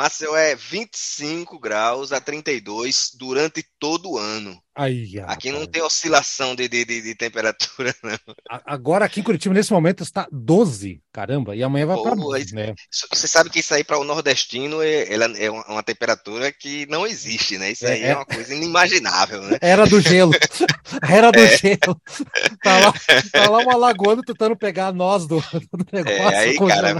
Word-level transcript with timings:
Marcel 0.00 0.34
é 0.34 0.56
25 0.56 1.58
graus 1.58 2.10
a 2.10 2.18
32 2.18 3.10
durante 3.18 3.62
todo 3.78 4.12
o 4.12 4.18
ano. 4.18 4.58
Aí, 4.74 5.20
aqui 5.26 5.52
não 5.52 5.66
tem 5.66 5.82
oscilação 5.82 6.54
de, 6.54 6.66
de, 6.68 6.86
de, 6.86 7.14
temperatura, 7.14 7.94
não. 8.02 8.16
Agora 8.64 9.04
aqui 9.04 9.20
em 9.20 9.22
Curitiba, 9.22 9.54
nesse 9.54 9.74
momento, 9.74 10.02
está 10.02 10.26
12, 10.32 11.02
caramba, 11.12 11.54
e 11.54 11.62
amanhã 11.62 11.84
vai 11.84 11.98
para 11.98 12.14
né? 12.14 12.74
Você 13.12 13.28
sabe 13.28 13.50
que 13.50 13.58
isso 13.58 13.74
aí 13.74 13.84
para 13.84 13.98
o 13.98 14.04
nordestino 14.04 14.80
é, 14.80 15.06
é 15.38 15.50
uma 15.50 15.82
temperatura 15.82 16.50
que 16.50 16.86
não 16.86 17.06
existe, 17.06 17.58
né? 17.58 17.72
Isso 17.72 17.86
aí 17.86 18.02
é, 18.02 18.08
é 18.08 18.16
uma 18.16 18.24
coisa 18.24 18.54
inimaginável, 18.54 19.42
né? 19.42 19.58
Era 19.60 19.84
do 19.84 20.00
gelo. 20.00 20.32
Era 21.06 21.30
do 21.30 21.40
é. 21.40 21.58
gelo. 21.58 22.00
Tá 22.62 22.78
lá, 22.78 22.94
tá 23.30 23.50
lá 23.50 23.58
uma 23.58 23.76
lagoa 23.76 24.22
tentando 24.24 24.56
pegar 24.56 24.94
nós 24.94 25.26
do, 25.26 25.40
do 25.40 25.86
negócio. 25.92 26.30
É, 26.30 26.38
aí, 26.38 26.56
cara, 26.56 26.94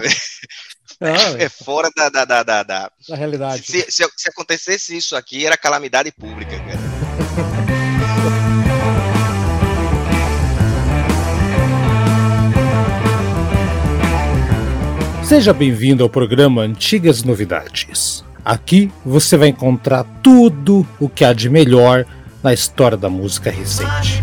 é, 1.00 1.44
é 1.44 1.48
fora 1.48 1.90
da, 1.96 2.08
da, 2.08 2.24
da, 2.24 2.42
da, 2.42 2.62
da 2.62 2.90
realidade. 3.16 3.64
Se, 3.64 3.90
se, 3.90 4.06
se, 4.16 4.28
acontecesse 4.28 4.96
isso 4.96 5.16
aqui, 5.16 5.46
era 5.46 5.56
calamidade 5.56 6.12
pública, 6.12 6.58
cara. 6.58 6.78
Seja 15.24 15.52
bem-vindo 15.52 16.02
ao 16.02 16.10
programa 16.10 16.62
Antigas 16.62 17.22
Novidades. 17.22 18.24
Aqui 18.44 18.90
você 19.06 19.36
vai 19.36 19.46
encontrar 19.46 20.04
tudo 20.24 20.84
o 20.98 21.08
que 21.08 21.24
há 21.24 21.32
de 21.32 21.48
melhor 21.48 22.04
na 22.42 22.52
história 22.52 22.96
da 22.96 23.08
música 23.08 23.48
recente. 23.48 24.20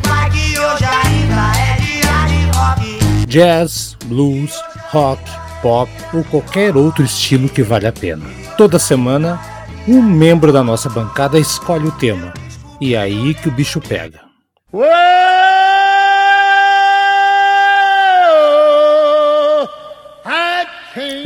Jazz, 3.25 3.95
blues, 4.05 4.51
rock, 4.89 5.23
pop 5.67 5.91
ou 6.13 6.23
qualquer 6.23 6.77
outro 6.77 7.03
estilo 7.03 7.49
que 7.49 7.61
vale 7.61 7.85
a 7.85 7.91
pena. 7.91 8.23
Toda 8.57 8.79
semana, 8.79 9.37
um 9.85 10.01
membro 10.01 10.53
da 10.53 10.63
nossa 10.63 10.87
bancada 10.87 11.37
escolhe 11.37 11.89
o 11.89 11.91
tema. 11.91 12.33
E 12.79 12.95
é 12.95 12.99
aí 12.99 13.33
que 13.33 13.49
o 13.49 13.51
bicho 13.51 13.81
pega. 13.81 14.21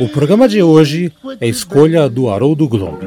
O 0.00 0.08
programa 0.08 0.48
de 0.48 0.60
hoje 0.60 1.12
é 1.40 1.46
escolha 1.46 2.08
do 2.08 2.28
Haroldo 2.28 2.66
Glombe. 2.66 3.06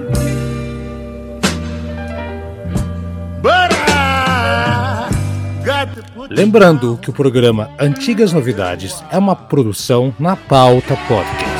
Lembrando 6.29 6.97
que 7.01 7.09
o 7.09 7.13
programa 7.13 7.69
Antigas 7.79 8.33
Novidades 8.33 9.03
é 9.11 9.17
uma 9.17 9.35
produção 9.35 10.13
na 10.19 10.35
pauta 10.35 10.97
podcast. 11.07 11.55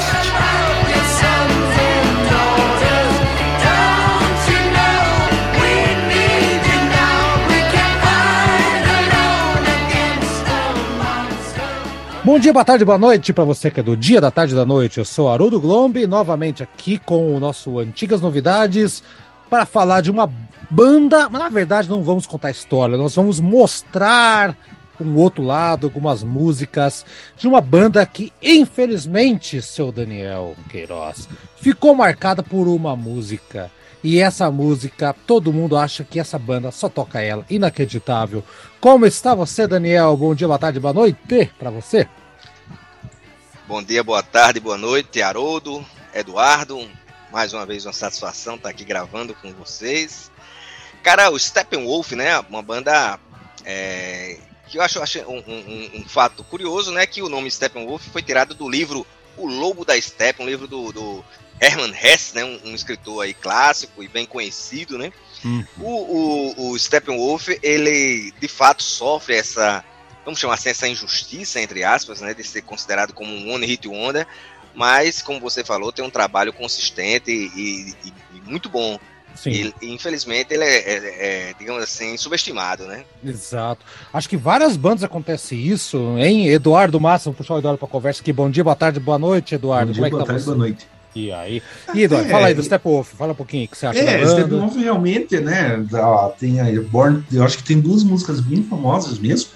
Bom 12.23 12.39
dia, 12.39 12.51
boa 12.51 12.65
tarde, 12.65 12.83
boa 12.83 12.97
noite 12.97 13.31
para 13.31 13.43
você 13.43 13.69
que 13.69 13.79
é 13.79 13.83
do 13.83 13.95
dia, 13.95 14.19
da 14.19 14.31
tarde, 14.31 14.55
da 14.55 14.65
noite. 14.65 14.97
Eu 14.97 15.05
sou 15.05 15.29
Haroldo 15.29 15.59
Glombe, 15.61 16.07
novamente 16.07 16.63
aqui 16.63 16.97
com 16.97 17.35
o 17.35 17.39
nosso 17.39 17.77
Antigas 17.77 18.19
Novidades 18.19 19.03
para 19.47 19.65
falar 19.65 20.01
de 20.01 20.09
uma 20.09 20.27
banda, 20.69 21.29
mas 21.29 21.41
na 21.41 21.49
verdade 21.49 21.89
não 21.89 22.03
vamos 22.03 22.25
contar 22.25 22.51
história, 22.51 22.97
nós 22.97 23.15
vamos 23.15 23.39
mostrar 23.39 24.55
um 24.99 25.15
outro 25.17 25.43
lado, 25.43 25.87
algumas 25.87 26.23
músicas 26.23 27.05
de 27.37 27.47
uma 27.47 27.59
banda 27.59 28.05
que, 28.05 28.31
infelizmente, 28.41 29.61
seu 29.61 29.91
Daniel 29.91 30.55
Queiroz, 30.69 31.27
ficou 31.57 31.93
marcada 31.93 32.41
por 32.41 32.67
uma 32.67 32.95
música. 32.95 33.71
E 34.03 34.19
essa 34.19 34.51
música, 34.51 35.15
todo 35.25 35.51
mundo 35.51 35.75
acha 35.75 36.03
que 36.03 36.19
essa 36.19 36.37
banda 36.37 36.71
só 36.71 36.87
toca 36.87 37.21
ela. 37.21 37.43
Inacreditável. 37.49 38.43
Como 38.79 39.05
está 39.05 39.33
você, 39.33 39.65
Daniel? 39.65 40.15
Bom 40.15 40.35
dia, 40.35 40.47
boa 40.47 40.59
tarde, 40.59 40.79
boa 40.79 40.93
noite 40.93 41.51
para 41.57 41.71
você. 41.71 42.07
Bom 43.67 43.81
dia, 43.81 44.03
boa 44.03 44.21
tarde, 44.21 44.59
boa 44.59 44.77
noite, 44.77 45.23
Haroldo, 45.23 45.83
Eduardo. 46.13 46.87
Mais 47.31 47.51
uma 47.51 47.65
vez 47.65 47.83
uma 47.83 47.93
satisfação 47.93 48.55
estar 48.55 48.69
aqui 48.69 48.85
gravando 48.85 49.33
com 49.33 49.51
vocês. 49.53 50.31
Cara, 51.05 51.29
o 51.29 51.37
Steppenwolf, 51.37 52.13
né? 52.13 52.39
Uma 52.49 52.63
banda 52.63 53.19
é, 53.63 54.39
que 54.67 54.79
eu 54.79 54.81
acho, 54.81 54.99
acho 54.99 55.19
um, 55.19 55.37
um, 55.37 55.91
um, 55.99 56.09
fato 56.09 56.43
curioso, 56.43 56.91
né? 56.91 57.05
Que 57.05 57.21
o 57.21 57.29
nome 57.29 57.51
Steppenwolf 57.51 58.07
foi 58.07 58.23
tirado 58.23 58.55
do 58.55 58.67
livro 58.67 59.05
O 59.37 59.45
Lobo 59.45 59.85
da 59.85 60.01
Steppe, 60.01 60.41
um 60.41 60.47
livro 60.47 60.67
do, 60.67 60.91
do 60.91 61.23
Hermann 61.61 61.93
Hesse, 61.93 62.33
né? 62.33 62.43
Um, 62.43 62.59
um, 62.69 62.73
escritor 62.73 63.23
aí 63.23 63.35
clássico 63.35 64.01
e 64.01 64.07
bem 64.07 64.25
conhecido, 64.25 64.97
né? 64.97 65.13
Hum. 65.45 65.63
O, 65.79 65.91
o, 65.91 66.71
o 66.71 66.79
Steppenwolf, 66.79 67.49
ele 67.61 68.33
de 68.41 68.47
fato 68.47 68.81
sofre 68.81 69.35
essa, 69.35 69.85
vamos 70.23 70.39
chamar 70.39 70.55
assim, 70.55 70.69
essa 70.69 70.87
injustiça, 70.87 71.61
entre 71.61 71.83
aspas, 71.83 72.19
né? 72.19 72.33
De 72.33 72.43
ser 72.43 72.63
considerado 72.63 73.13
como 73.13 73.31
um 73.31 73.53
One 73.53 73.67
Hit 73.67 73.87
Wonder, 73.87 74.25
mas, 74.73 75.21
como 75.21 75.39
você 75.39 75.63
falou, 75.63 75.91
tem 75.91 76.03
um 76.03 76.09
trabalho 76.09 76.51
consistente 76.51 77.29
e, 77.29 77.95
e, 78.03 78.13
e 78.33 78.41
muito 78.41 78.69
bom. 78.69 78.99
Sim. 79.35 79.73
E, 79.81 79.93
infelizmente 79.93 80.53
ele 80.53 80.63
é, 80.63 80.77
é, 80.77 81.49
é, 81.49 81.53
digamos 81.59 81.83
assim, 81.83 82.15
subestimado, 82.17 82.85
né? 82.85 83.03
Exato. 83.23 83.85
Acho 84.13 84.29
que 84.29 84.37
várias 84.37 84.77
bandas 84.77 85.03
acontece 85.03 85.55
isso, 85.55 85.97
hein? 86.17 86.47
Eduardo 86.47 86.99
Massa, 86.99 87.25
vamos 87.25 87.37
puxar 87.37 87.55
o 87.55 87.59
Eduardo 87.59 87.77
para 87.77 87.87
conversa 87.87 88.21
aqui. 88.21 88.31
Bom 88.31 88.49
dia, 88.49 88.63
boa 88.63 88.75
tarde, 88.75 88.99
boa 88.99 89.19
noite, 89.19 89.55
Eduardo. 89.55 89.87
Bom 89.87 89.93
dia, 89.93 90.03
Como 90.03 90.07
é 90.07 90.09
boa 90.11 90.21
tá 90.21 90.27
tarde, 90.27 90.41
você? 90.41 90.45
boa 90.45 90.57
noite. 90.57 90.87
E 91.15 91.31
aí? 91.31 91.61
E 91.93 92.03
Eduardo, 92.03 92.27
é, 92.27 92.31
fala 92.31 92.47
aí 92.47 92.53
do 92.53 92.63
Steppenwolf, 92.63 93.13
fala 93.13 93.31
um 93.31 93.35
pouquinho 93.35 93.65
o 93.65 93.67
que 93.69 93.77
você 93.77 93.85
acha 93.85 93.99
é, 93.99 94.05
da 94.05 94.11
banda. 94.25 94.41
Steppenwolf 94.41 94.75
realmente, 94.75 95.39
né, 95.39 95.85
tem 96.37 96.59
a 96.59 96.81
Born, 96.81 97.23
eu 97.31 97.43
acho 97.43 97.57
que 97.57 97.63
tem 97.63 97.79
duas 97.79 98.03
músicas 98.03 98.41
bem 98.41 98.63
famosas 98.63 99.17
mesmo, 99.17 99.49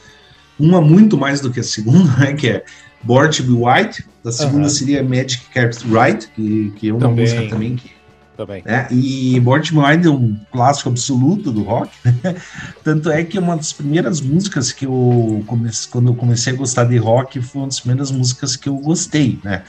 uma 0.58 0.80
muito 0.80 1.18
mais 1.18 1.42
do 1.42 1.52
que 1.52 1.60
a 1.60 1.64
segunda, 1.64 2.10
né, 2.18 2.34
que 2.34 2.48
é 2.48 2.64
Born 3.04 3.30
to 3.36 3.44
be 3.44 3.52
White, 3.52 4.06
a 4.24 4.32
segunda 4.32 4.68
uh 4.68 4.70
-huh. 4.70 4.70
seria 4.70 5.04
Magic 5.04 5.46
Carpet 5.54 5.84
Ride, 5.84 6.28
que, 6.28 6.74
que 6.78 6.90
é 6.90 6.92
uma 6.94 7.00
também, 7.02 7.26
música 7.26 7.50
também 7.50 7.76
que 7.76 7.99
também. 8.40 8.64
Né? 8.66 8.88
E 8.90 9.38
Wild 9.40 10.08
é 10.08 10.10
um 10.10 10.38
clássico 10.50 10.88
absoluto 10.88 11.52
do 11.52 11.64
rock, 11.64 11.92
né? 12.06 12.36
Tanto 12.84 13.12
é 13.12 13.22
que 13.24 13.38
uma 13.38 13.58
das 13.58 13.74
primeiras 13.74 14.22
músicas 14.22 14.72
que 14.72 14.86
eu 14.86 15.44
comecei, 15.46 15.92
quando 15.92 16.12
eu 16.12 16.16
comecei 16.16 16.54
a 16.54 16.56
gostar 16.56 16.86
de 16.86 16.98
rock, 16.98 17.42
foi 17.42 17.62
uma 17.62 17.68
das 17.68 17.82
primeiras 17.82 18.12
músicas 18.12 18.56
que 18.56 18.70
eu 18.70 18.78
gostei, 18.78 19.38
né? 19.44 19.64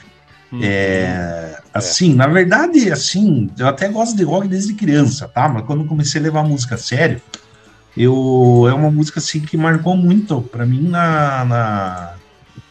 Hum, 0.53 0.59
é, 0.63 1.59
assim, 1.73 2.13
é. 2.13 2.15
na 2.15 2.27
verdade, 2.27 2.89
assim, 2.91 3.49
eu 3.57 3.67
até 3.67 3.89
gosto 3.89 4.15
de 4.15 4.23
rock 4.23 4.47
desde 4.47 4.73
criança, 4.73 5.27
tá? 5.27 5.49
Mas 5.49 5.65
quando 5.65 5.83
comecei 5.83 6.21
a 6.21 6.23
levar 6.23 6.39
a 6.39 6.47
música 6.47 6.75
a 6.75 6.77
sério, 6.77 7.21
eu 7.95 8.65
é 8.69 8.73
uma 8.73 8.89
música 8.89 9.19
assim 9.19 9.41
que 9.41 9.57
marcou 9.57 9.97
muito 9.97 10.41
para 10.41 10.65
mim 10.65 10.87
na, 10.87 11.43
na, 11.43 12.13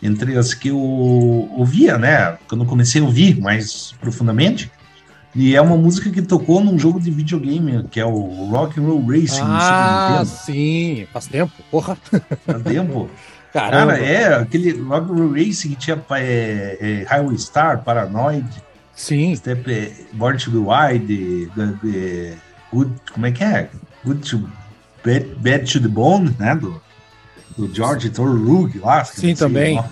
entre 0.02 0.36
as 0.38 0.54
que 0.54 0.68
eu 0.68 0.78
ouvia, 0.78 1.98
né? 1.98 2.38
Quando 2.48 2.64
comecei 2.64 3.02
a 3.02 3.04
ouvir 3.04 3.38
mais 3.38 3.92
profundamente. 4.00 4.70
E 5.34 5.54
é 5.54 5.60
uma 5.60 5.76
música 5.76 6.10
que 6.10 6.22
tocou 6.22 6.62
num 6.62 6.78
jogo 6.78 7.00
de 7.00 7.10
videogame, 7.10 7.84
que 7.88 8.00
é 8.00 8.04
o 8.04 8.48
Rock 8.50 8.80
and 8.80 8.84
Roll 8.84 9.06
Racing. 9.06 9.42
Ah, 9.42 10.24
sim, 10.26 11.06
faz 11.12 11.26
tempo, 11.26 11.52
porra. 11.70 11.96
Faz 12.46 12.62
tempo. 12.62 13.08
Caramba. 13.52 13.92
Cara, 13.94 14.04
é 14.04 14.34
aquele 14.34 14.80
Rock 14.80 15.12
Roll 15.12 15.32
Racing 15.32 15.70
que 15.70 15.76
tinha 15.76 16.04
é, 16.12 16.78
é, 16.80 17.04
Highway 17.08 17.38
Star, 17.38 17.82
Paranoid. 17.82 18.46
Sim. 18.94 19.34
Step, 19.34 19.72
é, 19.72 19.92
Born 20.12 20.38
to 20.38 20.50
be 20.50 20.58
Wild, 20.58 21.50
é, 21.94 22.34
Good, 22.72 22.92
como 23.12 23.26
é 23.26 23.32
que 23.32 23.42
é? 23.42 23.70
Good 24.04 24.28
to 24.28 24.48
Bad, 25.04 25.24
bad 25.36 25.64
to 25.72 25.80
the 25.80 25.88
Bone, 25.88 26.34
né? 26.38 26.54
Do, 26.54 26.80
do 27.56 27.74
George 27.74 28.10
Thorogood 28.10 28.78
lá. 28.78 29.04
Sim, 29.04 29.34
também. 29.34 29.82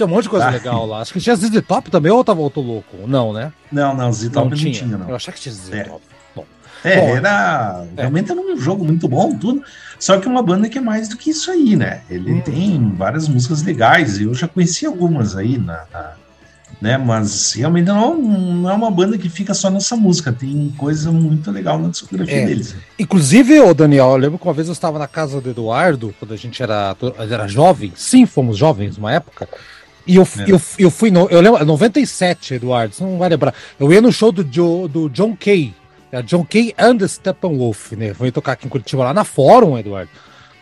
Tinha 0.00 0.06
um 0.06 0.10
monte 0.10 0.22
de 0.22 0.30
coisa 0.30 0.46
tá. 0.46 0.50
legal 0.52 0.86
lá. 0.86 1.02
Acho 1.02 1.12
que 1.12 1.20
tinha 1.20 1.36
ZZ 1.36 1.60
Top 1.68 1.90
também 1.90 2.10
ou 2.10 2.24
tava 2.24 2.40
outro 2.40 2.62
louco? 2.62 2.96
Não, 3.06 3.34
né? 3.34 3.52
Não, 3.70 3.94
não, 3.94 4.10
ZZ 4.10 4.30
Top 4.30 4.36
não, 4.36 4.44
não 4.44 4.56
tinha. 4.56 4.72
tinha, 4.72 4.96
não. 4.96 5.10
Eu 5.10 5.14
achava 5.14 5.36
que 5.36 5.42
tinha 5.42 5.54
ZZ 5.54 5.72
é. 5.74 5.84
Top. 5.84 6.00
É, 6.82 6.96
Bom, 6.98 7.16
era. 7.18 7.84
É. 7.98 8.00
Realmente 8.00 8.32
era 8.32 8.40
um 8.40 8.56
jogo 8.56 8.82
muito 8.82 9.06
bom, 9.06 9.36
tudo. 9.36 9.62
Só 9.98 10.18
que 10.18 10.26
uma 10.26 10.42
banda 10.42 10.70
que 10.70 10.78
é 10.78 10.80
mais 10.80 11.10
do 11.10 11.18
que 11.18 11.28
isso 11.28 11.50
aí, 11.50 11.76
né? 11.76 12.00
Ele 12.08 12.32
hum. 12.32 12.40
tem 12.40 12.94
várias 12.96 13.28
músicas 13.28 13.62
legais. 13.62 14.18
Eu 14.18 14.32
já 14.32 14.48
conheci 14.48 14.86
algumas 14.86 15.36
aí 15.36 15.58
na, 15.58 15.84
na 15.92 16.14
né? 16.80 16.96
Mas 16.96 17.52
realmente 17.52 17.88
não, 17.88 18.16
não, 18.16 18.70
é 18.70 18.72
uma 18.72 18.90
banda 18.90 19.18
que 19.18 19.28
fica 19.28 19.52
só 19.52 19.68
nessa 19.68 19.94
música, 19.96 20.32
tem 20.32 20.72
coisa 20.78 21.12
muito 21.12 21.50
legal 21.50 21.78
na 21.78 21.90
discografia 21.90 22.36
é. 22.36 22.46
deles. 22.46 22.74
Inclusive, 22.98 23.60
o 23.60 23.74
Daniel, 23.74 24.12
eu 24.12 24.16
lembro 24.16 24.38
que 24.38 24.46
uma 24.46 24.54
vez 24.54 24.66
eu 24.66 24.72
estava 24.72 24.98
na 24.98 25.06
casa 25.06 25.40
do 25.42 25.50
Eduardo, 25.50 26.14
quando 26.18 26.32
a 26.32 26.36
gente 26.36 26.62
era, 26.62 26.96
era 27.18 27.46
jovem, 27.46 27.92
sim, 27.94 28.24
fomos 28.24 28.56
jovens 28.56 28.96
uma 28.96 29.12
época. 29.12 29.46
E 30.06 30.16
eu, 30.16 30.22
é. 30.22 30.50
eu, 30.50 30.60
eu 30.78 30.90
fui 30.90 31.10
no. 31.10 31.28
Eu 31.28 31.40
lembro, 31.40 31.64
97, 31.64 32.54
Eduardo, 32.54 32.94
você 32.94 33.04
não 33.04 33.18
vai 33.18 33.28
lembrar. 33.28 33.54
Eu 33.78 33.92
ia 33.92 34.00
no 34.00 34.12
show 34.12 34.32
do, 34.32 34.42
do 34.88 35.08
John 35.10 35.36
Kay, 35.36 35.74
é 36.10 36.22
John 36.22 36.44
Kay 36.44 36.74
and 36.78 37.06
Steppenwolf, 37.06 37.92
né? 37.92 38.14
Foi 38.14 38.30
tocar 38.32 38.52
aqui 38.52 38.66
em 38.66 38.70
Curitiba, 38.70 39.04
lá 39.04 39.14
na 39.14 39.24
Fórum, 39.24 39.78
Eduardo. 39.78 40.10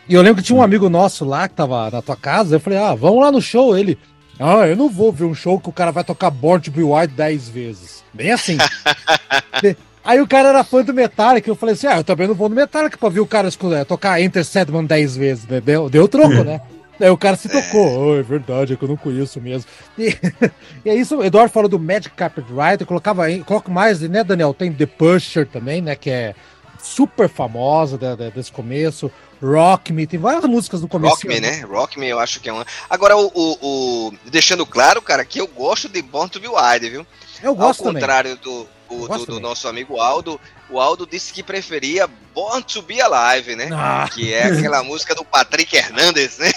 E 0.07 0.13
eu 0.13 0.21
lembro 0.21 0.41
que 0.41 0.47
tinha 0.47 0.57
um 0.57 0.63
amigo 0.63 0.89
nosso 0.89 1.23
lá 1.23 1.47
que 1.47 1.55
tava 1.55 1.89
na 1.91 2.01
tua 2.01 2.15
casa. 2.15 2.55
Eu 2.55 2.59
falei, 2.59 2.79
ah, 2.79 2.95
vamos 2.95 3.21
lá 3.21 3.31
no 3.31 3.41
show. 3.41 3.77
Ele, 3.77 3.97
Ah, 4.39 4.67
eu 4.67 4.75
não 4.75 4.89
vou 4.89 5.11
ver 5.11 5.25
um 5.25 5.35
show 5.35 5.59
que 5.59 5.69
o 5.69 5.73
cara 5.73 5.91
vai 5.91 6.03
tocar 6.03 6.31
Born 6.31 6.63
to 6.63 6.71
Be 6.71 6.81
Wild 6.81 7.13
10 7.13 7.49
vezes. 7.49 8.03
Bem 8.13 8.31
assim. 8.31 8.57
Aí 10.03 10.21
o 10.21 10.27
cara 10.27 10.49
era 10.49 10.63
fã 10.63 10.81
do 10.81 10.93
Metallica, 10.93 11.49
eu 11.49 11.55
falei 11.55 11.75
assim, 11.75 11.85
ah, 11.85 11.97
eu 11.97 12.03
também 12.03 12.27
não 12.27 12.33
vou 12.33 12.49
no 12.49 12.55
Metallica 12.55 12.97
pra 12.97 13.09
ver 13.09 13.19
o 13.19 13.27
cara 13.27 13.49
tocar 13.85 14.19
Enter 14.19 14.43
Sandman 14.43 14.85
10 14.85 15.17
vezes, 15.17 15.47
né? 15.47 15.61
Deu, 15.61 15.89
deu 15.89 16.07
troco, 16.07 16.43
né? 16.43 16.61
Aí 16.99 17.09
o 17.09 17.17
cara 17.17 17.35
se 17.35 17.47
tocou, 17.47 18.09
oh, 18.09 18.15
é 18.15 18.21
verdade, 18.21 18.73
é 18.73 18.75
que 18.75 18.83
eu 18.83 18.89
não 18.89 18.97
conheço 18.97 19.39
mesmo. 19.39 19.69
E, 19.97 20.17
e 20.83 20.89
é 20.89 20.95
isso, 20.95 21.17
o 21.17 21.23
Eduardo 21.23 21.51
falou 21.51 21.69
do 21.69 21.79
Magic 21.79 22.13
Carpet 22.15 22.45
Ride, 22.45 22.85
colocava, 22.85 23.23
coloco 23.45 23.71
mais, 23.71 24.01
né, 24.01 24.23
Daniel? 24.23 24.53
Tem 24.53 24.73
The 24.73 24.85
Pusher 24.85 25.47
também, 25.47 25.81
né, 25.81 25.95
que 25.95 26.09
é 26.09 26.35
super 26.81 27.29
famosa 27.29 27.97
desse 28.33 28.51
começo. 28.51 29.11
Rock 29.41 29.93
Me, 29.93 30.05
tem 30.05 30.19
várias 30.19 30.43
músicas 30.45 30.81
no 30.81 30.87
começo. 30.87 31.15
Rock 31.15 31.27
Me, 31.27 31.39
né? 31.39 31.61
Rock 31.61 31.99
Me 31.99 32.07
eu 32.07 32.19
acho 32.19 32.41
que 32.41 32.49
é 32.49 32.53
uma. 32.53 32.65
Agora, 32.89 33.15
o, 33.15 33.31
o, 33.33 33.57
o, 33.61 34.13
deixando 34.25 34.65
claro, 34.65 35.01
cara, 35.01 35.23
que 35.23 35.39
eu 35.39 35.47
gosto 35.47 35.87
de 35.87 36.01
Born 36.01 36.29
to 36.29 36.39
Be 36.39 36.47
Wild, 36.47 36.89
viu? 36.89 37.07
Eu 37.41 37.55
gosto 37.55 37.87
Ao 37.87 37.93
contrário 37.93 38.35
do, 38.35 38.67
o, 38.89 39.07
do, 39.07 39.25
do, 39.25 39.39
nosso 39.39 39.67
amigo 39.67 39.99
Aldo, 39.99 40.39
o 40.69 40.79
Aldo 40.79 41.07
disse 41.07 41.31
que 41.31 41.41
preferia 41.41 42.09
Born 42.33 42.61
to 42.63 42.81
Be 42.81 42.99
Alive, 42.99 43.55
né? 43.55 43.69
Ah. 43.71 44.09
Que 44.13 44.33
é 44.33 44.43
aquela 44.43 44.83
música 44.83 45.15
do 45.15 45.23
Patrick 45.23 45.75
Hernandez, 45.75 46.37
né? 46.37 46.51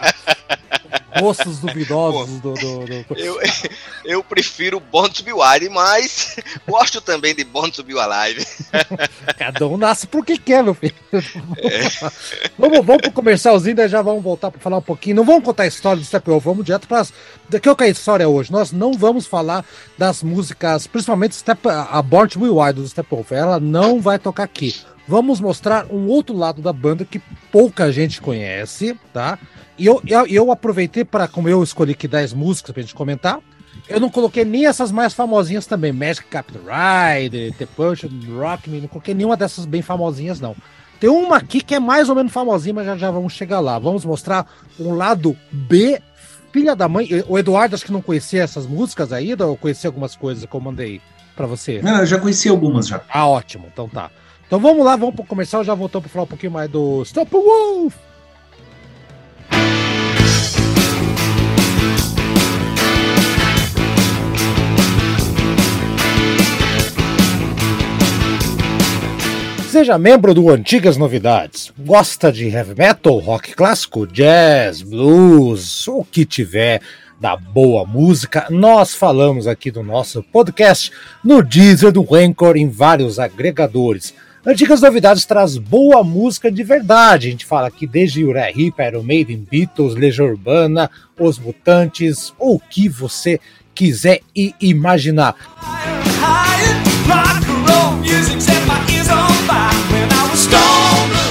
Gostos 1.20 1.60
duvidosos 1.60 2.40
do, 2.40 2.54
do, 2.54 2.86
do, 2.86 3.16
Eu, 3.16 3.38
eu 4.04 4.24
prefiro 4.24 4.80
Born 4.80 5.12
to 5.12 5.22
Be 5.22 5.32
Wild, 5.32 5.68
mas 5.68 6.36
gosto 6.66 7.00
também 7.00 7.34
de 7.34 7.44
Born 7.44 7.70
to 7.70 7.84
Be 7.84 7.98
Alive. 7.98 8.44
Cada 9.38 9.66
um 9.68 9.76
nasce 9.76 10.08
por 10.08 10.24
que 10.24 10.36
quer, 10.36 10.64
meu 10.64 10.74
filho. 10.74 10.94
É. 11.12 12.10
Vamos, 12.58 12.84
vamos 12.84 13.02
pro 13.02 13.12
comercialzinho, 13.12 13.76
daí 13.76 13.88
já 13.88 14.02
vamos 14.02 14.24
voltar 14.24 14.50
para 14.50 14.60
falar 14.60 14.78
um 14.78 14.82
pouquinho. 14.82 15.16
Não 15.16 15.24
vamos 15.24 15.44
contar 15.44 15.62
a 15.62 15.68
história 15.68 15.98
do 15.98 16.04
Steppenwolf, 16.04 16.44
vamos 16.44 16.64
direto 16.64 16.88
para 16.88 17.00
as. 17.00 17.12
Que 17.62 17.68
é 17.68 17.86
a 17.86 17.88
história 17.88 18.28
hoje? 18.28 18.50
Nós 18.50 18.72
não 18.72 18.94
vamos 18.94 19.26
falar 19.26 19.64
das 19.96 20.22
músicas, 20.22 20.88
principalmente 20.88 21.36
Step, 21.36 21.60
a 21.68 22.02
Born 22.02 22.28
to 22.28 22.40
Be 22.40 22.48
Wild 22.48 22.80
do 22.80 22.88
Steppenwolf. 22.88 23.30
Ela 23.30 23.60
não 23.60 24.00
vai 24.00 24.18
tocar 24.18 24.42
aqui. 24.42 24.74
Vamos 25.06 25.38
mostrar 25.38 25.86
um 25.90 26.08
outro 26.08 26.34
lado 26.34 26.62
da 26.62 26.72
banda 26.72 27.04
que 27.04 27.20
pouca 27.52 27.92
gente 27.92 28.20
conhece, 28.20 28.98
tá? 29.12 29.38
E 29.76 29.86
eu, 29.86 30.00
eu, 30.06 30.26
eu 30.26 30.52
aproveitei 30.52 31.04
para, 31.04 31.26
como 31.26 31.48
eu 31.48 31.62
escolhi 31.62 31.92
aqui 31.92 32.06
10 32.06 32.32
músicas 32.32 32.72
pra 32.72 32.82
gente 32.82 32.94
comentar, 32.94 33.40
eu 33.88 34.00
não 34.00 34.08
coloquei 34.08 34.44
nem 34.44 34.66
essas 34.66 34.90
mais 34.90 35.12
famosinhas 35.12 35.66
também. 35.66 35.92
Magic 35.92 36.26
Captain 36.28 36.60
Ride, 36.60 37.52
The 37.58 37.66
Punch, 37.66 38.08
Rock 38.36 38.70
Me, 38.70 38.80
não 38.80 38.88
coloquei 38.88 39.14
nenhuma 39.14 39.36
dessas 39.36 39.66
bem 39.66 39.82
famosinhas, 39.82 40.40
não. 40.40 40.56
Tem 41.00 41.10
uma 41.10 41.36
aqui 41.36 41.60
que 41.60 41.74
é 41.74 41.80
mais 41.80 42.08
ou 42.08 42.14
menos 42.14 42.32
famosinha, 42.32 42.74
mas 42.74 42.86
já, 42.86 42.96
já 42.96 43.10
vamos 43.10 43.32
chegar 43.32 43.60
lá. 43.60 43.78
Vamos 43.78 44.04
mostrar 44.04 44.46
um 44.78 44.94
lado 44.94 45.36
B, 45.50 46.00
filha 46.52 46.74
da 46.74 46.88
mãe. 46.88 47.08
O 47.28 47.38
Eduardo 47.38 47.74
acho 47.74 47.84
que 47.84 47.92
não 47.92 48.00
conhecia 48.00 48.42
essas 48.42 48.66
músicas 48.66 49.12
ainda, 49.12 49.46
ou 49.46 49.56
conhecia 49.56 49.88
algumas 49.88 50.16
coisas 50.16 50.46
que 50.46 50.54
eu 50.54 50.60
mandei 50.60 51.00
para 51.36 51.46
você? 51.46 51.82
Não, 51.82 51.98
eu 51.98 52.06
já 52.06 52.18
conheci 52.18 52.48
algumas 52.48 52.86
já. 52.86 53.02
Ah, 53.08 53.26
ótimo. 53.28 53.68
Então 53.72 53.88
tá. 53.88 54.10
Então 54.46 54.58
vamos 54.60 54.84
lá, 54.84 54.96
vamos 54.96 55.14
pro 55.14 55.24
comercial, 55.24 55.64
já 55.64 55.74
voltamos 55.74 56.04
para 56.04 56.12
falar 56.12 56.24
um 56.24 56.28
pouquinho 56.28 56.52
mais 56.52 56.70
do 56.70 57.02
Stop 57.02 57.30
Wolf. 57.32 57.94
Seja 69.70 69.98
membro 69.98 70.32
do 70.32 70.50
Antigas 70.50 70.96
Novidades. 70.96 71.72
Gosta 71.76 72.30
de 72.30 72.46
heavy 72.48 72.74
metal, 72.78 73.18
rock 73.18 73.54
clássico, 73.54 74.06
jazz, 74.06 74.82
blues, 74.82 75.88
o 75.88 76.04
que 76.04 76.24
tiver 76.24 76.80
da 77.20 77.36
boa 77.36 77.86
música, 77.86 78.46
nós 78.50 78.94
falamos 78.94 79.46
aqui 79.46 79.70
do 79.70 79.82
nosso 79.82 80.22
podcast 80.22 80.92
no 81.24 81.42
Deezer 81.42 81.90
do 81.90 82.14
Anchor 82.14 82.56
em 82.56 82.68
vários 82.68 83.18
agregadores. 83.18 84.14
Antigas 84.46 84.82
Novidades 84.82 85.24
traz 85.24 85.56
boa 85.56 86.04
música 86.04 86.52
de 86.52 86.62
verdade. 86.62 87.28
A 87.28 87.30
gente 87.30 87.46
fala 87.46 87.68
aqui 87.68 87.86
desde 87.86 88.22
Uriah 88.22 88.50
Heep, 88.50 88.78
Iron 88.78 89.02
Maiden, 89.02 89.46
Beatles, 89.50 89.94
Legião 89.94 90.26
Urbana, 90.26 90.90
Os 91.18 91.38
Mutantes, 91.38 92.30
ou 92.38 92.56
o 92.56 92.60
que 92.60 92.86
você 92.86 93.40
quiser 93.74 94.20
e 94.36 94.54
imaginar. 94.60 95.34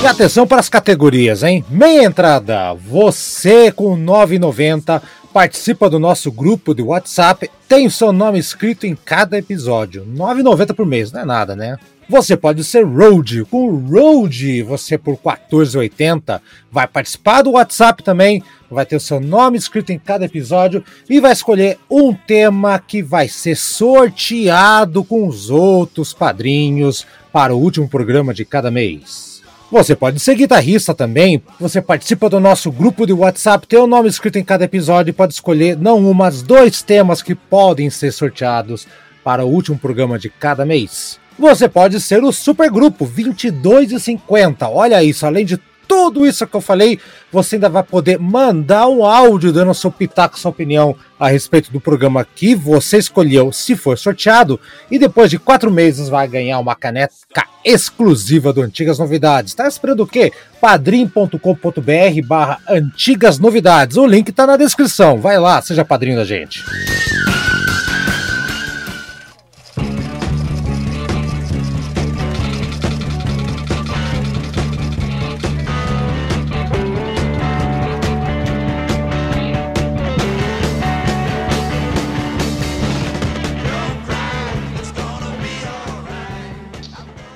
E 0.02 0.08
atenção 0.08 0.48
para 0.48 0.60
as 0.60 0.68
categorias, 0.68 1.44
hein? 1.44 1.64
Meia 1.70 2.06
entrada, 2.06 2.74
você 2.74 3.72
com 3.72 3.96
9,90 3.96 5.00
participa 5.32 5.88
do 5.88 6.00
nosso 6.00 6.32
grupo 6.32 6.74
de 6.74 6.82
WhatsApp, 6.82 7.50
tem 7.68 7.86
o 7.86 7.92
seu 7.92 8.12
nome 8.12 8.40
escrito 8.40 8.88
em 8.88 8.96
cada 8.96 9.38
episódio. 9.38 10.04
9,90 10.04 10.74
por 10.74 10.86
mês, 10.86 11.12
não 11.12 11.22
é 11.22 11.26
nada, 11.26 11.56
né? 11.56 11.78
Você 12.10 12.36
pode 12.36 12.64
ser 12.64 12.86
Road. 12.86 13.46
Com 13.46 13.78
Road, 13.78 14.62
você 14.64 14.98
por 14.98 15.18
14,80 15.18 16.42
vai 16.72 16.86
participar 16.86 17.42
do 17.42 17.52
WhatsApp 17.52 18.04
também, 18.04 18.44
vai 18.70 18.86
ter 18.86 18.96
o 18.96 19.00
seu 19.00 19.20
nome 19.20 19.58
escrito 19.58 19.92
em 19.92 20.00
cada 20.00 20.26
episódio 20.26 20.84
e 21.10 21.20
vai 21.20 21.32
escolher 21.32 21.78
um 21.90 22.14
tema 22.14 22.78
que 22.80 23.02
vai 23.02 23.28
ser 23.28 23.56
sorteado 23.56 25.04
com 25.04 25.28
os 25.28 25.50
outros 25.50 26.14
padrinhos 26.14 27.06
para 27.32 27.56
o 27.56 27.60
último 27.60 27.88
programa 27.88 28.34
de 28.34 28.44
cada 28.44 28.70
mês. 28.70 29.42
Você 29.72 29.96
pode 29.96 30.20
ser 30.20 30.36
guitarrista 30.36 30.94
também. 30.94 31.42
Você 31.60 31.82
participa 31.82 32.30
do 32.30 32.40
nosso 32.40 32.72
grupo 32.72 33.08
de 33.08 33.14
WhatsApp, 33.14 33.66
tem 33.66 33.80
o 33.80 33.88
nome 33.88 34.08
escrito 34.08 34.38
em 34.38 34.44
cada 34.44 34.66
episódio 34.66 35.10
e 35.10 35.14
pode 35.14 35.34
escolher 35.34 35.76
não 35.76 35.98
um, 35.98 36.14
mas 36.14 36.44
dois 36.44 36.84
temas 36.84 37.24
que 37.24 37.34
podem 37.34 37.90
ser 37.90 38.12
sorteados 38.12 38.86
para 39.24 39.44
o 39.44 39.50
último 39.50 39.78
programa 39.80 40.20
de 40.20 40.30
cada 40.30 40.66
mês. 40.66 41.23
Você 41.38 41.68
pode 41.68 42.00
ser 42.00 42.24
o 42.24 42.32
supergrupo 42.32 43.06
22,50. 43.06 44.70
Olha 44.70 45.04
isso, 45.04 45.26
além 45.26 45.46
de 45.46 45.60
tudo 45.88 46.26
isso 46.26 46.48
que 46.48 46.56
eu 46.56 46.62
falei, 46.62 47.00
você 47.32 47.56
ainda 47.56 47.70
vai 47.70 47.84
poder 47.84 48.18
mandar 48.18 48.88
um 48.88 49.06
áudio 49.06 49.54
dando 49.54 49.74
seu 49.74 49.92
pitaco, 49.92 50.40
sua 50.40 50.52
opinião 50.52 50.96
a 51.20 51.28
respeito 51.28 51.72
do 51.72 51.80
programa 51.80 52.26
que 52.26 52.56
você 52.56 52.98
escolheu, 52.98 53.52
se 53.52 53.76
for 53.76 53.98
sorteado, 53.98 54.60
e 54.90 54.98
depois 54.98 55.30
de 55.30 55.38
quatro 55.38 55.72
meses 55.72 56.10
vai 56.10 56.28
ganhar 56.28 56.60
uma 56.60 56.76
caneca 56.76 57.46
exclusiva 57.64 58.52
do 58.52 58.62
Antigas 58.62 59.00
Novidades. 59.00 59.54
Tá 59.54 59.68
esperando 59.68 60.02
o 60.02 60.08
quê? 60.08 60.32
padrim.com.br 60.60 61.38
barra 62.26 62.60
Antigas 62.68 63.38
Novidades. 63.38 63.98
O 63.98 64.06
link 64.06 64.32
tá 64.32 64.48
na 64.48 64.58
descrição. 64.58 65.20
Vai 65.20 65.38
lá, 65.38 65.62
seja 65.62 65.86
padrinho 65.86 66.18
da 66.18 66.26
gente. 66.26 66.64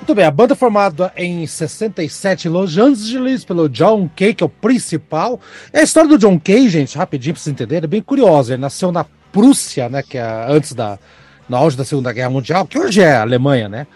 Muito 0.08 0.16
bem, 0.16 0.24
a 0.24 0.30
banda 0.30 0.54
formada 0.54 1.12
em 1.14 1.46
67 1.46 2.48
em 2.48 2.50
Los 2.50 2.78
Angeles 2.78 3.44
pelo 3.44 3.68
John 3.68 4.08
Kay, 4.16 4.32
que 4.32 4.42
é 4.42 4.46
o 4.46 4.48
principal. 4.48 5.38
É 5.70 5.80
a 5.80 5.82
história 5.82 6.08
do 6.08 6.16
John 6.16 6.40
Kay, 6.40 6.66
gente, 6.70 6.96
rapidinho 6.96 7.34
pra 7.34 7.42
vocês 7.42 7.52
entenderem, 7.52 7.84
é 7.84 7.86
bem 7.86 8.00
curiosa. 8.00 8.54
Ele 8.54 8.62
nasceu 8.62 8.90
na 8.90 9.04
Prússia, 9.30 9.86
né, 9.90 10.02
que 10.02 10.16
é 10.16 10.46
antes 10.48 10.72
da 10.72 10.98
na 11.46 11.58
auge 11.58 11.76
da 11.76 11.84
Segunda 11.84 12.10
Guerra 12.10 12.30
Mundial, 12.30 12.66
que 12.66 12.78
hoje 12.78 13.02
é 13.02 13.16
a 13.16 13.20
Alemanha, 13.20 13.68
né? 13.68 13.86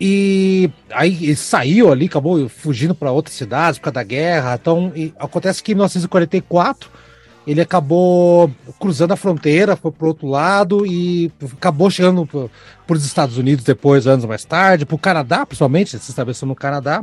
E 0.00 0.70
aí 0.92 1.24
ele 1.24 1.34
saiu 1.34 1.90
ali, 1.90 2.06
acabou 2.06 2.48
fugindo 2.48 2.94
para 2.94 3.10
outras 3.10 3.34
cidades 3.34 3.80
por 3.80 3.86
causa 3.86 3.94
da 3.94 4.04
guerra. 4.04 4.56
Então, 4.60 4.92
acontece 5.18 5.60
que 5.60 5.72
em 5.72 5.74
1944 5.74 6.88
ele 7.48 7.62
acabou 7.62 8.50
cruzando 8.78 9.12
a 9.12 9.16
fronteira, 9.16 9.74
foi 9.74 9.90
pro 9.90 10.08
outro 10.08 10.26
lado 10.26 10.86
e 10.86 11.32
acabou 11.56 11.90
chegando 11.90 12.26
para 12.26 12.96
os 12.96 13.06
Estados 13.06 13.38
Unidos 13.38 13.64
depois, 13.64 14.06
anos 14.06 14.26
mais 14.26 14.44
tarde, 14.44 14.84
para 14.84 14.94
o 14.94 14.98
Canadá, 14.98 15.46
principalmente, 15.46 15.98
se 15.98 16.10
estabeleceu 16.10 16.46
no 16.46 16.54
Canadá. 16.54 17.02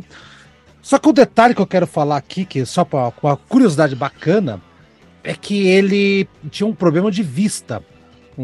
Só 0.84 1.00
que 1.00 1.10
o 1.10 1.14
detalhe 1.14 1.56
que 1.56 1.62
eu 1.62 1.66
quero 1.66 1.88
falar 1.88 2.18
aqui, 2.18 2.46
que 2.46 2.64
só 2.64 2.86
para 2.86 3.12
uma 3.24 3.36
curiosidade 3.36 3.96
bacana, 3.96 4.62
é 5.24 5.34
que 5.34 5.66
ele 5.66 6.30
tinha 6.52 6.68
um 6.68 6.76
problema 6.76 7.10
de 7.10 7.24
vista, 7.24 7.82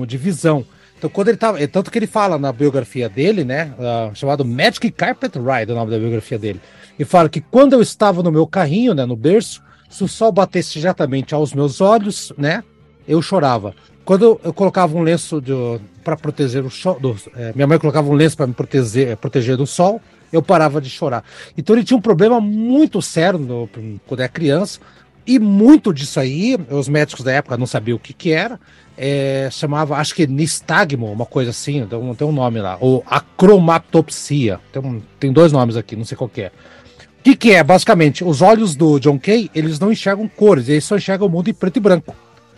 de 0.08 0.18
visão. 0.18 0.66
Então, 0.98 1.08
quando 1.08 1.28
ele 1.28 1.38
tava. 1.38 1.68
Tanto 1.68 1.92
que 1.92 2.00
ele 2.00 2.08
fala 2.08 2.40
na 2.40 2.52
biografia 2.52 3.08
dele, 3.08 3.44
né? 3.44 3.74
Uh, 3.78 4.16
chamado 4.16 4.44
Magic 4.44 4.90
Carpet 4.90 5.34
Ride, 5.36 5.72
o 5.72 5.76
nome 5.76 5.92
da 5.92 6.00
biografia 6.00 6.40
dele. 6.40 6.60
E 6.98 7.06
fala 7.06 7.30
que 7.30 7.42
quando 7.42 7.74
eu 7.74 7.82
estava 7.82 8.24
no 8.24 8.32
meu 8.32 8.48
carrinho, 8.48 8.96
né, 8.96 9.06
no 9.06 9.16
berço, 9.16 9.62
se 9.92 10.04
o 10.04 10.08
sol 10.08 10.32
batesse 10.32 10.80
diretamente 10.80 11.36
aos 11.36 11.54
meus 11.54 11.82
olhos, 11.82 12.34
né, 12.38 12.64
eu 13.08 13.22
chorava. 13.22 13.76
Quando 14.04 14.40
eu 14.44 14.54
colocava 14.54 14.98
um 14.98 15.04
lenço 15.04 15.44
para 16.04 16.18
proteger 16.18 16.66
o 16.66 16.72
sol, 16.72 17.00
é, 17.36 17.52
minha 17.54 17.68
mãe 17.68 17.78
colocava 17.78 18.10
um 18.10 18.14
lenço 18.14 18.36
para 18.36 18.48
me 18.48 18.54
proteger, 18.54 19.10
é, 19.10 19.16
proteger 19.16 19.56
do 19.56 19.68
sol, 19.68 20.02
eu 20.34 20.42
parava 20.42 20.82
de 20.82 20.90
chorar. 20.90 21.24
Então 21.58 21.76
ele 21.76 21.84
tinha 21.84 21.98
um 21.98 22.02
problema 22.02 22.42
muito 22.42 23.02
sério 23.02 23.38
no, 23.38 23.70
quando 24.08 24.22
era 24.22 24.30
criança, 24.30 24.80
E 25.26 25.38
muito 25.38 25.94
disso 25.94 26.20
aí, 26.20 26.58
os 26.70 26.90
médicos 26.90 27.24
da 27.24 27.32
época 27.32 27.56
não 27.58 27.68
sabiam 27.68 27.96
o 27.96 28.00
que 28.00 28.12
que 28.12 28.32
era, 28.32 28.60
é, 28.98 29.50
chamava, 29.52 29.96
acho 29.98 30.16
que 30.16 30.26
nistagmo, 30.26 31.12
uma 31.12 31.26
coisa 31.26 31.52
assim, 31.52 31.86
tem 31.86 32.00
um, 32.00 32.16
tem 32.16 32.28
um 32.28 32.32
nome 32.32 32.60
lá, 32.60 32.78
ou 32.80 33.04
acromatopsia, 33.06 34.60
tem, 34.72 34.82
um, 34.82 35.02
tem 35.20 35.32
dois 35.32 35.52
nomes 35.52 35.78
aqui, 35.78 35.96
não 35.96 36.04
sei 36.06 36.18
qual 36.18 36.30
é. 36.38 36.52
O 37.22 37.24
que, 37.24 37.36
que 37.36 37.52
é? 37.52 37.64
Basicamente, 37.64 38.24
os 38.24 38.42
olhos 38.42 38.76
do 38.76 39.00
John 39.00 39.20
Kay, 39.20 39.52
eles 39.54 39.80
não 39.80 39.92
enxergam 39.92 40.28
cores, 40.28 40.68
eles 40.68 40.84
só 40.84 40.98
enxergam 40.98 41.28
o 41.28 41.30
mundo 41.30 41.52
em 41.52 41.54
preto 41.54 41.78
e 41.78 41.80
branco, 41.80 42.16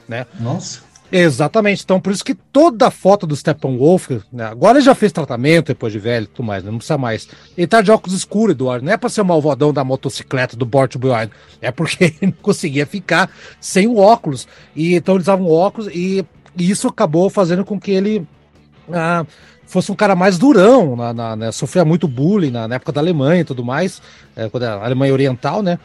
né? 0.07 0.25
Nossa. 0.39 0.79
Exatamente. 1.11 1.83
Então, 1.83 1.99
por 1.99 2.13
isso 2.13 2.23
que 2.23 2.33
toda 2.33 2.89
foto 2.89 3.27
do 3.27 3.35
Steppenwolf, 3.35 4.09
né, 4.31 4.45
agora 4.45 4.79
ele 4.79 4.85
já 4.85 4.95
fez 4.95 5.11
tratamento 5.11 5.67
depois 5.67 5.91
de 5.93 5.99
velho 5.99 6.23
e 6.23 6.27
tudo 6.27 6.45
mais, 6.45 6.63
né, 6.63 6.71
não 6.71 6.77
precisa 6.77 6.97
mais. 6.97 7.27
Ele 7.55 7.67
tá 7.67 7.81
de 7.81 7.91
óculos 7.91 8.17
escuros, 8.17 8.55
Eduardo. 8.55 8.85
Não 8.85 8.91
é 8.91 8.97
pra 8.97 9.09
ser 9.09 9.21
o 9.21 9.25
malvadão 9.25 9.71
da 9.71 9.83
motocicleta 9.83 10.55
do 10.55 10.65
Bort 10.65 10.97
Behind. 10.97 11.29
É 11.61 11.69
porque 11.69 12.05
ele 12.05 12.17
não 12.21 12.31
conseguia 12.31 12.87
ficar 12.87 13.29
sem 13.59 13.85
o 13.85 13.97
óculos. 13.97 14.47
E 14.75 14.95
então 14.95 15.15
eles 15.15 15.25
usavam 15.25 15.51
óculos 15.51 15.87
e, 15.93 16.25
e 16.57 16.71
isso 16.71 16.87
acabou 16.87 17.29
fazendo 17.29 17.63
com 17.65 17.77
que 17.77 17.91
ele 17.91 18.25
ah, 18.91 19.25
fosse 19.73 19.91
um 19.91 19.95
cara 19.95 20.15
mais 20.15 20.37
durão, 20.37 20.95
na, 20.95 21.13
na 21.13 21.35
né, 21.35 21.51
sofria 21.51 21.83
muito 21.83 22.07
bullying 22.07 22.51
na, 22.51 22.67
na, 22.67 22.75
época 22.75 22.91
da 22.91 23.01
Alemanha 23.01 23.41
e 23.41 23.43
tudo 23.43 23.65
mais, 23.65 24.01
é, 24.35 24.47
quando 24.47 24.63
a 24.63 24.85
Alemanha 24.85 25.11
Oriental, 25.11 25.63
né? 25.63 25.79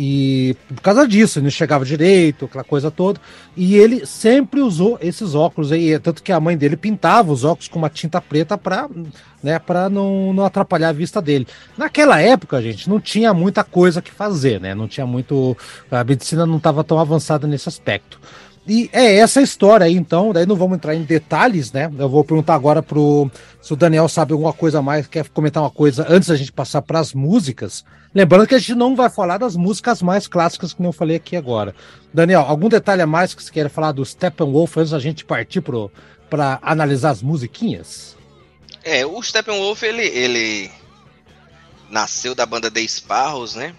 E 0.00 0.56
por 0.68 0.80
causa 0.80 1.08
disso, 1.08 1.40
ele 1.40 1.44
não 1.46 1.50
chegava 1.50 1.84
direito, 1.84 2.44
aquela 2.44 2.62
coisa 2.62 2.88
toda. 2.88 3.20
E 3.56 3.74
ele 3.74 4.06
sempre 4.06 4.60
usou 4.60 4.96
esses 5.00 5.34
óculos 5.34 5.72
aí, 5.72 5.98
tanto 5.98 6.22
que 6.22 6.30
a 6.30 6.38
mãe 6.38 6.56
dele 6.56 6.76
pintava 6.76 7.32
os 7.32 7.42
óculos 7.42 7.66
com 7.66 7.80
uma 7.80 7.88
tinta 7.88 8.20
preta 8.20 8.56
para 8.56 8.88
né, 9.42 9.60
não, 9.90 10.32
não 10.32 10.44
atrapalhar 10.44 10.90
a 10.90 10.92
vista 10.92 11.20
dele. 11.20 11.48
Naquela 11.76 12.20
época, 12.20 12.62
gente, 12.62 12.88
não 12.88 13.00
tinha 13.00 13.34
muita 13.34 13.64
coisa 13.64 14.00
que 14.00 14.12
fazer, 14.12 14.60
né? 14.60 14.72
Não 14.72 14.86
tinha 14.86 15.04
muito. 15.04 15.56
A 15.90 16.04
medicina 16.04 16.46
não 16.46 16.58
estava 16.58 16.84
tão 16.84 17.00
avançada 17.00 17.48
nesse 17.48 17.68
aspecto. 17.68 18.20
E 18.68 18.90
é 18.92 19.16
essa 19.16 19.40
história 19.40 19.86
aí, 19.86 19.94
então. 19.94 20.30
Daí 20.30 20.44
não 20.44 20.54
vamos 20.54 20.76
entrar 20.76 20.94
em 20.94 21.02
detalhes, 21.02 21.72
né? 21.72 21.90
Eu 21.98 22.08
vou 22.08 22.22
perguntar 22.22 22.54
agora 22.54 22.82
pro. 22.82 23.30
Se 23.62 23.72
o 23.72 23.76
Daniel 23.76 24.08
sabe 24.08 24.32
alguma 24.32 24.52
coisa 24.52 24.82
mais, 24.82 25.06
quer 25.06 25.26
comentar 25.30 25.62
uma 25.62 25.70
coisa 25.70 26.06
antes 26.08 26.28
da 26.28 26.36
gente 26.36 26.52
passar 26.52 26.82
para 26.82 26.98
as 26.98 27.14
músicas. 27.14 27.82
Lembrando 28.14 28.46
que 28.46 28.54
a 28.54 28.58
gente 28.58 28.74
não 28.74 28.94
vai 28.94 29.08
falar 29.08 29.38
das 29.38 29.56
músicas 29.56 30.02
mais 30.02 30.26
clássicas 30.28 30.74
que 30.74 30.84
eu 30.84 30.92
falei 30.92 31.16
aqui 31.16 31.34
agora. 31.34 31.74
Daniel, 32.12 32.42
algum 32.42 32.68
detalhe 32.68 33.00
a 33.00 33.06
mais 33.06 33.32
que 33.32 33.42
você 33.42 33.50
queira 33.50 33.70
falar 33.70 33.92
do 33.92 34.04
Steppenwolf 34.04 34.76
antes 34.76 34.90
da 34.90 34.98
gente 34.98 35.24
partir 35.24 35.62
para 36.28 36.58
analisar 36.60 37.10
as 37.10 37.22
musiquinhas? 37.22 38.16
É, 38.84 39.04
o 39.04 39.22
Steppenwolf, 39.22 39.82
ele, 39.82 40.02
ele 40.02 40.70
nasceu 41.90 42.34
da 42.34 42.44
banda 42.44 42.70
The 42.70 42.86
Sparrows, 42.86 43.54
né? 43.54 43.74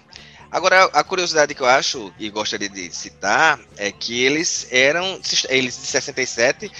Agora, 0.51 0.85
a 0.85 1.03
curiosidade 1.03 1.53
que 1.53 1.61
eu 1.61 1.67
acho 1.67 2.11
e 2.17 2.29
gostaria 2.29 2.69
de 2.69 2.91
citar 2.93 3.59
é 3.77 3.91
que 3.91 4.23
eles 4.23 4.67
eram, 4.71 5.19
eles 5.47 5.75
de 5.75 5.85
67, 5.85 6.71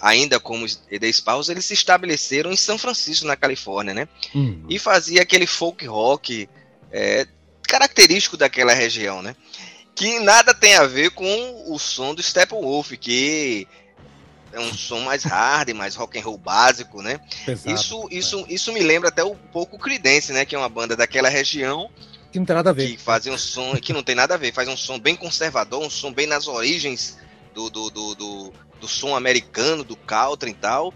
ainda 0.00 0.40
como 0.40 0.66
The 0.66 1.12
Sparrows, 1.12 1.50
eles 1.50 1.66
se 1.66 1.74
estabeleceram 1.74 2.50
em 2.50 2.56
São 2.56 2.78
Francisco, 2.78 3.26
na 3.26 3.36
Califórnia, 3.36 3.92
né? 3.92 4.08
Hum. 4.34 4.64
E 4.68 4.78
fazia 4.78 5.20
aquele 5.20 5.46
folk 5.46 5.86
rock 5.86 6.48
é, 6.90 7.26
característico 7.62 8.36
daquela 8.36 8.72
região, 8.72 9.20
né? 9.20 9.36
Que 9.94 10.18
nada 10.20 10.54
tem 10.54 10.74
a 10.74 10.86
ver 10.86 11.10
com 11.10 11.64
o 11.66 11.78
som 11.78 12.14
do 12.14 12.22
Steppenwolf, 12.22 12.92
que 12.92 13.68
é 14.54 14.58
um 14.58 14.72
som 14.72 15.00
mais 15.00 15.22
hard, 15.22 15.68
mais 15.74 15.94
rock 15.94 16.18
and 16.18 16.22
roll 16.22 16.38
básico, 16.38 17.02
né? 17.02 17.20
Pesado, 17.44 17.74
isso, 17.74 18.08
é. 18.10 18.14
isso, 18.14 18.46
isso 18.48 18.72
me 18.72 18.80
lembra 18.80 19.10
até 19.10 19.22
um 19.22 19.36
pouco 19.36 19.78
Creedence, 19.78 20.32
né? 20.32 20.46
Que 20.46 20.54
é 20.54 20.58
uma 20.58 20.68
banda 20.68 20.96
daquela 20.96 21.28
região 21.28 21.90
que 22.32 22.38
não 22.38 22.46
tem 22.46 22.56
nada 22.56 22.70
a 22.70 22.72
ver. 22.72 22.88
Que 22.88 22.96
fazia 22.96 23.32
um 23.32 23.38
som 23.38 23.76
que 23.76 23.92
não 23.92 24.02
tem 24.02 24.14
nada 24.14 24.34
a 24.34 24.38
ver, 24.38 24.52
faz 24.52 24.66
um 24.66 24.76
som 24.76 24.98
bem 24.98 25.14
conservador, 25.14 25.82
um 25.82 25.90
som 25.90 26.12
bem 26.12 26.26
nas 26.26 26.48
origens 26.48 27.18
do, 27.54 27.68
do, 27.68 27.90
do, 27.90 28.14
do, 28.14 28.52
do 28.80 28.88
som 28.88 29.14
americano, 29.14 29.84
do 29.84 29.94
country 29.94 30.50
e 30.50 30.54
tal. 30.54 30.92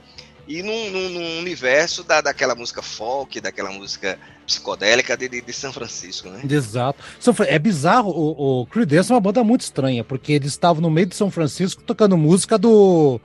E 0.49 0.63
num, 0.63 0.91
num, 0.91 1.09
num 1.11 1.39
universo 1.41 2.05
da, 2.05 2.21
daquela 2.21 2.55
música 2.55 2.81
folk, 2.81 3.41
daquela 3.41 3.71
música 3.71 4.19
psicodélica 4.47 5.17
de, 5.17 5.29
de, 5.29 5.41
de, 5.41 5.53
São 5.53 5.73
Francisco, 5.73 6.29
né? 6.29 6.41
Exato. 6.49 7.03
É 7.49 7.59
bizarro, 7.59 8.11
o, 8.11 8.63
o 8.63 8.67
Creedence 8.67 9.11
é 9.11 9.15
uma 9.15 9.21
banda 9.21 9.43
muito 9.43 9.63
estranha, 9.63 10.05
porque 10.05 10.33
eles 10.33 10.53
estavam 10.53 10.81
no 10.81 10.89
meio 10.89 11.09
de 11.09 11.17
São 11.17 11.33
Francisco 11.33 11.83
tocando 11.83 12.17
música 12.17 12.57
do, 12.57 13.21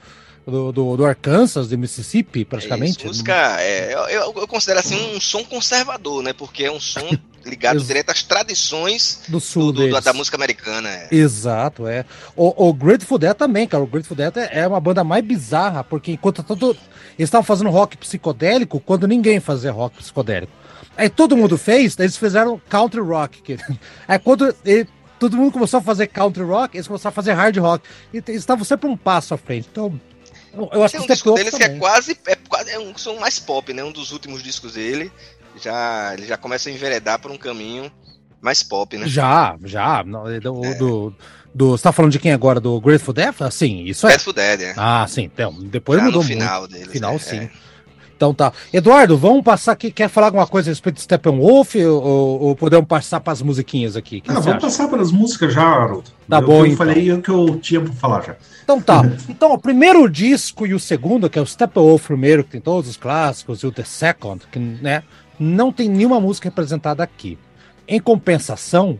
do, 0.48 0.72
do, 0.72 0.98
do 0.98 1.06
Arkansas, 1.06 1.70
de 1.70 1.78
Mississippi, 1.78 2.44
praticamente. 2.44 3.06
É 3.06 3.08
música, 3.08 3.62
é, 3.62 3.94
eu, 3.94 4.34
eu, 4.36 4.48
considero 4.48 4.80
assim 4.80 5.16
um 5.16 5.22
som 5.22 5.44
conservador, 5.44 6.24
né? 6.24 6.34
Porque 6.34 6.64
é 6.64 6.72
um 6.72 6.80
som 6.80 7.08
ligado 7.46 7.80
direto 7.82 8.12
às 8.12 8.24
tradições 8.24 9.22
do 9.28 9.40
sul 9.40 9.72
do, 9.72 9.90
do, 9.90 10.02
da 10.02 10.14
música 10.14 10.38
americana. 10.38 10.90
É. 10.90 11.08
Exato, 11.12 11.88
é. 11.88 12.06
O, 12.36 12.70
o 12.70 12.74
Grateful 12.74 13.18
Dead 13.18 13.36
também, 13.36 13.68
cara. 13.68 13.84
O 13.84 13.88
Grateful 13.88 14.16
Dead 14.16 14.34
é 14.52 14.68
uma 14.68 14.80
banda 14.80 15.04
mais 15.04 15.24
bizarra, 15.24 15.84
porque 15.84 16.12
enquanto 16.12 16.44
todo. 16.44 16.78
Eles 17.18 17.28
estavam 17.28 17.44
fazendo 17.44 17.70
rock 17.70 17.98
psicodélico 17.98 18.80
quando 18.80 19.08
ninguém 19.08 19.40
fazia 19.40 19.72
rock 19.72 19.98
psicodélico. 19.98 20.52
Aí 20.98 21.10
todo 21.10 21.38
mundo 21.38 21.58
fez, 21.58 21.98
eles 22.00 22.18
fizeram 22.18 22.62
country 22.70 23.02
rock. 23.02 23.42
Que... 23.42 23.58
Aí 24.08 24.18
quando 24.20 24.56
ele, 24.66 24.88
todo 25.20 25.38
mundo 25.38 25.52
começou 25.52 25.80
a 25.80 25.84
fazer 25.84 26.08
country 26.08 26.44
rock, 26.44 26.76
eles 26.76 26.88
começaram 26.88 27.12
a 27.12 27.16
fazer 27.16 27.34
hard 27.34 27.58
rock. 27.58 27.88
E 28.14 28.18
eles 28.18 28.42
estavam 28.42 28.64
sempre 28.64 28.90
um 28.90 28.98
passo 28.98 29.34
à 29.34 29.38
frente. 29.38 29.68
Então, 29.72 30.00
eu 30.54 30.84
acho 30.84 30.98
Tem 30.98 31.02
que 31.02 31.12
um 31.12 31.14
disco 31.14 31.34
deles 31.34 31.56
que 31.56 31.64
é 31.64 31.78
quase, 31.78 32.18
é 32.28 32.36
quase 32.36 32.72
é 32.72 32.80
um 32.80 32.98
som 32.98 33.16
mais 33.20 33.40
pop, 33.40 33.74
né? 33.74 33.84
Um 33.84 33.92
dos 33.92 34.12
últimos 34.12 34.44
discos 34.44 34.74
dele. 34.74 35.12
Já, 35.62 36.14
ele 36.14 36.26
já 36.26 36.38
começa 36.38 36.70
a 36.70 36.72
enveredar 36.72 37.20
por 37.20 37.32
um 37.32 37.38
caminho 37.38 37.92
mais 38.42 38.64
pop, 38.64 38.98
né? 38.98 39.08
Já, 39.08 39.56
já. 39.64 40.04
Do, 40.04 40.66
é. 40.66 40.74
do, 40.76 41.14
do, 41.54 41.70
você 41.72 41.84
tá 41.84 41.92
falando 41.92 42.12
de 42.12 42.20
quem 42.20 42.34
agora? 42.34 42.60
Do 42.60 42.80
Grateful 42.82 43.14
Dead? 43.14 43.34
Sim, 43.52 43.84
isso 43.84 44.08
é. 44.08 44.12
Grateful 44.12 44.34
Dead, 44.34 44.62
é. 44.62 44.74
Ah, 44.76 45.06
sim. 45.08 45.24
Então, 45.24 45.54
depois 45.62 46.00
já 46.00 46.06
mudou 46.06 46.22
no 46.22 46.28
final 46.28 46.60
muito. 46.62 46.74
Deles, 46.74 46.92
final, 46.92 47.14
é, 47.14 47.20
sim. 47.20 47.38
É. 47.38 47.52
Então 48.22 48.36
tá. 48.36 48.54
Eduardo, 48.72 49.18
vamos 49.18 49.44
passar 49.44 49.72
aqui. 49.72 49.90
Quer 49.90 50.08
falar 50.08 50.28
alguma 50.28 50.46
coisa 50.46 50.70
a 50.70 50.72
respeito 50.72 50.98
de 50.98 51.02
Steppenwolf 51.02 51.74
ou, 51.76 52.40
ou 52.42 52.56
podemos 52.56 52.88
passar 52.88 53.20
para 53.20 53.34
as 53.34 53.42
musiquinhas 53.42 53.98
aqui? 53.98 54.22
Não, 54.28 54.36
vamos 54.36 54.48
acha? 54.48 54.60
passar 54.60 54.88
para 54.88 55.02
as 55.02 55.12
músicas 55.12 55.52
já, 55.52 55.64
Haroldo. 55.64 56.12
Tá 56.30 56.38
eu, 56.38 56.46
bom, 56.46 56.60
eu 56.60 56.66
então. 56.68 56.78
falei 56.78 57.12
o 57.12 57.20
que 57.20 57.32
eu 57.32 57.60
tinha 57.60 57.82
para 57.82 57.92
falar 57.94 58.22
já. 58.22 58.36
Então 58.64 58.80
tá. 58.80 59.02
então, 59.28 59.52
o 59.54 59.58
primeiro 59.58 60.08
disco 60.08 60.68
e 60.68 60.74
o 60.76 60.80
segundo, 60.80 61.32
que 61.32 61.40
é 61.40 61.42
o 61.42 61.48
Steppenwolf 61.48 62.06
primeiro, 62.06 62.44
que 62.44 62.52
tem 62.52 62.62
todos 62.62 62.92
os 62.92 62.96
clássicos, 62.96 63.64
e 63.64 63.66
o 63.66 63.72
The 63.72 63.84
Second, 63.84 64.44
que 64.52 64.60
né, 64.60 65.02
não 65.42 65.72
tem 65.72 65.90
nenhuma 65.90 66.20
música 66.20 66.50
representada 66.50 67.04
aqui. 67.04 67.38
Em 67.88 68.00
compensação, 68.00 69.00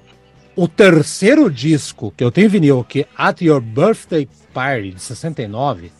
o 0.56 0.68
terceiro 0.68 1.50
disco 1.50 2.12
que 2.16 2.24
eu 2.24 2.32
tenho 2.32 2.50
vinil, 2.50 2.84
que 2.84 3.06
At 3.16 3.42
Your 3.42 3.62
Birthday 3.62 4.28
Party, 4.54 4.92
de 4.92 5.02
69, 5.02 5.92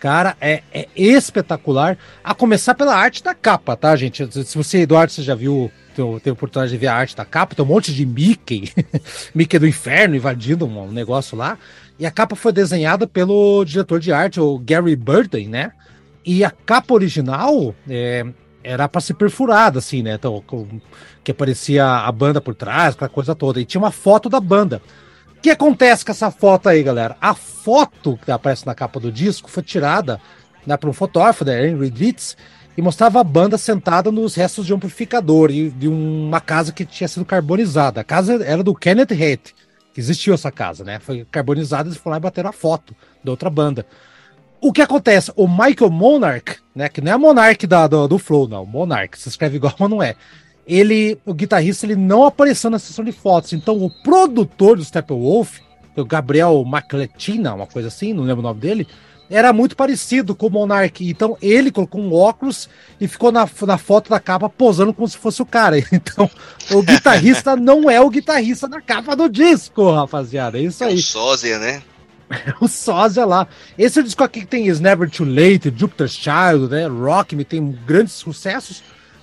Cara, 0.00 0.34
é, 0.40 0.62
é 0.72 0.88
espetacular. 0.96 1.98
A 2.24 2.34
começar 2.34 2.74
pela 2.74 2.96
arte 2.96 3.22
da 3.22 3.34
capa, 3.34 3.76
tá, 3.76 3.94
gente? 3.94 4.26
Se 4.46 4.56
você, 4.56 4.78
Eduardo, 4.78 5.12
você 5.12 5.22
já 5.22 5.34
viu, 5.34 5.70
tem, 5.94 6.32
oportunidade 6.32 6.72
de 6.72 6.78
ver 6.78 6.86
a 6.86 6.94
arte 6.94 7.14
da 7.14 7.24
capa, 7.26 7.54
tem 7.54 7.62
um 7.62 7.68
monte 7.68 7.92
de 7.92 8.06
Mickey, 8.06 8.72
Mickey 9.34 9.58
do 9.58 9.68
inferno 9.68 10.16
invadindo 10.16 10.64
um, 10.64 10.84
um 10.84 10.90
negócio 10.90 11.36
lá. 11.36 11.58
E 11.98 12.06
a 12.06 12.10
capa 12.10 12.34
foi 12.34 12.50
desenhada 12.50 13.06
pelo 13.06 13.62
diretor 13.62 14.00
de 14.00 14.10
arte, 14.10 14.40
o 14.40 14.58
Gary 14.58 14.96
Burden, 14.96 15.48
né? 15.48 15.72
E 16.24 16.42
a 16.44 16.50
capa 16.50 16.94
original 16.94 17.74
é, 17.86 18.24
era 18.62 18.88
para 18.88 19.00
ser 19.00 19.14
perfurada, 19.14 19.78
assim, 19.78 20.02
né? 20.02 20.14
Então, 20.14 20.42
que 21.24 21.30
aparecia 21.30 21.86
a 21.86 22.12
banda 22.12 22.40
por 22.40 22.54
trás, 22.54 22.94
aquela 22.94 23.08
coisa 23.08 23.34
toda. 23.34 23.60
E 23.60 23.64
tinha 23.64 23.80
uma 23.80 23.90
foto 23.90 24.28
da 24.28 24.40
banda. 24.40 24.82
O 25.36 25.40
que 25.40 25.50
acontece 25.50 26.04
com 26.04 26.12
essa 26.12 26.30
foto 26.30 26.68
aí, 26.68 26.82
galera? 26.82 27.16
A 27.20 27.34
foto 27.34 28.18
que 28.22 28.30
aparece 28.30 28.66
na 28.66 28.74
capa 28.74 29.00
do 29.00 29.10
disco 29.10 29.50
foi 29.50 29.62
tirada 29.62 30.20
né, 30.66 30.76
por 30.76 30.90
um 30.90 30.92
fotógrafo 30.92 31.44
da 31.44 31.58
Henry 31.58 31.88
Ritz 31.88 32.36
e 32.76 32.82
mostrava 32.82 33.20
a 33.20 33.24
banda 33.24 33.56
sentada 33.58 34.12
nos 34.12 34.34
restos 34.34 34.66
de 34.66 34.72
um 34.72 34.76
amplificador 34.76 35.50
e 35.50 35.70
de 35.70 35.88
uma 35.88 36.40
casa 36.40 36.72
que 36.72 36.84
tinha 36.84 37.08
sido 37.08 37.24
carbonizada. 37.24 38.00
A 38.00 38.04
casa 38.04 38.44
era 38.44 38.62
do 38.62 38.74
Kenneth 38.74 39.12
Haight, 39.12 39.54
que 39.92 40.00
existiu 40.00 40.34
essa 40.34 40.52
casa, 40.52 40.84
né? 40.84 40.98
Foi 41.00 41.26
carbonizada 41.30 41.88
e 41.88 41.92
eles 41.92 41.98
foram 41.98 42.12
lá 42.12 42.18
e 42.18 42.20
bateram 42.20 42.50
a 42.50 42.52
foto 42.52 42.94
da 43.24 43.30
outra 43.30 43.50
banda. 43.50 43.86
O 44.60 44.72
que 44.72 44.82
acontece? 44.82 45.32
O 45.36 45.48
Michael 45.48 45.90
Monarch, 45.90 46.56
né? 46.74 46.88
Que 46.88 47.00
não 47.00 47.12
é 47.12 47.14
a 47.14 47.18
Monarch 47.18 47.66
da, 47.66 47.86
do, 47.86 48.06
do 48.06 48.18
Flow, 48.18 48.46
não. 48.46 48.66
Monarch, 48.66 49.18
se 49.18 49.28
escreve 49.28 49.56
igual, 49.56 49.74
mas 49.78 49.90
não 49.90 50.02
é 50.02 50.14
ele, 50.70 51.18
o 51.26 51.34
guitarrista, 51.34 51.84
ele 51.84 51.96
não 51.96 52.24
apareceu 52.24 52.70
na 52.70 52.78
sessão 52.78 53.04
de 53.04 53.10
fotos. 53.10 53.52
Então, 53.52 53.82
o 53.82 53.90
produtor 53.90 54.76
do 54.76 54.84
Steppenwolf, 54.84 55.58
o 55.96 56.04
Gabriel 56.04 56.64
Macletina, 56.64 57.54
uma 57.54 57.66
coisa 57.66 57.88
assim, 57.88 58.12
não 58.12 58.22
lembro 58.22 58.38
o 58.38 58.42
nome 58.42 58.60
dele, 58.60 58.86
era 59.28 59.52
muito 59.52 59.74
parecido 59.74 60.34
com 60.34 60.46
o 60.46 60.50
Monark. 60.50 61.08
Então, 61.08 61.36
ele 61.42 61.72
colocou 61.72 62.00
um 62.00 62.12
óculos 62.12 62.68
e 63.00 63.08
ficou 63.08 63.32
na, 63.32 63.48
na 63.62 63.78
foto 63.78 64.10
da 64.10 64.20
capa 64.20 64.48
posando 64.48 64.94
como 64.94 65.08
se 65.08 65.16
fosse 65.16 65.42
o 65.42 65.46
cara. 65.46 65.76
Então, 65.92 66.30
o 66.70 66.82
guitarrista 66.82 67.54
não 67.56 67.90
é 67.90 68.00
o 68.00 68.08
guitarrista 68.08 68.68
na 68.68 68.80
capa 68.80 69.16
do 69.16 69.28
disco, 69.28 69.90
rapaziada. 69.90 70.56
É 70.56 70.62
isso 70.62 70.84
aí. 70.84 70.98
É 70.98 71.02
sósia, 71.02 71.58
né? 71.58 71.82
o 72.60 72.68
sósia 72.68 73.24
lá. 73.24 73.46
Esse 73.76 74.02
disco 74.02 74.22
aqui 74.22 74.40
que 74.40 74.46
tem 74.46 74.66
Is 74.66 74.80
Never 74.80 75.10
Too 75.10 75.26
Late, 75.26 75.72
Jupiter's 75.74 76.14
Child, 76.14 76.68
né? 76.70 76.86
Rock 76.86 77.34
Me 77.34 77.44
tem 77.44 77.70
grandes 77.86 78.14
sucessos. 78.14 78.82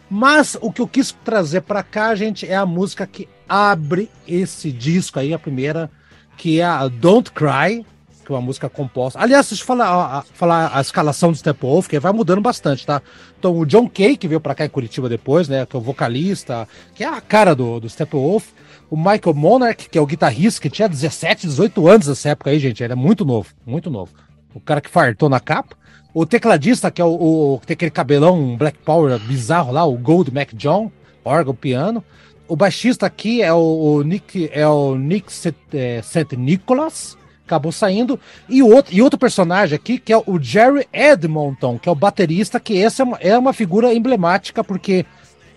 Mas 0.09 0.57
o 0.61 0.71
que 0.71 0.81
eu 0.81 0.87
quis 0.87 1.11
trazer 1.23 1.61
para 1.61 1.83
cá, 1.83 2.15
gente, 2.15 2.47
é 2.47 2.55
a 2.55 2.65
música 2.65 3.05
que 3.05 3.27
abre 3.47 4.09
esse 4.27 4.71
disco 4.71 5.19
aí, 5.19 5.33
a 5.33 5.39
primeira, 5.39 5.91
que 6.37 6.61
é 6.61 6.63
a 6.63 6.87
Don't 6.87 7.31
Cry, 7.31 7.85
que 8.25 8.31
é 8.31 8.35
uma 8.35 8.41
música 8.41 8.69
composta. 8.69 9.19
Aliás, 9.19 9.49
deixa 9.49 9.63
eu 9.63 9.67
falar 9.67 9.87
a, 9.89 10.21
falar 10.21 10.71
a 10.73 10.79
escalação 10.79 11.31
do 11.31 11.37
Steppenwolf, 11.37 11.87
que 11.87 11.99
vai 11.99 12.13
mudando 12.13 12.41
bastante, 12.41 12.85
tá? 12.85 13.01
Então, 13.37 13.57
o 13.57 13.65
John 13.65 13.89
Kay, 13.89 14.15
que 14.15 14.27
veio 14.27 14.39
pra 14.39 14.55
cá 14.55 14.65
em 14.65 14.69
Curitiba 14.69 15.09
depois, 15.09 15.49
né? 15.49 15.65
Que 15.65 15.75
é 15.75 15.79
o 15.79 15.81
vocalista, 15.81 16.67
que 16.95 17.03
é 17.03 17.07
a 17.07 17.19
cara 17.19 17.53
do, 17.53 17.79
do 17.79 17.89
Steppenwolf. 17.89 18.47
O 18.89 18.95
Michael 18.95 19.33
Monarch, 19.33 19.89
que 19.89 19.97
é 19.97 20.01
o 20.01 20.05
guitarrista, 20.05 20.61
que 20.61 20.69
tinha 20.69 20.87
17, 20.87 21.45
18 21.47 21.87
anos 21.87 22.07
nessa 22.07 22.29
época 22.29 22.49
aí, 22.49 22.59
gente. 22.59 22.83
Ele 22.83 22.93
é 22.93 22.95
muito 22.95 23.25
novo, 23.25 23.49
muito 23.65 23.89
novo. 23.89 24.13
O 24.53 24.59
cara 24.59 24.79
que 24.79 24.89
fartou 24.89 25.29
na 25.29 25.39
capa. 25.39 25.75
O 26.13 26.25
tecladista, 26.25 26.89
que 26.89 27.01
é 27.01 27.05
o, 27.05 27.53
o 27.53 27.59
que 27.59 27.67
tem 27.67 27.73
aquele 27.75 27.91
cabelão 27.91 28.55
Black 28.57 28.79
Power 28.79 29.19
bizarro 29.19 29.71
lá, 29.71 29.85
o 29.85 29.97
Gold 29.97 30.33
Mac 30.33 30.53
John, 30.53 30.91
órgão, 31.23 31.53
piano. 31.53 32.03
O 32.47 32.55
baixista 32.55 33.05
aqui 33.05 33.41
é 33.41 33.53
o, 33.53 33.57
o 33.57 34.03
Nick, 34.03 34.49
é 34.53 34.67
o 34.67 34.95
Nick 34.95 35.31
St. 35.31 35.53
É, 35.73 36.01
Nicholas, 36.37 37.17
acabou 37.45 37.71
saindo. 37.71 38.19
E, 38.47 38.63
outro, 38.63 38.95
e 38.95 39.01
outro 39.01 39.19
personagem 39.19 39.75
aqui, 39.75 39.99
que 39.99 40.13
é 40.13 40.17
o 40.17 40.39
Jerry 40.39 40.87
Edmonton, 40.93 41.77
que 41.77 41.89
é 41.89 41.91
o 41.91 41.95
baterista, 41.95 42.59
que 42.59 42.81
essa 42.81 43.03
é 43.03 43.05
uma, 43.05 43.17
é 43.17 43.37
uma 43.37 43.53
figura 43.53 43.93
emblemática, 43.93 44.63
porque 44.63 45.05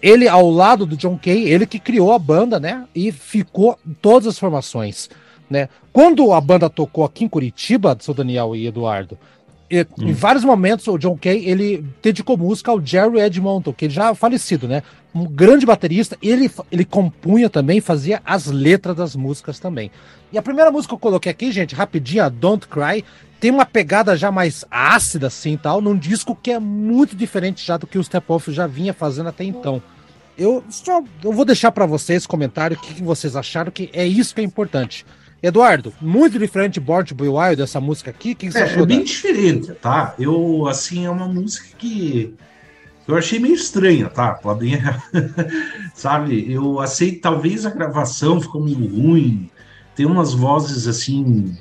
ele, 0.02 0.28
ao 0.28 0.50
lado 0.50 0.86
do 0.86 0.96
John 0.96 1.18
Kay, 1.18 1.48
ele 1.48 1.66
que 1.66 1.78
criou 1.78 2.12
a 2.12 2.18
banda, 2.18 2.58
né? 2.58 2.84
E 2.94 3.12
ficou 3.12 3.78
em 3.86 3.92
todas 3.94 4.26
as 4.26 4.38
formações. 4.38 5.08
Né? 5.48 5.68
Quando 5.92 6.32
a 6.32 6.40
banda 6.40 6.70
tocou 6.70 7.04
aqui 7.04 7.24
em 7.24 7.28
Curitiba, 7.28 7.96
seu 8.00 8.14
Daniel 8.14 8.54
e 8.54 8.66
Eduardo, 8.66 9.18
e, 9.70 9.82
hum. 9.82 10.08
em 10.08 10.12
vários 10.12 10.44
momentos 10.44 10.86
o 10.88 10.98
John 10.98 11.16
Kay 11.16 11.44
ele 11.48 11.84
dedicou 12.02 12.36
música 12.36 12.70
ao 12.70 12.84
Jerry 12.84 13.20
Edmonton, 13.20 13.72
que 13.72 13.88
já 13.88 14.10
é 14.10 14.14
falecido, 14.14 14.66
né? 14.66 14.82
Um 15.14 15.26
grande 15.26 15.66
baterista. 15.66 16.16
Ele, 16.22 16.50
ele 16.70 16.84
compunha 16.84 17.50
também, 17.50 17.80
fazia 17.80 18.20
as 18.24 18.46
letras 18.46 18.96
das 18.96 19.16
músicas 19.16 19.58
também. 19.58 19.90
E 20.32 20.38
a 20.38 20.42
primeira 20.42 20.70
música 20.70 20.90
que 20.90 20.94
eu 20.94 20.98
coloquei 20.98 21.32
aqui, 21.32 21.50
gente, 21.50 21.74
rapidinho, 21.74 22.24
a 22.24 22.28
Don't 22.28 22.68
Cry, 22.68 23.04
tem 23.40 23.50
uma 23.50 23.66
pegada 23.66 24.16
já 24.16 24.30
mais 24.30 24.64
ácida, 24.70 25.26
assim 25.28 25.56
tal, 25.56 25.80
num 25.80 25.96
disco 25.96 26.36
que 26.40 26.52
é 26.52 26.58
muito 26.58 27.16
diferente 27.16 27.66
já 27.66 27.76
do 27.76 27.86
que 27.86 27.98
o 27.98 28.04
Step-Off 28.04 28.52
já 28.52 28.66
vinha 28.66 28.92
fazendo 28.92 29.30
até 29.30 29.42
então. 29.42 29.82
Eu 30.38 30.62
só 30.68 31.02
eu 31.24 31.32
vou 31.32 31.44
deixar 31.44 31.72
para 31.72 31.86
vocês 31.86 32.26
comentário 32.26 32.76
o 32.76 32.80
que, 32.80 32.94
que 32.94 33.02
vocês 33.02 33.34
acharam 33.34 33.72
que 33.72 33.90
é 33.92 34.06
isso 34.06 34.34
que 34.34 34.40
é 34.40 34.44
importante. 34.44 35.04
Eduardo, 35.42 35.92
muito 36.00 36.38
diferente 36.38 36.74
de 36.74 36.80
Born 36.80 37.04
to 37.04 37.14
Be 37.14 37.28
Wild, 37.28 37.56
dessa 37.56 37.80
música 37.80 38.10
aqui, 38.10 38.32
o 38.32 38.36
que, 38.36 38.52
você 38.52 38.58
é, 38.58 38.62
achou? 38.64 38.82
É 38.82 38.86
bem 38.86 39.02
diferente, 39.02 39.72
tá? 39.72 40.14
Eu, 40.18 40.66
assim, 40.68 41.06
é 41.06 41.10
uma 41.10 41.26
música 41.26 41.66
que 41.78 42.34
eu 43.10 43.18
achei 43.18 43.38
meio 43.38 43.54
estranha, 43.54 44.08
tá? 44.08 44.34
Podem, 44.34 44.78
sabe? 45.94 46.50
Eu 46.50 46.80
aceito, 46.80 47.20
talvez 47.20 47.66
a 47.66 47.70
gravação 47.70 48.40
ficou 48.40 48.62
meio 48.62 48.78
ruim, 48.78 49.50
tem 49.94 50.06
umas 50.06 50.32
vozes, 50.32 50.86
assim, 50.86 51.56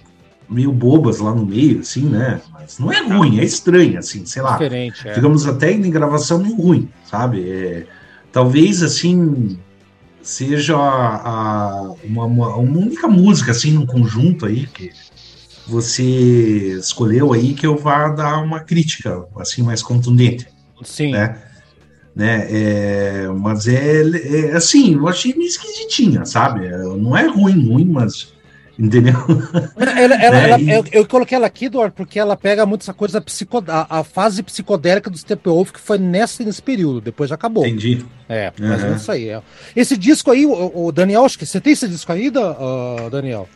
meio 0.49 0.71
bobas 0.71 1.19
lá 1.19 1.33
no 1.33 1.45
meio, 1.45 1.79
assim, 1.79 2.05
né? 2.05 2.41
Mas 2.51 2.79
não 2.79 2.91
é 2.91 3.01
ruim, 3.01 3.39
é 3.39 3.43
estranho, 3.43 3.99
assim, 3.99 4.25
sei 4.25 4.41
lá. 4.41 4.53
Diferente, 4.53 5.07
é. 5.07 5.13
Digamos 5.13 5.45
até 5.45 5.71
em 5.71 5.89
gravação 5.89 6.39
meio 6.39 6.55
ruim, 6.55 6.89
sabe? 7.05 7.49
É, 7.49 7.85
talvez, 8.31 8.81
assim, 8.81 9.59
seja 10.21 10.75
a, 10.75 11.93
uma, 12.03 12.25
uma, 12.25 12.55
uma, 12.55 12.79
única 12.79 13.07
música, 13.07 13.51
assim, 13.51 13.71
num 13.71 13.85
conjunto 13.85 14.45
aí, 14.45 14.67
que 14.67 14.91
você 15.67 16.77
escolheu 16.79 17.33
aí, 17.33 17.53
que 17.53 17.65
eu 17.65 17.77
vá 17.77 18.09
dar 18.09 18.41
uma 18.41 18.59
crítica, 18.59 19.25
assim, 19.37 19.61
mais 19.61 19.83
contundente. 19.83 20.47
Sim. 20.83 21.11
Né? 21.11 21.37
né? 22.15 22.47
É, 22.49 23.27
mas 23.27 23.67
é, 23.67 24.01
é, 24.01 24.55
assim, 24.55 24.95
eu 24.95 25.07
achei 25.07 25.33
meio 25.33 25.47
esquisitinha, 25.47 26.25
sabe? 26.25 26.67
Não 26.69 27.15
é 27.15 27.27
ruim, 27.27 27.67
ruim, 27.67 27.85
mas 27.85 28.33
entendeu? 28.77 29.13
Ela, 29.75 29.91
ela, 29.99 30.15
é, 30.15 30.49
ela, 30.49 30.59
e... 30.59 30.69
eu, 30.69 30.85
eu, 30.91 31.05
coloquei 31.05 31.35
ela 31.35 31.47
aqui, 31.47 31.65
Eduardo, 31.65 31.93
porque 31.93 32.17
ela 32.17 32.37
pega 32.37 32.65
muito 32.65 32.81
essa 32.81 32.93
coisa, 32.93 33.19
psico, 33.19 33.61
a, 33.67 33.99
a 33.99 34.03
fase 34.05 34.41
psicodélica 34.41 35.09
do 35.09 35.17
Steppenwolf, 35.17 35.71
que 35.71 35.79
foi 35.79 35.97
nessa, 35.97 36.43
nesse 36.43 36.61
período, 36.61 37.01
depois 37.01 37.29
já 37.29 37.35
acabou. 37.35 37.65
Entendi. 37.65 38.05
É, 38.29 38.53
mas 38.57 38.83
uhum. 38.83 38.95
isso 38.95 39.11
aí. 39.11 39.29
É. 39.29 39.41
Esse 39.75 39.97
disco 39.97 40.31
aí, 40.31 40.45
o, 40.45 40.71
o, 40.73 40.91
Daniel, 40.93 41.25
acho 41.25 41.37
que 41.37 41.45
você 41.45 41.59
tem 41.59 41.73
esse 41.73 41.87
disco 41.89 42.11
aí, 42.11 42.29
uh, 42.29 43.09
Daniel? 43.09 43.49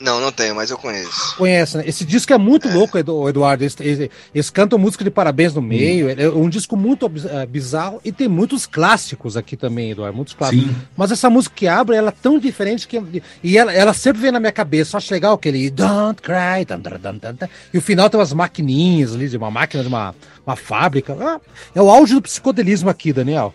Não, 0.00 0.20
não 0.20 0.30
tenho, 0.30 0.54
mas 0.54 0.70
eu 0.70 0.76
conheço. 0.76 1.36
Conhece, 1.36 1.78
né? 1.78 1.84
Esse 1.86 2.04
disco 2.04 2.32
é 2.32 2.36
muito 2.36 2.68
é. 2.68 2.74
louco, 2.74 2.98
Eduardo. 2.98 3.64
Eles, 3.64 3.76
eles, 3.80 4.10
eles, 4.34 4.50
cantam 4.50 4.78
música 4.78 5.02
de 5.02 5.10
parabéns 5.10 5.54
no 5.54 5.62
meio. 5.62 6.08
Hum. 6.08 6.14
É 6.18 6.28
um 6.28 6.48
disco 6.50 6.76
muito 6.76 7.06
uh, 7.06 7.46
bizarro 7.48 8.00
e 8.04 8.12
tem 8.12 8.28
muitos 8.28 8.66
clássicos 8.66 9.36
aqui 9.36 9.56
também, 9.56 9.92
Eduardo. 9.92 10.14
Muitos 10.14 10.34
clássicos. 10.34 10.66
Sim. 10.66 10.76
Mas 10.96 11.12
essa 11.12 11.30
música 11.30 11.54
que 11.56 11.66
abre, 11.66 11.96
ela 11.96 12.10
é 12.10 12.14
tão 12.22 12.38
diferente 12.38 12.86
que. 12.86 13.22
E 13.42 13.56
ela, 13.56 13.72
ela 13.72 13.94
sempre 13.94 14.20
vem 14.20 14.30
na 14.30 14.40
minha 14.40 14.52
cabeça. 14.52 14.98
Acho 14.98 15.12
legal 15.14 15.34
aquele 15.34 15.70
Don't 15.70 16.20
Cry. 16.20 16.64
Dan, 16.66 16.80
dan, 16.80 17.16
dan, 17.16 17.48
e 17.72 17.78
o 17.78 17.82
final 17.82 18.10
tem 18.10 18.20
umas 18.20 18.32
maquininhas 18.34 19.14
ali, 19.14 19.28
de 19.28 19.36
uma 19.36 19.50
máquina 19.50 19.82
de 19.82 19.88
uma, 19.88 20.14
uma 20.46 20.56
fábrica. 20.56 21.16
Ah, 21.18 21.40
é 21.74 21.80
o 21.80 21.90
auge 21.90 22.14
do 22.14 22.22
psicodelismo 22.22 22.90
aqui, 22.90 23.12
Daniel. 23.14 23.54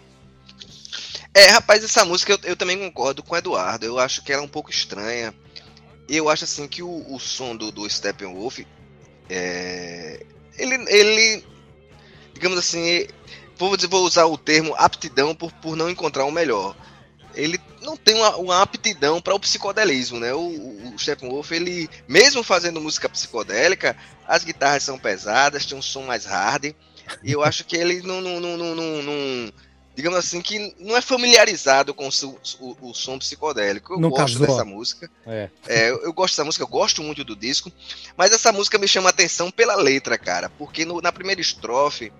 É, 1.34 1.48
rapaz, 1.48 1.84
essa 1.84 2.04
música 2.04 2.34
eu, 2.34 2.40
eu 2.44 2.56
também 2.56 2.78
concordo 2.78 3.22
com 3.22 3.36
o 3.36 3.38
Eduardo. 3.38 3.86
Eu 3.86 4.00
acho 4.00 4.24
que 4.24 4.34
ela 4.34 4.42
é 4.42 4.46
um 4.46 4.50
pouco 4.50 4.72
estranha 4.72 5.34
eu 6.17 6.30
acho 6.30 6.43
assim 6.43 6.67
que 6.67 6.84
o, 6.84 7.13
o 7.13 7.19
som 7.19 7.56
do, 7.56 7.71
do 7.71 7.89
Steppenwolf 7.89 8.60
é, 9.30 10.26
ele, 10.58 10.76
ele 10.88 11.45
digamos 12.34 12.58
assim 12.58 13.08
vou, 13.58 13.76
vou 13.89 14.06
usar 14.06 14.26
o 14.26 14.38
termo 14.38 14.76
aptidão 14.78 15.36
por, 15.36 15.52
por 15.54 15.76
não 15.76 15.89
encontrar 15.89 16.26
um 16.26 16.32
melhor 16.32 16.76
ele 17.36 17.60
não 17.82 17.95
tem 17.95 18.15
uma, 18.15 18.36
uma 18.38 18.62
aptidão 18.62 19.21
para 19.21 19.34
o 19.34 19.39
psicodelismo, 19.39 20.19
né? 20.19 20.34
O, 20.34 20.39
o, 20.39 20.95
o 20.95 21.00
Steppenwolf, 21.00 21.52
ele, 21.52 21.89
mesmo 22.08 22.43
fazendo 22.43 22.82
música 22.82 23.10
psicodélica, 23.10 23.95
as 24.28 24.43
guitarras 24.43 24.84
são 24.84 24.97
pesadas, 24.97 25.65
tem 25.65 25.78
um 25.78 25.82
som 25.82 26.04
mais 26.04 26.26
hard, 26.26 26.65
e 27.24 27.32
eu 27.32 27.43
acho 27.43 27.65
que 27.65 27.76
ele 27.76 28.02
não, 28.02 28.21
não, 28.21 28.39
não, 28.39 28.58
não, 28.58 28.76
não 28.76 29.54
digamos 29.96 30.18
assim, 30.18 30.42
que 30.42 30.76
não 30.80 30.96
é 30.96 31.02
familiarizado 31.02 31.94
com 31.94 32.08
o, 32.08 32.40
o, 32.60 32.90
o 32.90 32.94
som 32.94 33.18
psicodélico. 33.20 33.94
Eu 33.94 34.00
não 34.00 34.10
gosto 34.10 34.40
casou. 34.40 34.48
dessa 34.48 34.66
música. 34.66 35.12
É. 35.26 35.50
É, 35.68 35.90
eu, 35.90 36.04
eu, 36.04 36.14
gosto 36.14 36.34
dessa 36.34 36.46
música, 36.46 36.64
eu 36.64 36.68
gosto 36.68 37.04
muito 37.04 37.24
do 37.24 37.36
disco. 37.36 37.72
Mas 38.16 38.32
essa 38.32 38.52
música 38.52 38.78
me 38.78 38.88
chama 38.88 39.10
a 39.10 39.12
atenção 39.12 39.52
pela 39.52 39.76
letra, 39.76 40.18
cara. 40.18 40.50
Porque 40.50 40.86
no, 40.86 41.02
na 41.02 41.12
primeira 41.12 41.42
estrofe, 41.42 42.12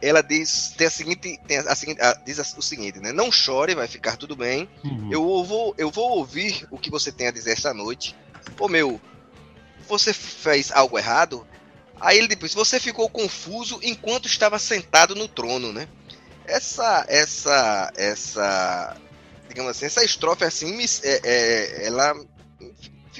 ela 0.00 0.22
diz, 0.22 0.74
tem 0.76 0.86
a 0.86 0.90
seguinte, 0.90 1.38
tem 1.46 1.58
a, 1.58 1.62
a 1.62 2.10
a, 2.10 2.14
diz 2.24 2.38
o 2.56 2.62
seguinte, 2.62 2.98
né? 2.98 3.12
Não 3.12 3.30
chore, 3.30 3.74
vai 3.74 3.86
ficar 3.86 4.16
tudo 4.16 4.34
bem. 4.34 4.68
Uhum. 4.82 5.08
Eu, 5.12 5.44
vou, 5.44 5.74
eu 5.76 5.90
vou 5.90 6.18
ouvir 6.18 6.66
o 6.70 6.78
que 6.78 6.90
você 6.90 7.12
tem 7.12 7.28
a 7.28 7.32
dizer 7.32 7.52
esta 7.52 7.74
noite. 7.74 8.16
Ô 8.58 8.68
meu, 8.68 9.00
você 9.86 10.12
fez 10.14 10.72
algo 10.72 10.98
errado? 10.98 11.46
Aí 12.00 12.18
ele 12.18 12.26
depois, 12.26 12.52
você 12.52 12.80
ficou 12.80 13.08
confuso 13.08 13.78
enquanto 13.82 14.26
estava 14.26 14.58
sentado 14.58 15.14
no 15.14 15.28
trono, 15.28 15.72
né? 15.72 15.86
Essa 16.52 17.04
essa 17.08 17.92
essa 17.96 18.96
digamos 19.48 19.70
assim 19.70 19.86
essa 19.86 20.04
estrofe 20.04 20.44
assim 20.44 20.76
me, 20.76 20.84
é, 20.84 21.20
é, 21.24 21.86
ela 21.86 22.14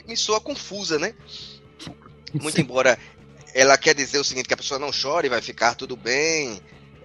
me 0.07 0.17
soa 0.17 0.41
confusa 0.41 0.99
né 0.99 1.15
muito 2.35 2.57
Sim. 2.57 2.63
embora 2.63 2.99
ela 3.55 3.77
quer 3.77 3.95
dizer 3.95 4.19
o 4.19 4.25
seguinte 4.25 4.49
que 4.49 4.55
a 4.55 4.57
pessoa 4.57 4.79
não 4.79 4.93
chore 4.93 5.29
vai 5.29 5.41
ficar 5.41 5.75
tudo 5.75 5.97
bem 5.97 6.61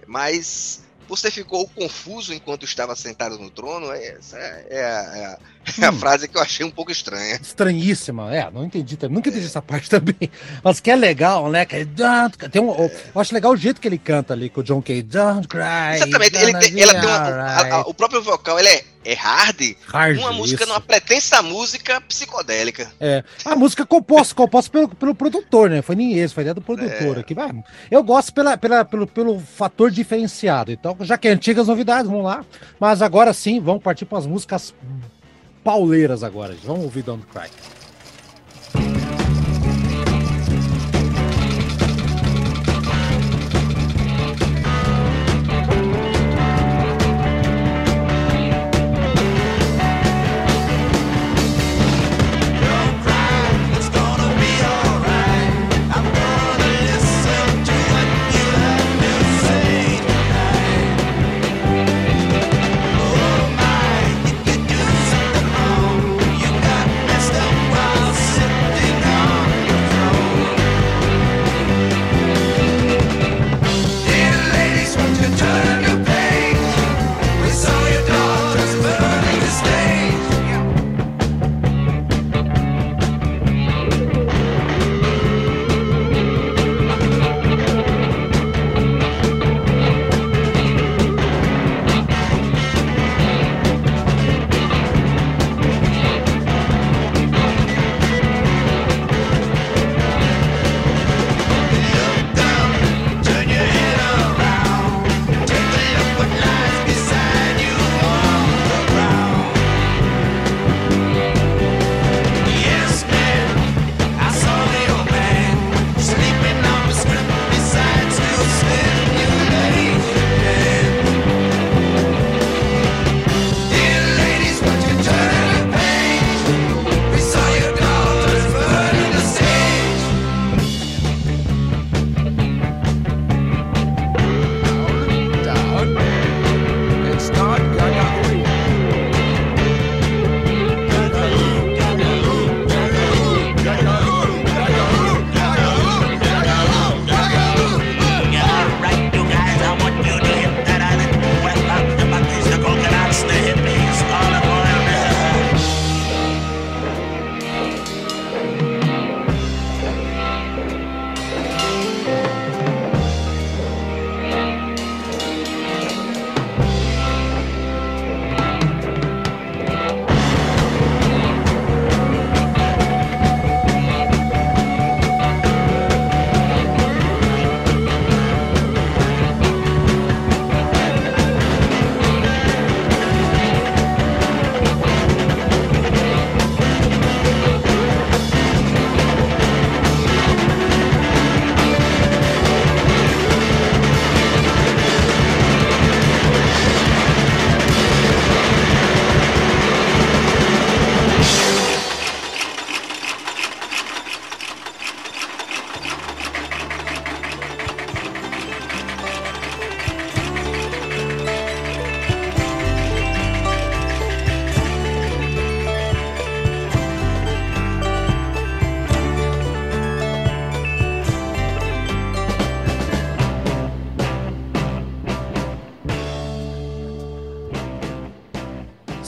mas 0.06 0.82
você 1.08 1.30
ficou 1.30 1.66
confuso 1.68 2.34
enquanto 2.34 2.64
estava 2.66 2.94
sentado 2.94 3.38
no 3.38 3.50
trono? 3.50 3.90
Essa 3.90 4.36
é, 4.36 4.66
é, 4.68 4.84
a, 4.84 5.38
é 5.80 5.86
a 5.86 5.90
hum. 5.90 5.98
frase 5.98 6.28
que 6.28 6.36
eu 6.36 6.42
achei 6.42 6.64
um 6.64 6.70
pouco 6.70 6.90
estranha. 6.90 7.38
Estranhíssima, 7.40 8.34
é, 8.34 8.50
não 8.50 8.64
entendi, 8.64 8.98
nunca 9.10 9.28
entendi 9.28 9.46
essa 9.46 9.62
parte 9.62 9.88
também. 9.90 10.30
Mas 10.62 10.80
que 10.80 10.90
é 10.90 10.96
legal, 10.96 11.50
né? 11.50 11.64
Que 11.64 11.84
tem 12.50 12.62
um, 12.62 12.70
eu 12.70 13.20
acho 13.20 13.34
legal 13.34 13.52
o 13.52 13.56
jeito 13.56 13.80
que 13.80 13.88
ele 13.88 13.98
canta 13.98 14.32
ali 14.32 14.48
com 14.48 14.60
o 14.60 14.64
John 14.64 14.82
Kay. 14.82 15.02
Don't 15.02 15.46
cry. 15.48 15.96
Exatamente, 15.96 16.36
ele 16.36 16.58
tem, 16.58 16.80
ela 16.80 16.94
tem 16.94 17.08
uma, 17.08 17.18
a, 17.18 17.74
a, 17.74 17.80
o 17.82 17.94
próprio 17.94 18.22
vocal, 18.22 18.58
ele 18.58 18.68
é 18.68 18.84
é 19.04 19.14
hard, 19.14 19.74
hard 19.86 20.18
uma 20.18 20.32
música 20.32 20.64
isso. 20.64 20.72
numa 20.72 20.80
pretensa 20.82 21.40
música 21.40 21.98
psicodélica. 22.02 22.90
É, 23.00 23.24
a 23.42 23.56
música 23.56 23.86
composta, 23.86 24.34
composta 24.34 24.70
pelo, 24.70 24.88
pelo 24.88 25.14
produtor, 25.14 25.70
né? 25.70 25.80
Foi 25.80 25.96
nem 25.96 26.18
esse, 26.18 26.34
foi 26.34 26.42
ideia 26.42 26.54
do 26.54 26.60
produtor 26.60 27.16
é. 27.16 27.20
aqui. 27.20 27.34
Eu 27.90 28.02
gosto 28.02 28.34
pela, 28.34 28.58
pela, 28.58 28.84
pelo, 28.84 29.06
pelo 29.06 29.40
fator 29.40 29.90
diferenciado. 29.90 30.72
Então, 30.72 30.94
já 31.00 31.16
que 31.16 31.26
é 31.26 31.30
antigas 31.30 31.68
novidades, 31.68 32.10
vamos 32.10 32.24
lá. 32.24 32.44
Mas 32.78 33.00
agora 33.00 33.32
sim, 33.32 33.60
vamos 33.60 33.82
partir 33.82 34.04
para 34.04 34.18
as 34.18 34.26
músicas 34.26 34.74
pauleiras 35.68 36.22
agora. 36.22 36.56
Vamos 36.64 36.84
ouvir 36.84 37.02
Don't 37.02 37.26
Cry. 37.26 37.50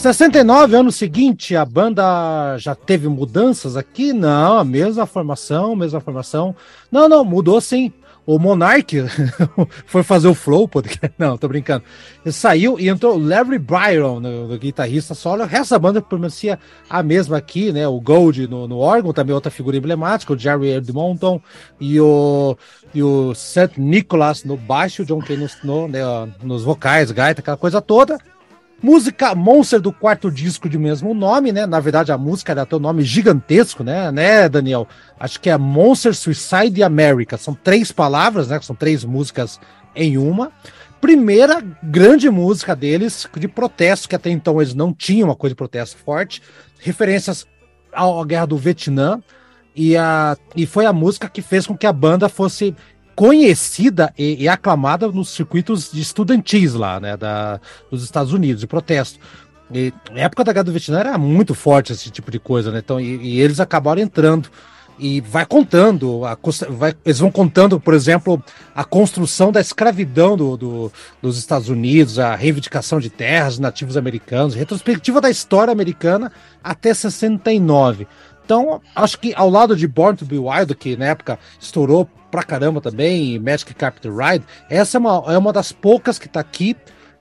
69, 0.00 0.76
ano 0.76 0.90
seguinte, 0.90 1.54
a 1.54 1.62
banda 1.62 2.56
já 2.56 2.74
teve 2.74 3.06
mudanças 3.06 3.76
aqui? 3.76 4.14
Não, 4.14 4.56
a 4.56 4.64
mesma 4.64 5.04
formação, 5.04 5.76
mesma 5.76 6.00
formação. 6.00 6.56
Não, 6.90 7.06
não, 7.06 7.22
mudou 7.22 7.60
sim. 7.60 7.92
O 8.24 8.38
Monark 8.38 8.96
foi 9.84 10.02
fazer 10.02 10.28
o 10.28 10.34
Flow, 10.34 10.66
podcast. 10.66 11.12
Não, 11.18 11.36
tô 11.36 11.48
brincando. 11.48 11.84
Ele 12.24 12.32
saiu 12.32 12.78
e 12.78 12.88
entrou 12.88 13.18
Larry 13.18 13.58
Byron, 13.58 14.20
no, 14.20 14.48
no 14.48 14.58
guitarrista 14.58 15.14
solo. 15.14 15.46
Da 15.46 15.78
banda 15.78 16.00
permanecia 16.00 16.58
a 16.88 17.02
mesma 17.02 17.36
aqui, 17.36 17.72
né? 17.72 17.88
O 17.88 18.00
Gold 18.00 18.46
no, 18.46 18.68
no 18.68 18.78
órgão, 18.78 19.12
também 19.12 19.34
outra 19.34 19.50
figura 19.50 19.76
emblemática, 19.76 20.32
o 20.32 20.38
Jerry 20.38 20.70
Edmonton 20.70 21.40
e 21.80 22.00
o, 22.00 22.56
e 22.94 23.02
o 23.02 23.34
Seth 23.34 23.76
Nicholas 23.76 24.44
no 24.44 24.56
baixo, 24.56 25.02
o 25.02 25.04
John 25.04 25.22
nos, 25.36 25.58
no, 25.62 25.88
né, 25.88 26.00
nos 26.42 26.62
vocais, 26.62 27.10
gaita, 27.10 27.40
aquela 27.40 27.56
coisa 27.56 27.82
toda. 27.82 28.18
Música 28.82 29.34
Monster 29.34 29.78
do 29.78 29.92
quarto 29.92 30.30
disco 30.30 30.66
de 30.66 30.78
mesmo 30.78 31.12
nome, 31.12 31.52
né? 31.52 31.66
Na 31.66 31.80
verdade, 31.80 32.12
a 32.12 32.16
música 32.16 32.52
era 32.52 32.66
um 32.72 32.78
nome 32.78 33.02
gigantesco, 33.02 33.84
né, 33.84 34.10
né, 34.10 34.48
Daniel? 34.48 34.88
Acho 35.18 35.38
que 35.38 35.50
é 35.50 35.58
Monster 35.58 36.14
Suicide 36.14 36.82
America. 36.82 37.36
São 37.36 37.54
três 37.54 37.92
palavras, 37.92 38.48
né? 38.48 38.58
São 38.62 38.74
três 38.74 39.04
músicas 39.04 39.60
em 39.94 40.16
uma. 40.16 40.50
Primeira 40.98 41.62
grande 41.82 42.30
música 42.30 42.74
deles 42.74 43.28
de 43.36 43.48
protesto, 43.48 44.08
que 44.08 44.16
até 44.16 44.30
então 44.30 44.60
eles 44.60 44.74
não 44.74 44.94
tinham 44.94 45.28
uma 45.28 45.36
coisa 45.36 45.52
de 45.52 45.58
protesto 45.58 45.98
forte. 45.98 46.42
Referências 46.78 47.46
à 47.92 48.04
guerra 48.24 48.46
do 48.46 48.56
Vietnã. 48.56 49.22
E, 49.74 49.96
a, 49.96 50.36
e 50.56 50.66
foi 50.66 50.84
a 50.84 50.92
música 50.92 51.28
que 51.28 51.40
fez 51.40 51.66
com 51.66 51.76
que 51.76 51.86
a 51.86 51.92
banda 51.92 52.28
fosse 52.28 52.74
conhecida 53.14 54.12
e, 54.18 54.44
e, 54.44 54.48
aclamada 54.48 55.08
nos 55.08 55.30
circuitos 55.30 55.90
de 55.92 56.00
estudantis 56.00 56.74
lá, 56.74 56.98
né, 56.98 57.16
da, 57.16 57.60
dos 57.90 58.02
Estados 58.02 58.32
Unidos, 58.32 58.60
de 58.60 58.66
protesto. 58.66 59.18
E, 59.72 59.92
na 60.12 60.20
época 60.20 60.44
da 60.44 60.52
Guerra 60.52 60.64
do 60.64 60.72
Vietnã 60.72 60.98
era 61.00 61.18
muito 61.18 61.54
forte 61.54 61.92
esse 61.92 62.10
tipo 62.10 62.30
de 62.30 62.38
coisa, 62.38 62.70
né? 62.70 62.78
Então, 62.78 63.00
e, 63.00 63.16
e 63.16 63.40
eles 63.40 63.60
acabaram 63.60 64.00
entrando 64.00 64.50
e 65.00 65.20
vai 65.22 65.46
contando, 65.46 66.26
a, 66.26 66.36
vai, 66.68 66.94
eles 67.04 67.18
vão 67.18 67.30
contando, 67.30 67.80
por 67.80 67.94
exemplo, 67.94 68.42
a 68.74 68.84
construção 68.84 69.50
da 69.50 69.60
escravidão 69.60 70.36
do, 70.36 70.56
do, 70.58 70.92
dos 71.22 71.38
Estados 71.38 71.70
Unidos, 71.70 72.18
a 72.18 72.34
reivindicação 72.34 73.00
de 73.00 73.08
terras 73.08 73.58
nativos 73.58 73.96
americanos, 73.96 74.54
retrospectiva 74.54 75.20
da 75.20 75.30
história 75.30 75.72
americana 75.72 76.30
até 76.62 76.92
69. 76.92 78.06
Então, 78.50 78.82
acho 78.96 79.16
que 79.20 79.32
ao 79.36 79.48
lado 79.48 79.76
de 79.76 79.86
Born 79.86 80.18
to 80.18 80.24
Be 80.24 80.36
Wild, 80.36 80.74
que 80.74 80.96
na 80.96 81.06
época 81.06 81.38
estourou 81.60 82.10
pra 82.32 82.42
caramba 82.42 82.80
também, 82.80 83.38
Magic 83.38 83.72
Carpet 83.74 84.10
Ride, 84.10 84.44
essa 84.68 84.96
é 84.96 84.98
uma, 84.98 85.22
é 85.28 85.38
uma 85.38 85.52
das 85.52 85.70
poucas 85.70 86.18
que 86.18 86.28
tá 86.28 86.40
aqui 86.40 86.76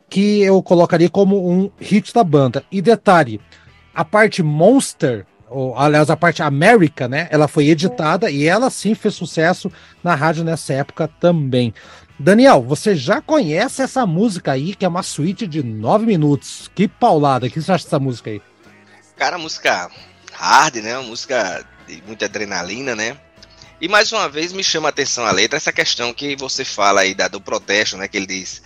que 0.09 0.41
eu 0.41 0.59
colocaria 0.63 1.07
como 1.07 1.47
um 1.47 1.69
hit 1.79 2.11
da 2.15 2.23
banda. 2.23 2.63
E 2.71 2.81
detalhe, 2.81 3.39
a 3.93 4.03
parte 4.03 4.41
Monster, 4.41 5.27
ou 5.47 5.77
aliás, 5.77 6.09
a 6.09 6.17
parte 6.17 6.41
América, 6.41 7.07
né? 7.07 7.27
Ela 7.29 7.47
foi 7.47 7.67
editada 7.67 8.31
e 8.31 8.47
ela 8.47 8.71
sim 8.71 8.95
fez 8.95 9.13
sucesso 9.13 9.71
na 10.03 10.15
rádio 10.15 10.43
nessa 10.43 10.73
época 10.73 11.07
também. 11.19 11.75
Daniel, 12.17 12.63
você 12.63 12.95
já 12.95 13.21
conhece 13.21 13.83
essa 13.83 14.03
música 14.03 14.53
aí, 14.53 14.73
que 14.73 14.83
é 14.83 14.87
uma 14.87 15.03
suíte 15.03 15.45
de 15.45 15.61
nove 15.61 16.07
minutos. 16.07 16.71
Que 16.73 16.87
paulada, 16.87 17.45
o 17.45 17.51
que 17.51 17.61
você 17.61 17.71
acha 17.71 17.83
dessa 17.83 17.99
música 17.99 18.31
aí? 18.31 18.41
Cara, 19.15 19.37
música 19.37 19.91
hard, 20.39 20.75
né? 20.77 20.97
Uma 20.97 21.09
música 21.09 21.65
de 21.85 22.01
muita 22.07 22.25
adrenalina, 22.25 22.95
né? 22.95 23.17
E 23.81 23.87
mais 23.87 24.11
uma 24.11 24.27
vez 24.29 24.53
me 24.53 24.63
chama 24.63 24.87
a 24.87 24.89
atenção 24.89 25.25
a 25.25 25.31
letra 25.31 25.57
essa 25.57 25.71
questão 25.71 26.13
que 26.13 26.35
você 26.35 26.63
fala 26.63 27.01
aí 27.01 27.13
da, 27.13 27.27
do 27.27 27.41
protesto, 27.41 27.97
né? 27.97 28.07
Que 28.07 28.17
ele 28.17 28.25
diz 28.25 28.61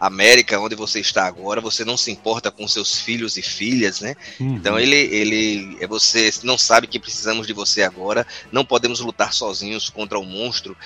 América, 0.00 0.58
onde 0.58 0.74
você 0.74 1.00
está 1.00 1.26
agora, 1.26 1.60
você 1.60 1.84
não 1.84 1.96
se 1.96 2.10
importa 2.10 2.50
com 2.50 2.66
seus 2.66 2.98
filhos 3.00 3.36
e 3.36 3.42
filhas, 3.42 4.00
né? 4.00 4.14
Uhum. 4.40 4.54
Então 4.56 4.78
ele, 4.78 4.96
ele, 4.96 5.76
é 5.80 5.86
você 5.86 6.30
não 6.44 6.56
sabe 6.56 6.86
que 6.86 6.98
precisamos 6.98 7.46
de 7.46 7.52
você 7.52 7.82
agora, 7.82 8.26
não 8.50 8.64
podemos 8.64 9.00
lutar 9.00 9.34
sozinhos 9.34 9.90
contra 9.90 10.18
o 10.18 10.24
monstro. 10.24 10.76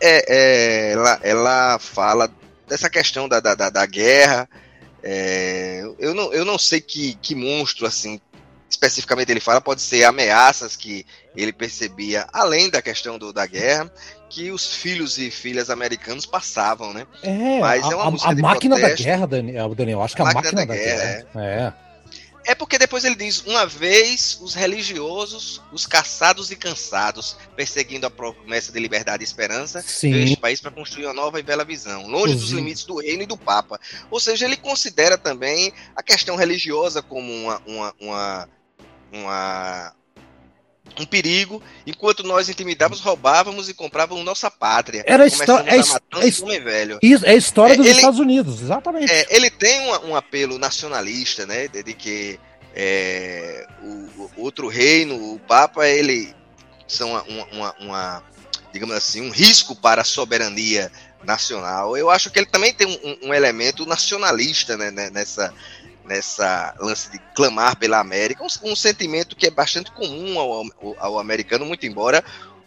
É, 0.00 0.24
é 0.34 0.92
ela, 0.92 1.20
ela 1.22 1.78
fala 1.78 2.32
dessa 2.66 2.88
questão 2.88 3.28
da, 3.28 3.38
da, 3.38 3.54
da 3.54 3.86
guerra. 3.86 4.48
É, 5.02 5.82
eu, 5.98 6.14
não, 6.14 6.32
eu 6.32 6.46
não 6.46 6.58
sei 6.58 6.80
que, 6.80 7.18
que 7.20 7.34
monstro 7.34 7.86
assim 7.86 8.18
especificamente 8.74 9.30
ele 9.30 9.40
fala, 9.40 9.60
pode 9.60 9.80
ser 9.80 10.04
ameaças 10.04 10.76
que 10.76 11.06
ele 11.34 11.52
percebia, 11.52 12.26
além 12.32 12.68
da 12.68 12.82
questão 12.82 13.18
do, 13.18 13.32
da 13.32 13.46
guerra, 13.46 13.90
que 14.28 14.50
os 14.50 14.74
filhos 14.74 15.16
e 15.18 15.30
filhas 15.30 15.70
americanos 15.70 16.26
passavam, 16.26 16.92
né? 16.92 17.06
É, 17.22 17.60
Mas 17.60 17.84
a, 17.84 17.92
é 17.92 17.94
uma 17.94 18.04
a, 18.04 18.30
a 18.30 18.34
máquina 18.34 18.76
protesto. 18.76 19.02
da 19.02 19.10
guerra, 19.10 19.26
Daniel, 19.26 19.74
Daniel, 19.74 20.02
acho 20.02 20.16
que 20.16 20.22
a, 20.22 20.24
a 20.24 20.34
máquina, 20.34 20.52
máquina, 20.52 20.66
da, 20.66 20.74
da 20.74 20.80
guerra. 20.80 21.26
guerra 21.32 21.44
é. 21.44 21.80
é. 21.80 21.84
É 22.46 22.54
porque 22.54 22.78
depois 22.78 23.04
ele 23.04 23.14
diz: 23.14 23.42
uma 23.46 23.66
vez 23.66 24.38
os 24.40 24.54
religiosos, 24.54 25.62
os 25.72 25.86
caçados 25.86 26.50
e 26.50 26.56
cansados, 26.56 27.36
perseguindo 27.56 28.06
a 28.06 28.10
promessa 28.10 28.70
de 28.70 28.78
liberdade 28.78 29.22
e 29.22 29.24
esperança, 29.24 29.82
veio 30.02 30.24
este 30.24 30.36
país 30.36 30.60
para 30.60 30.70
construir 30.70 31.06
uma 31.06 31.14
nova 31.14 31.40
e 31.40 31.42
bela 31.42 31.64
visão, 31.64 32.06
longe 32.06 32.34
dos 32.34 32.50
limites 32.50 32.84
do 32.84 33.00
reino 33.00 33.22
e 33.22 33.26
do 33.26 33.36
Papa. 33.36 33.80
Ou 34.10 34.20
seja, 34.20 34.44
ele 34.44 34.56
considera 34.56 35.16
também 35.16 35.72
a 35.96 36.02
questão 36.02 36.36
religiosa 36.36 37.00
como 37.00 37.32
uma, 37.32 37.62
uma, 37.66 37.94
uma 37.98 38.48
uma, 39.14 39.92
um 41.00 41.04
perigo, 41.04 41.62
enquanto 41.86 42.22
nós 42.22 42.48
intimidávamos, 42.48 43.00
roubávamos 43.00 43.68
e 43.68 43.74
comprávamos 43.74 44.24
nossa 44.24 44.50
pátria. 44.50 45.04
Era 45.06 45.26
história, 45.26 45.70
é, 45.70 45.78
é, 45.78 46.60
velho. 46.60 46.98
Isso, 47.02 47.24
é 47.24 47.30
a 47.30 47.34
história 47.34 47.74
é, 47.74 47.76
dos 47.76 47.86
ele, 47.86 47.96
Estados 47.96 48.18
Unidos, 48.18 48.60
exatamente. 48.60 49.12
É, 49.12 49.26
ele 49.30 49.50
tem 49.50 49.80
um, 49.80 50.10
um, 50.10 50.16
apelo 50.16 50.58
nacionalista, 50.58 51.46
né, 51.46 51.68
de, 51.68 51.82
de 51.82 51.94
que 51.94 52.38
é, 52.74 53.66
o, 53.82 53.86
o, 53.86 54.30
outro 54.38 54.68
reino, 54.68 55.34
o 55.34 55.38
Papa, 55.40 55.86
ele 55.88 56.34
são 56.86 57.10
uma, 57.10 57.44
uma, 57.52 57.74
uma, 57.80 58.22
digamos 58.72 58.94
assim, 58.94 59.20
um 59.20 59.30
risco 59.30 59.74
para 59.74 60.02
a 60.02 60.04
soberania 60.04 60.90
nacional. 61.24 61.96
Eu 61.96 62.10
acho 62.10 62.30
que 62.30 62.38
ele 62.38 62.46
também 62.46 62.72
tem 62.72 62.86
um, 62.86 63.28
um 63.28 63.34
elemento 63.34 63.86
nacionalista 63.86 64.76
né, 64.76 64.90
né 64.90 65.10
nessa, 65.10 65.52
nessa 66.04 66.74
lance 66.78 67.10
de 67.10 67.18
clamar 67.34 67.76
pela 67.76 67.98
América, 67.98 68.42
um, 68.42 68.70
um 68.70 68.76
sentimento 68.76 69.36
que 69.36 69.46
é 69.46 69.50
bastante 69.50 69.90
comum 69.92 70.38
ao, 70.38 70.64
ao, 70.98 71.18
americano, 71.18 71.64
muito 71.64 71.86
embora 71.86 72.22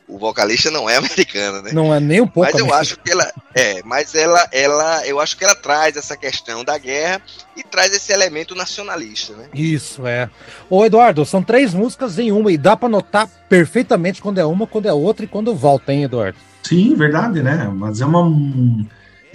o 0.08 0.18
vocalista 0.18 0.72
não 0.72 0.90
é 0.90 0.96
americano, 0.98 1.62
né? 1.62 1.72
Não 1.74 1.94
é 1.94 2.00
nem 2.00 2.22
um 2.22 2.28
pouco. 2.28 2.50
Mas 2.50 2.60
eu 2.60 2.74
acho 2.74 2.98
que 2.98 3.12
ela 3.12 3.30
é, 3.54 3.82
mas 3.84 4.16
ela, 4.16 4.48
ela, 4.52 5.06
eu 5.06 5.20
acho 5.20 5.38
que 5.38 5.44
ela 5.44 5.56
traz 5.56 5.98
essa 5.98 6.16
questão 6.16 6.64
da 6.64 6.78
guerra 6.78 7.22
e 7.56 7.64
traz 7.64 7.94
esse 7.94 8.14
elemento 8.14 8.56
nacionalista, 8.56 9.34
né? 9.34 9.50
Isso 9.54 10.08
é. 10.08 10.30
Ô 10.70 10.86
Eduardo, 10.86 11.26
são 11.26 11.44
três 11.44 11.74
músicas 11.74 12.18
em 12.18 12.32
uma 12.32 12.52
e 12.52 12.58
dá 12.58 12.78
para 12.78 12.90
notar 12.90 13.28
perfeitamente 13.50 14.22
quando 14.22 14.40
é 14.40 14.46
uma, 14.46 14.66
quando 14.66 14.86
é 14.88 14.94
outra 14.94 15.26
e 15.26 15.28
quando 15.28 15.54
volta, 15.54 15.92
hein, 15.92 16.04
Eduardo? 16.04 16.38
Sim, 16.64 16.96
verdade, 16.96 17.42
né? 17.42 17.70
Mas 17.74 18.02
é 18.02 18.06
uma 18.06 18.22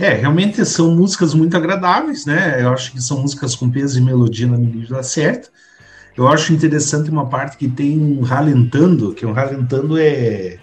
é, 0.02 0.14
realmente 0.14 0.64
são 0.64 0.90
músicas 0.96 1.32
muito 1.32 1.56
agradáveis, 1.56 2.26
né? 2.26 2.60
Eu 2.60 2.72
acho 2.72 2.90
que 2.90 3.00
são 3.00 3.20
músicas 3.20 3.54
com 3.54 3.70
peso 3.70 3.98
e 3.98 4.02
melodia 4.02 4.48
na 4.48 4.58
medida 4.58 5.00
certa. 5.00 5.48
Eu 6.16 6.26
acho 6.26 6.52
interessante 6.52 7.08
uma 7.08 7.26
parte 7.26 7.56
que 7.56 7.68
tem 7.68 7.98
um 8.00 8.20
ralentando, 8.20 9.14
que 9.14 9.24
um 9.24 9.32
ralentando 9.32 9.96
é, 9.96 10.58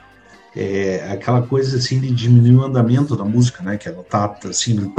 é 0.53 1.09
aquela 1.09 1.41
coisa 1.41 1.77
assim 1.77 2.01
de 2.01 2.11
diminuir 2.11 2.55
o 2.55 2.65
andamento 2.65 3.15
da 3.15 3.23
música, 3.23 3.63
né? 3.63 3.77
Que 3.77 3.87
ela 3.87 4.03
tá 4.03 4.37
assim. 4.43 4.93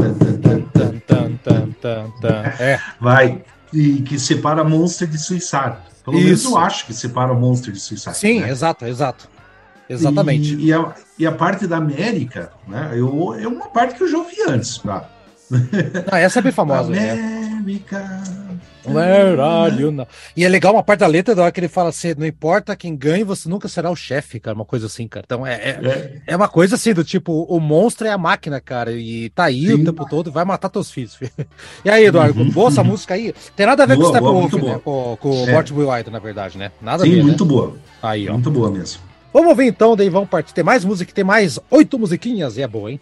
É. 2.58 2.80
Vai. 2.98 3.42
E 3.74 4.00
que 4.00 4.18
separa 4.18 4.64
Monster 4.64 5.06
de 5.06 5.18
Suicide. 5.18 5.76
Pelo 6.02 6.16
Isso. 6.16 6.24
menos 6.24 6.44
eu 6.44 6.56
acho 6.56 6.86
que 6.86 6.94
separa 6.94 7.34
Monster 7.34 7.74
de 7.74 7.78
Suicide. 7.78 8.16
Sim, 8.16 8.40
né? 8.40 8.50
exato, 8.50 8.86
exato. 8.86 9.28
Exatamente. 9.90 10.54
E, 10.54 10.66
e, 10.66 10.72
a, 10.72 10.94
e, 11.18 11.26
a, 11.26 11.32
parte 11.32 11.66
da 11.66 11.78
América, 11.78 12.52
né? 12.68 12.92
Eu, 12.94 13.34
é 13.34 13.48
uma 13.48 13.68
parte 13.68 13.96
que 13.96 14.04
eu 14.04 14.08
já 14.08 14.18
ouvi 14.18 14.36
antes, 14.48 14.78
tá? 14.78 15.08
Não, 15.50 16.16
essa 16.16 16.38
é 16.38 16.42
bem 16.42 16.52
famosa. 16.52 16.90
Né? 16.90 17.10
América. 17.10 17.98
Né? 17.98 18.94
Where 18.94 19.40
are 19.40 19.82
you 19.82 19.90
now? 19.90 20.06
E 20.36 20.44
é 20.44 20.48
legal 20.48 20.72
uma 20.72 20.82
parte 20.82 21.00
da 21.00 21.06
letra 21.06 21.34
da 21.34 21.42
hora 21.42 21.52
que 21.52 21.60
ele 21.60 21.68
fala 21.68 21.90
assim: 21.90 22.14
não 22.16 22.26
importa 22.26 22.74
quem 22.76 22.96
ganhe, 22.96 23.24
você 23.24 23.48
nunca 23.48 23.68
será 23.68 23.90
o 23.90 23.96
chefe, 23.96 24.40
cara. 24.40 24.54
Uma 24.54 24.64
coisa 24.64 24.86
assim, 24.86 25.06
cara. 25.06 25.24
Então 25.26 25.46
é, 25.46 25.54
é, 25.54 25.70
é. 25.70 26.22
é, 26.28 26.36
uma 26.36 26.48
coisa 26.48 26.76
assim 26.76 26.94
do 26.94 27.04
tipo: 27.04 27.42
o 27.42 27.60
monstro 27.60 28.06
é 28.06 28.10
a 28.10 28.18
máquina, 28.18 28.60
cara. 28.60 28.92
E 28.92 29.28
tá 29.30 29.44
aí 29.44 29.66
Sim. 29.66 29.74
o 29.74 29.84
tempo 29.84 30.06
todo, 30.08 30.32
vai 30.32 30.44
matar 30.44 30.68
teus 30.68 30.90
filhos. 30.90 31.18
e 31.84 31.90
aí, 31.90 32.06
Eduardo, 32.06 32.40
uhum. 32.40 32.50
boa 32.50 32.68
essa 32.68 32.84
música 32.84 33.14
aí. 33.14 33.34
Tem 33.54 33.66
nada 33.66 33.82
a 33.82 33.86
ver 33.86 33.96
boa, 33.96 34.08
com 34.08 34.12
o 34.12 34.48
Steppenwolf, 34.48 34.52
né? 34.54 34.80
Com, 34.82 35.18
com 35.20 35.30
o 35.30 35.50
é. 35.50 35.96
White, 35.96 36.10
na 36.10 36.18
verdade, 36.18 36.56
né? 36.56 36.70
Nada 36.80 37.02
Sim, 37.04 37.12
a 37.12 37.16
ver. 37.16 37.22
muito 37.22 37.44
né? 37.44 37.50
boa. 37.50 37.76
Aí, 38.02 38.28
ó. 38.28 38.32
Muito 38.34 38.50
boa 38.50 38.70
mesmo. 38.70 39.09
Vamos 39.32 39.50
ouvir 39.50 39.66
então, 39.66 39.96
daí 39.96 40.08
vamos 40.08 40.28
partir. 40.28 40.52
Tem 40.52 40.64
mais 40.64 40.84
música, 40.84 41.12
tem 41.12 41.24
mais 41.24 41.58
oito 41.70 41.98
musiquinhas 41.98 42.56
e 42.56 42.62
é 42.62 42.68
boa, 42.68 42.90
hein? 42.90 43.00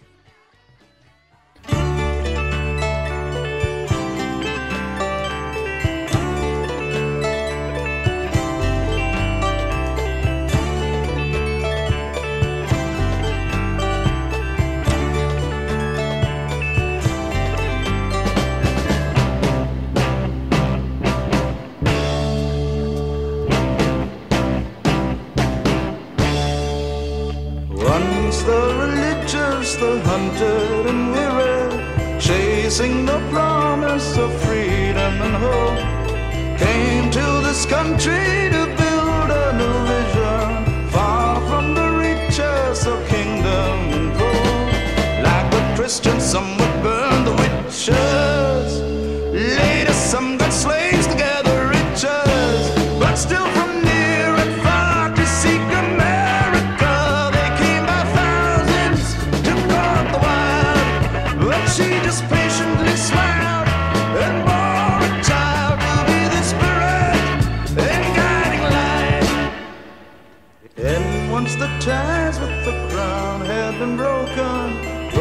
the 32.79 33.19
promise 33.29 34.17
of 34.17 34.31
freedom 34.43 35.21
and 35.21 35.35
hope, 35.35 36.57
came 36.57 37.11
to 37.11 37.41
this 37.45 37.65
country 37.65 38.38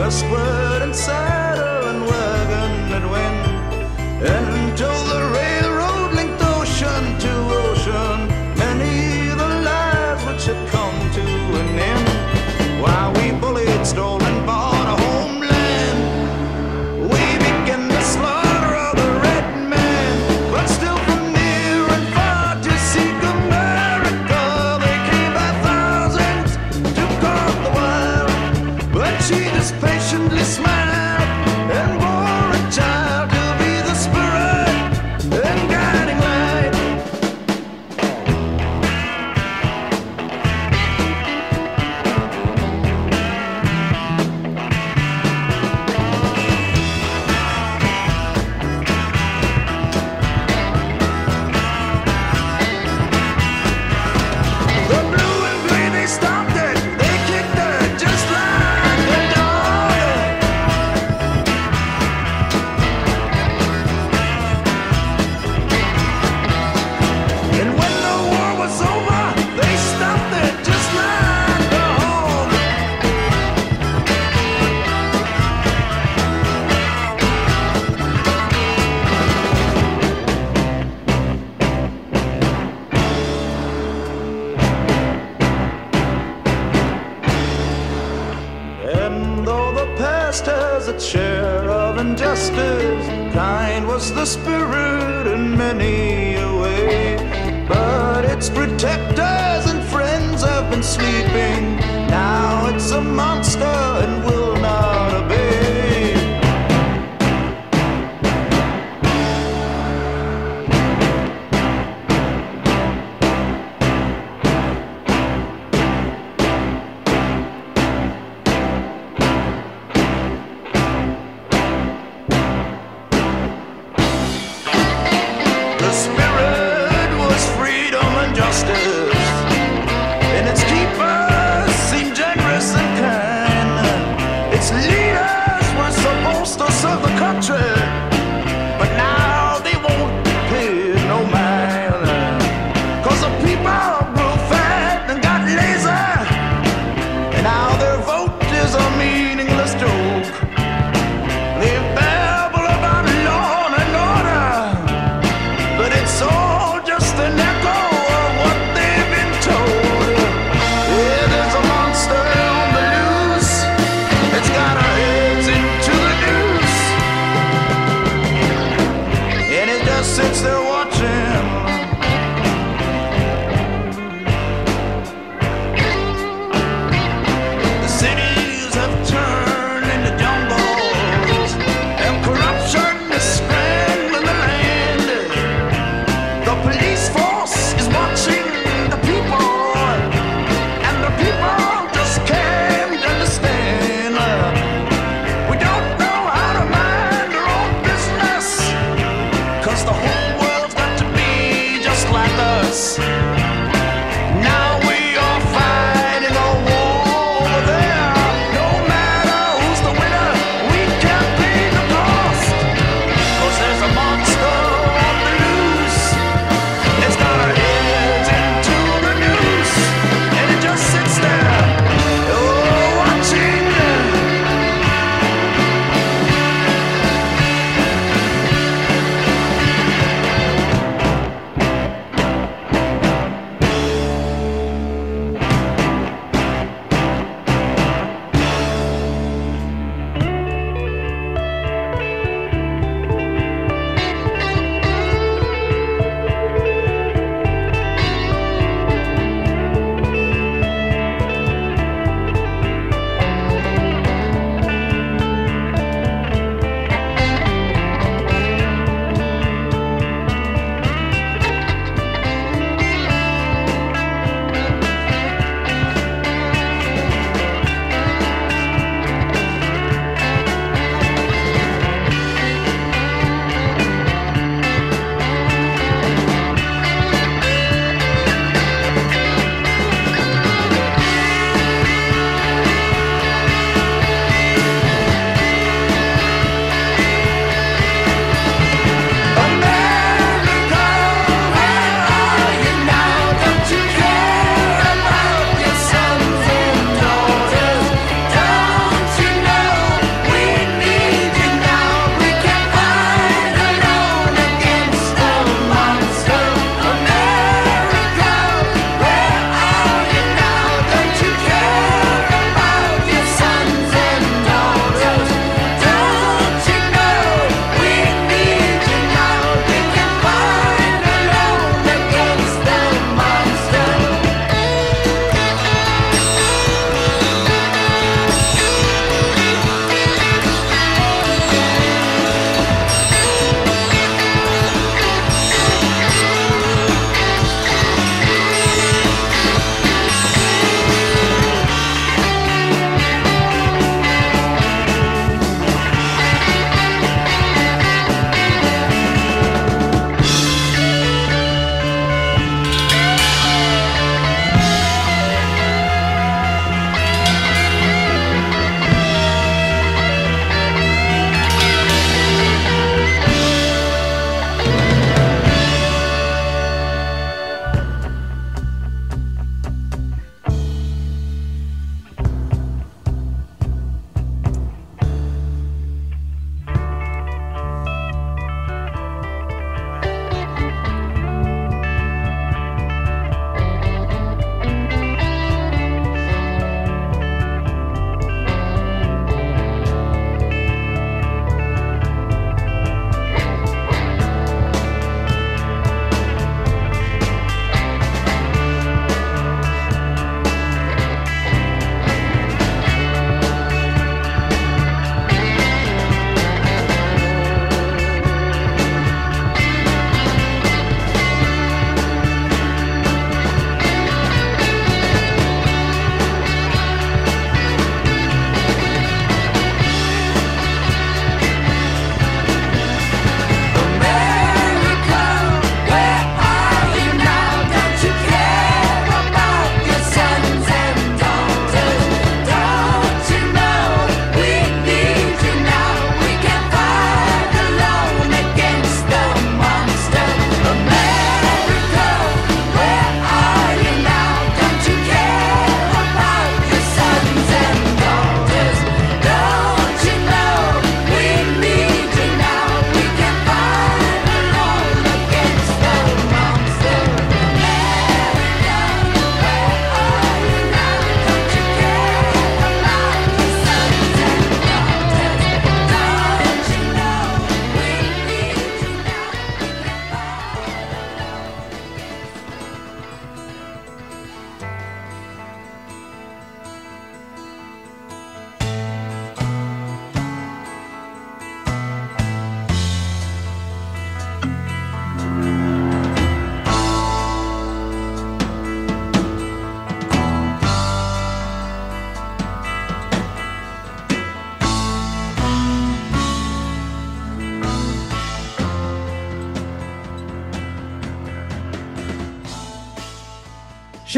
whispered 0.08 0.80
and 0.80 0.96
said. 0.96 1.37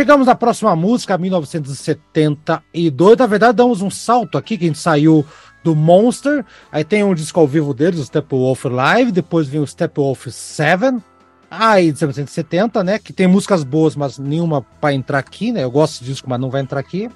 Chegamos 0.00 0.26
na 0.26 0.34
próxima 0.34 0.74
música, 0.74 1.18
1972. 1.18 3.18
Na 3.18 3.26
verdade, 3.26 3.52
damos 3.52 3.82
um 3.82 3.90
salto 3.90 4.38
aqui, 4.38 4.56
que 4.56 4.64
a 4.64 4.68
gente 4.68 4.78
saiu 4.78 5.26
do 5.62 5.76
Monster. 5.76 6.42
Aí 6.72 6.82
tem 6.82 7.04
um 7.04 7.12
disco 7.12 7.38
ao 7.38 7.46
vivo 7.46 7.74
deles, 7.74 8.00
o 8.00 8.04
Steppenwolf 8.06 8.64
Live. 8.64 9.12
Depois 9.12 9.46
vem 9.46 9.60
o 9.60 9.66
Steppenwolf 9.66 10.26
7. 10.26 11.02
Aí, 11.50 11.92
de 11.92 11.98
1970, 11.98 12.82
né? 12.82 12.98
Que 12.98 13.12
tem 13.12 13.26
músicas 13.26 13.62
boas, 13.62 13.94
mas 13.94 14.18
nenhuma 14.18 14.62
para 14.62 14.94
entrar 14.94 15.18
aqui, 15.18 15.52
né? 15.52 15.64
Eu 15.64 15.70
gosto 15.70 16.00
desse 16.00 16.04
disco, 16.04 16.30
mas 16.30 16.40
não 16.40 16.48
vai 16.48 16.62
entrar 16.62 16.80
aqui. 16.80 17.10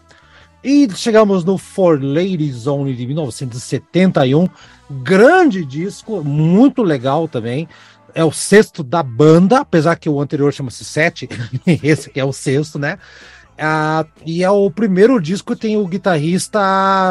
E 0.62 0.86
chegamos 0.94 1.42
no 1.42 1.56
For 1.56 1.98
Ladies 1.98 2.66
Only 2.66 2.94
de 2.94 3.06
1971. 3.06 4.46
Grande 4.90 5.64
disco, 5.64 6.22
muito 6.22 6.82
legal 6.82 7.26
também 7.26 7.66
é 8.14 8.24
o 8.24 8.32
sexto 8.32 8.82
da 8.82 9.02
banda, 9.02 9.60
apesar 9.60 9.96
que 9.96 10.08
o 10.08 10.20
anterior 10.20 10.52
chama-se 10.52 10.84
Sete, 10.84 11.28
esse 11.82 12.08
aqui 12.08 12.20
é 12.20 12.24
o 12.24 12.32
sexto, 12.32 12.78
né? 12.78 12.98
Ah, 13.56 14.04
e 14.26 14.42
é 14.42 14.50
o 14.50 14.68
primeiro 14.70 15.20
disco 15.20 15.54
que 15.54 15.60
tem 15.60 15.76
o 15.76 15.86
guitarrista 15.86 16.60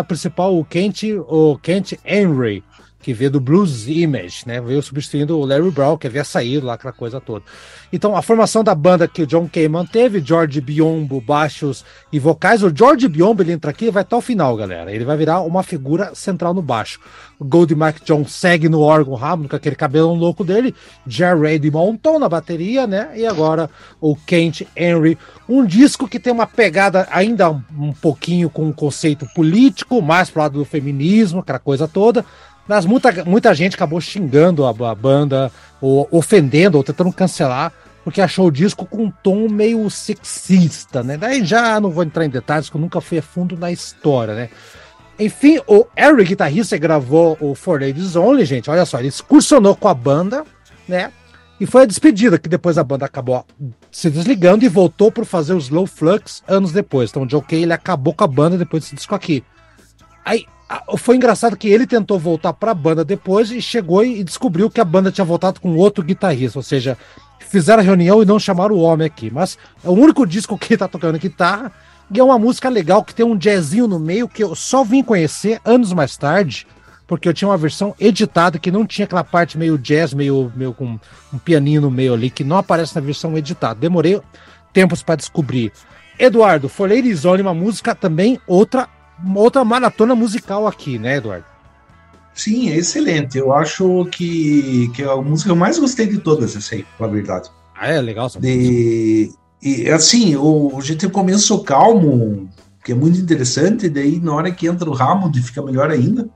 principal, 0.08 0.58
o 0.58 0.66
Kent, 0.66 1.04
o 1.28 1.58
Kent 1.58 1.94
Henry 2.06 2.64
que 3.04 3.14
veio 3.14 3.30
do 3.30 3.42
Blues 3.42 3.86
Image, 3.88 4.44
né? 4.48 4.62
Veio 4.62 4.82
substituindo 4.82 5.38
o 5.38 5.46
Larry 5.46 5.70
Brown, 5.70 5.98
que 5.98 6.08
havia 6.08 6.24
saído 6.24 6.66
lá, 6.66 6.76
aquela 6.76 6.94
coisa 6.94 7.20
toda. 7.20 7.44
Então, 7.92 8.16
a 8.16 8.22
formação 8.22 8.64
da 8.64 8.74
banda 8.74 9.08
que 9.08 9.22
o 9.22 9.28
John 9.28 9.48
Kay 9.48 9.68
manteve, 9.68 10.24
George 10.26 10.62
Biombo, 10.62 11.20
baixos 11.20 11.84
e 12.12 12.18
vocais. 12.18 12.64
O 12.64 12.72
George 12.74 13.08
Biombo, 13.10 13.44
ele 13.44 13.52
entra 13.52 13.72
aqui 13.72 13.86
e 13.86 13.92
vai 13.92 14.02
até 14.02 14.16
o 14.16 14.22
final, 14.22 14.56
galera. 14.56 14.90
Ele 14.90 15.04
vai 15.04 15.18
virar 15.18 15.42
uma 15.42 15.62
figura 15.62 16.16
central 16.16 16.54
no 16.54 16.62
baixo. 16.62 17.00
O 17.38 17.44
Gold 17.44 17.76
Mike 17.76 18.06
John 18.06 18.26
segue 18.26 18.70
no 18.70 18.80
órgão 18.80 19.18
Hammond, 19.18 19.50
com 19.50 19.56
aquele 19.58 19.76
cabelão 19.76 20.16
louco 20.16 20.46
dele. 20.46 20.74
Jared 21.06 21.70
Monton 21.70 22.20
na 22.20 22.30
bateria, 22.30 22.88
né? 22.88 23.12
E 23.16 23.28
agora 23.28 23.70
o 24.00 24.16
Kent 24.16 24.62
Henry. 24.78 25.18
Um 25.48 25.66
disco 25.66 26.08
que 26.08 26.20
tem 26.20 26.32
uma 26.32 26.48
pegada 26.48 27.06
ainda 27.12 27.52
um 27.52 27.92
pouquinho 27.92 28.50
com 28.50 28.64
um 28.64 28.72
conceito 28.72 29.28
político, 29.36 30.02
mais 30.02 30.30
pro 30.30 30.42
lado 30.42 30.58
do 30.58 30.66
feminismo, 30.66 31.42
aquela 31.42 31.60
coisa 31.60 31.86
toda 31.86 32.26
mas 32.68 32.86
muita, 32.86 33.26
muita 33.26 33.54
gente 33.54 33.76
acabou 33.76 34.00
xingando 34.00 34.66
a, 34.66 34.70
a 34.70 34.96
banda, 34.96 35.52
ou 35.82 36.08
ofendendo, 36.12 36.78
ou 36.78 36.84
tentando 36.84 37.12
cancelar, 37.12 37.74
porque 38.04 38.22
achou 38.22 38.48
o 38.48 38.52
disco 38.52 38.86
com 38.86 39.06
um 39.06 39.12
tom 39.12 39.48
meio 39.50 39.90
sexista, 39.90 41.04
né? 41.04 41.18
Daí 41.18 41.44
já 41.46 41.80
não 41.80 41.90
vou 41.90 42.04
entrar 42.04 42.26
em 42.26 42.30
detalhes, 42.30 42.70
que 42.70 42.76
eu 42.76 42.82
nunca 42.82 43.02
fui 43.02 43.18
a 43.18 43.22
fundo 43.22 43.58
na 43.58 43.72
história, 43.72 44.34
né? 44.34 44.50
Enfim, 45.20 45.60
o 45.68 45.86
Eric, 45.96 46.30
guitarrista, 46.30 46.78
gravou 46.78 47.38
o 47.40 47.54
For 47.54 47.80
Ladies 47.80 48.16
Only, 48.16 48.46
gente. 48.46 48.70
Olha 48.70 48.86
só, 48.86 49.00
ele 49.00 49.10
excursionou 49.10 49.76
com 49.76 49.88
a 49.88 49.94
banda, 49.94 50.44
né? 50.88 51.12
E 51.60 51.66
foi 51.66 51.84
a 51.84 51.86
despedida, 51.86 52.40
que 52.40 52.50
depois 52.50 52.78
a 52.78 52.84
banda 52.84 53.06
acabou 53.06 53.46
se 53.92 54.10
desligando 54.10 54.66
e 54.66 54.68
voltou 54.68 55.12
para 55.12 55.24
fazer 55.24 55.54
os 55.54 55.66
Slow 55.66 55.86
Flux 55.86 56.44
anos 56.48 56.72
depois. 56.72 57.10
Então 57.10 57.24
o 57.24 57.30
Joe 57.30 57.42
Kay, 57.42 57.64
ele 57.64 57.74
acabou 57.74 58.14
com 58.14 58.24
a 58.24 58.28
banda 58.28 58.58
depois 58.58 58.84
desse 58.84 58.96
disco 58.96 59.14
aqui. 59.14 59.44
Aí 60.26 60.46
foi 60.98 61.16
engraçado 61.16 61.58
que 61.58 61.68
ele 61.68 61.86
tentou 61.86 62.18
voltar 62.20 62.54
para 62.54 62.72
a 62.72 62.76
banda 62.76 63.04
depois 63.04 63.52
e 63.52 63.62
chegou 63.62 64.04
e 64.04 64.24
descobriu 64.24 64.70
que 64.70 64.82
a 64.82 64.86
banda 64.86 65.12
tinha 65.12 65.26
voltado 65.26 65.60
com 65.60 65.76
outro 65.76 66.04
guitarrista, 66.04 66.60
ou 66.60 66.64
seja, 66.64 66.98
fizeram 67.40 67.82
a 67.82 67.86
reunião 67.86 68.22
e 68.22 68.26
não 68.26 68.40
chamaram 68.40 68.76
o 68.76 68.82
homem 68.82 69.08
aqui. 69.08 69.30
Mas 69.32 69.58
é 69.84 69.90
o 69.90 69.94
único 69.94 70.26
disco 70.26 70.58
que 70.58 70.74
ele 70.74 70.78
tá 70.78 70.88
tocando 70.88 71.20
guitarra 71.20 71.72
e 72.14 72.20
é 72.20 72.24
uma 72.24 72.38
música 72.38 72.70
legal 72.70 73.04
que 73.04 73.14
tem 73.14 73.26
um 73.26 73.38
jazzinho 73.38 73.88
no 73.88 74.00
meio 74.00 74.28
que 74.28 74.44
eu 74.44 74.56
só 74.56 74.84
vim 74.84 75.04
conhecer 75.04 75.60
anos 75.66 75.94
mais 75.94 76.18
tarde, 76.18 76.68
porque 77.08 77.28
eu 77.28 77.34
tinha 77.34 77.48
uma 77.48 77.58
versão 77.58 77.96
editada 78.00 78.58
que 78.60 78.72
não 78.72 78.86
tinha 78.86 79.06
aquela 79.06 79.24
parte 79.24 79.58
meio 79.58 79.78
jazz, 79.78 80.14
meio, 80.14 80.52
meio 80.56 80.74
com 80.74 81.00
um 81.34 81.38
pianinho 81.38 81.82
no 81.82 81.92
meio 81.92 82.14
ali, 82.14 82.30
que 82.30 82.44
não 82.44 82.58
aparece 82.58 82.96
na 82.96 83.02
versão 83.02 83.38
editada. 83.38 83.80
Demorei 83.80 84.22
tempos 84.72 85.04
para 85.04 85.16
descobrir. 85.16 85.72
Eduardo, 86.18 86.70
Folheira 86.70 87.14
Zone, 87.16 87.42
uma 87.42 87.54
música 87.54 87.96
também, 87.96 88.40
outra 88.48 88.88
outra 89.36 89.64
maratona 89.64 90.16
musical 90.16 90.68
aqui, 90.68 90.98
né, 90.98 91.18
Eduardo? 91.18 91.46
Sim, 92.34 92.70
é 92.70 92.78
excelente. 92.78 93.38
Eu 93.38 93.54
acho 93.54 94.06
que, 94.06 94.90
que 94.96 95.04
é 95.04 95.06
a 95.06 95.16
música 95.18 95.50
que 95.50 95.52
eu 95.52 95.56
mais 95.56 95.78
gostei 95.78 96.08
de 96.08 96.18
todas, 96.18 96.56
essa 96.56 96.76
aí, 96.76 96.86
na 97.00 97.08
verdade. 97.08 97.50
Ah, 97.76 97.90
é 97.90 98.02
legal 98.02 98.26
essa 98.26 98.40
de... 98.40 99.32
E 99.62 99.90
assim, 99.90 100.36
o, 100.36 100.78
a 100.78 100.82
gente 100.82 100.98
tem 100.98 101.10
um 101.10 101.12
começo 101.12 101.64
calmo, 101.64 102.50
que 102.84 102.92
é 102.92 102.96
muito 102.96 103.20
interessante, 103.20 103.86
e 103.86 103.90
daí 103.90 104.20
na 104.20 104.34
hora 104.34 104.52
que 104.52 104.68
entra 104.68 104.90
o 104.90 104.94
Hammond 104.94 105.42
fica 105.42 105.62
melhor 105.62 105.90
ainda. 105.90 106.28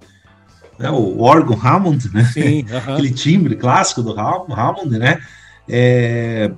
Né? 0.80 0.90
O 0.90 1.20
órgão 1.22 1.60
Hammond, 1.62 2.10
né? 2.14 2.24
Sim, 2.32 2.62
uh 2.72 2.80
-huh. 2.80 2.94
Aquele 2.94 3.12
timbre 3.12 3.56
clássico 3.56 4.02
do 4.02 4.14
Hammond, 4.18 4.98
né? 4.98 5.20
É... 5.68 6.52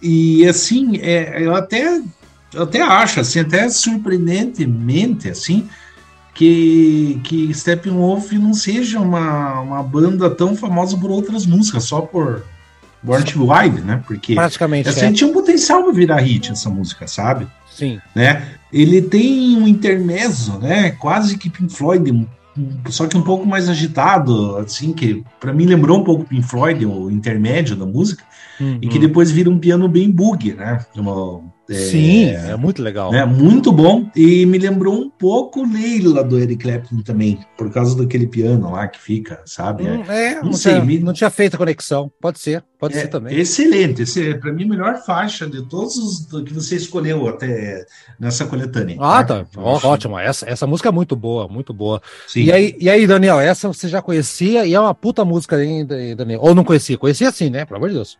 E 0.00 0.46
assim, 0.46 0.98
é, 0.98 1.42
eu 1.42 1.54
até 1.54 2.00
eu 2.52 2.62
até 2.62 2.82
acho, 2.82 3.20
assim, 3.20 3.40
até 3.40 3.68
surpreendentemente, 3.68 5.28
assim, 5.28 5.68
que, 6.34 7.20
que 7.24 7.52
Steppenwolf 7.52 8.32
não 8.32 8.54
seja 8.54 9.00
uma, 9.00 9.60
uma 9.60 9.82
banda 9.82 10.30
tão 10.30 10.54
famosa 10.56 10.96
por 10.96 11.10
outras 11.10 11.44
músicas, 11.44 11.84
só 11.84 12.00
por 12.00 12.44
Born 13.02 13.24
to 13.24 13.50
Wild, 13.50 13.80
né? 13.82 14.02
Porque 14.06 14.34
praticamente 14.34 14.88
assim, 14.88 15.06
é. 15.06 15.12
tinha 15.12 15.28
um 15.28 15.32
potencial 15.32 15.82
para 15.84 15.92
virar 15.92 16.20
hit 16.20 16.50
essa 16.52 16.70
música, 16.70 17.06
sabe? 17.06 17.46
Sim. 17.70 18.00
Né? 18.14 18.46
Ele 18.72 19.02
tem 19.02 19.56
um 19.56 19.66
intermezzo, 19.66 20.58
né? 20.58 20.90
Quase 20.92 21.36
que 21.38 21.50
Pink 21.50 21.72
Floyd, 21.72 22.26
só 22.88 23.06
que 23.06 23.16
um 23.16 23.22
pouco 23.22 23.46
mais 23.46 23.68
agitado, 23.68 24.56
assim, 24.56 24.92
que 24.92 25.24
para 25.40 25.52
mim 25.52 25.66
lembrou 25.66 25.98
um 25.98 26.04
pouco 26.04 26.24
Pink 26.24 26.46
Floyd, 26.46 26.84
o 26.86 27.10
intermédio 27.10 27.76
da 27.76 27.86
música, 27.86 28.24
uhum. 28.60 28.78
e 28.82 28.88
que 28.88 28.98
depois 28.98 29.30
vira 29.30 29.50
um 29.50 29.58
piano 29.58 29.88
bem 29.88 30.10
bug, 30.10 30.54
né? 30.54 30.84
Uma, 30.96 31.40
Sim, 31.70 32.30
é 32.30 32.56
muito 32.56 32.82
legal. 32.82 33.12
É 33.12 33.26
muito 33.26 33.70
bom. 33.70 34.10
E 34.16 34.46
me 34.46 34.58
lembrou 34.58 34.94
um 34.94 35.10
pouco 35.10 35.62
Leila 35.62 36.24
do 36.24 36.38
Eric 36.38 36.62
Clapton 36.62 37.02
também, 37.02 37.38
por 37.56 37.70
causa 37.70 37.96
daquele 37.96 38.26
piano 38.26 38.70
lá 38.72 38.88
que 38.88 38.98
fica, 38.98 39.42
sabe? 39.44 39.84
Hum, 39.84 40.02
é, 40.08 40.36
não, 40.36 40.44
não 40.44 40.52
sei. 40.54 40.74
Tinha, 40.74 40.84
me... 40.84 40.98
Não 40.98 41.12
tinha 41.12 41.28
feito 41.28 41.54
a 41.54 41.58
conexão. 41.58 42.10
Pode 42.20 42.38
ser, 42.38 42.64
pode 42.78 42.96
é, 42.96 43.02
ser 43.02 43.08
também. 43.08 43.36
Excelente. 43.38 44.02
Esse, 44.02 44.34
para 44.34 44.52
mim, 44.52 44.64
a 44.64 44.68
melhor 44.68 44.96
faixa 45.04 45.46
de 45.46 45.62
todos 45.68 45.96
os 45.96 46.42
que 46.42 46.54
você 46.54 46.76
escolheu 46.76 47.28
até 47.28 47.84
nessa 48.18 48.46
coletânea. 48.46 48.96
Ah, 48.98 49.22
tá. 49.22 49.44
tá. 49.44 49.60
Ótimo. 49.60 50.18
Essa, 50.18 50.48
essa 50.48 50.66
música 50.66 50.88
é 50.88 50.92
muito 50.92 51.14
boa, 51.14 51.46
muito 51.48 51.74
boa. 51.74 52.00
Sim. 52.26 52.44
E, 52.44 52.52
aí, 52.52 52.76
e 52.80 52.88
aí, 52.88 53.06
Daniel, 53.06 53.38
essa 53.38 53.68
você 53.68 53.88
já 53.88 54.00
conhecia 54.00 54.64
e 54.64 54.72
é 54.72 54.80
uma 54.80 54.94
puta 54.94 55.24
música 55.24 55.56
ainda, 55.56 55.96
Daniel. 56.16 56.40
Ou 56.40 56.54
não 56.54 56.64
conhecia? 56.64 56.96
Conhecia 56.96 57.30
sim, 57.30 57.50
né? 57.50 57.66
Pelo 57.66 57.76
amor 57.76 57.90
de 57.90 57.96
Deus. 57.96 58.18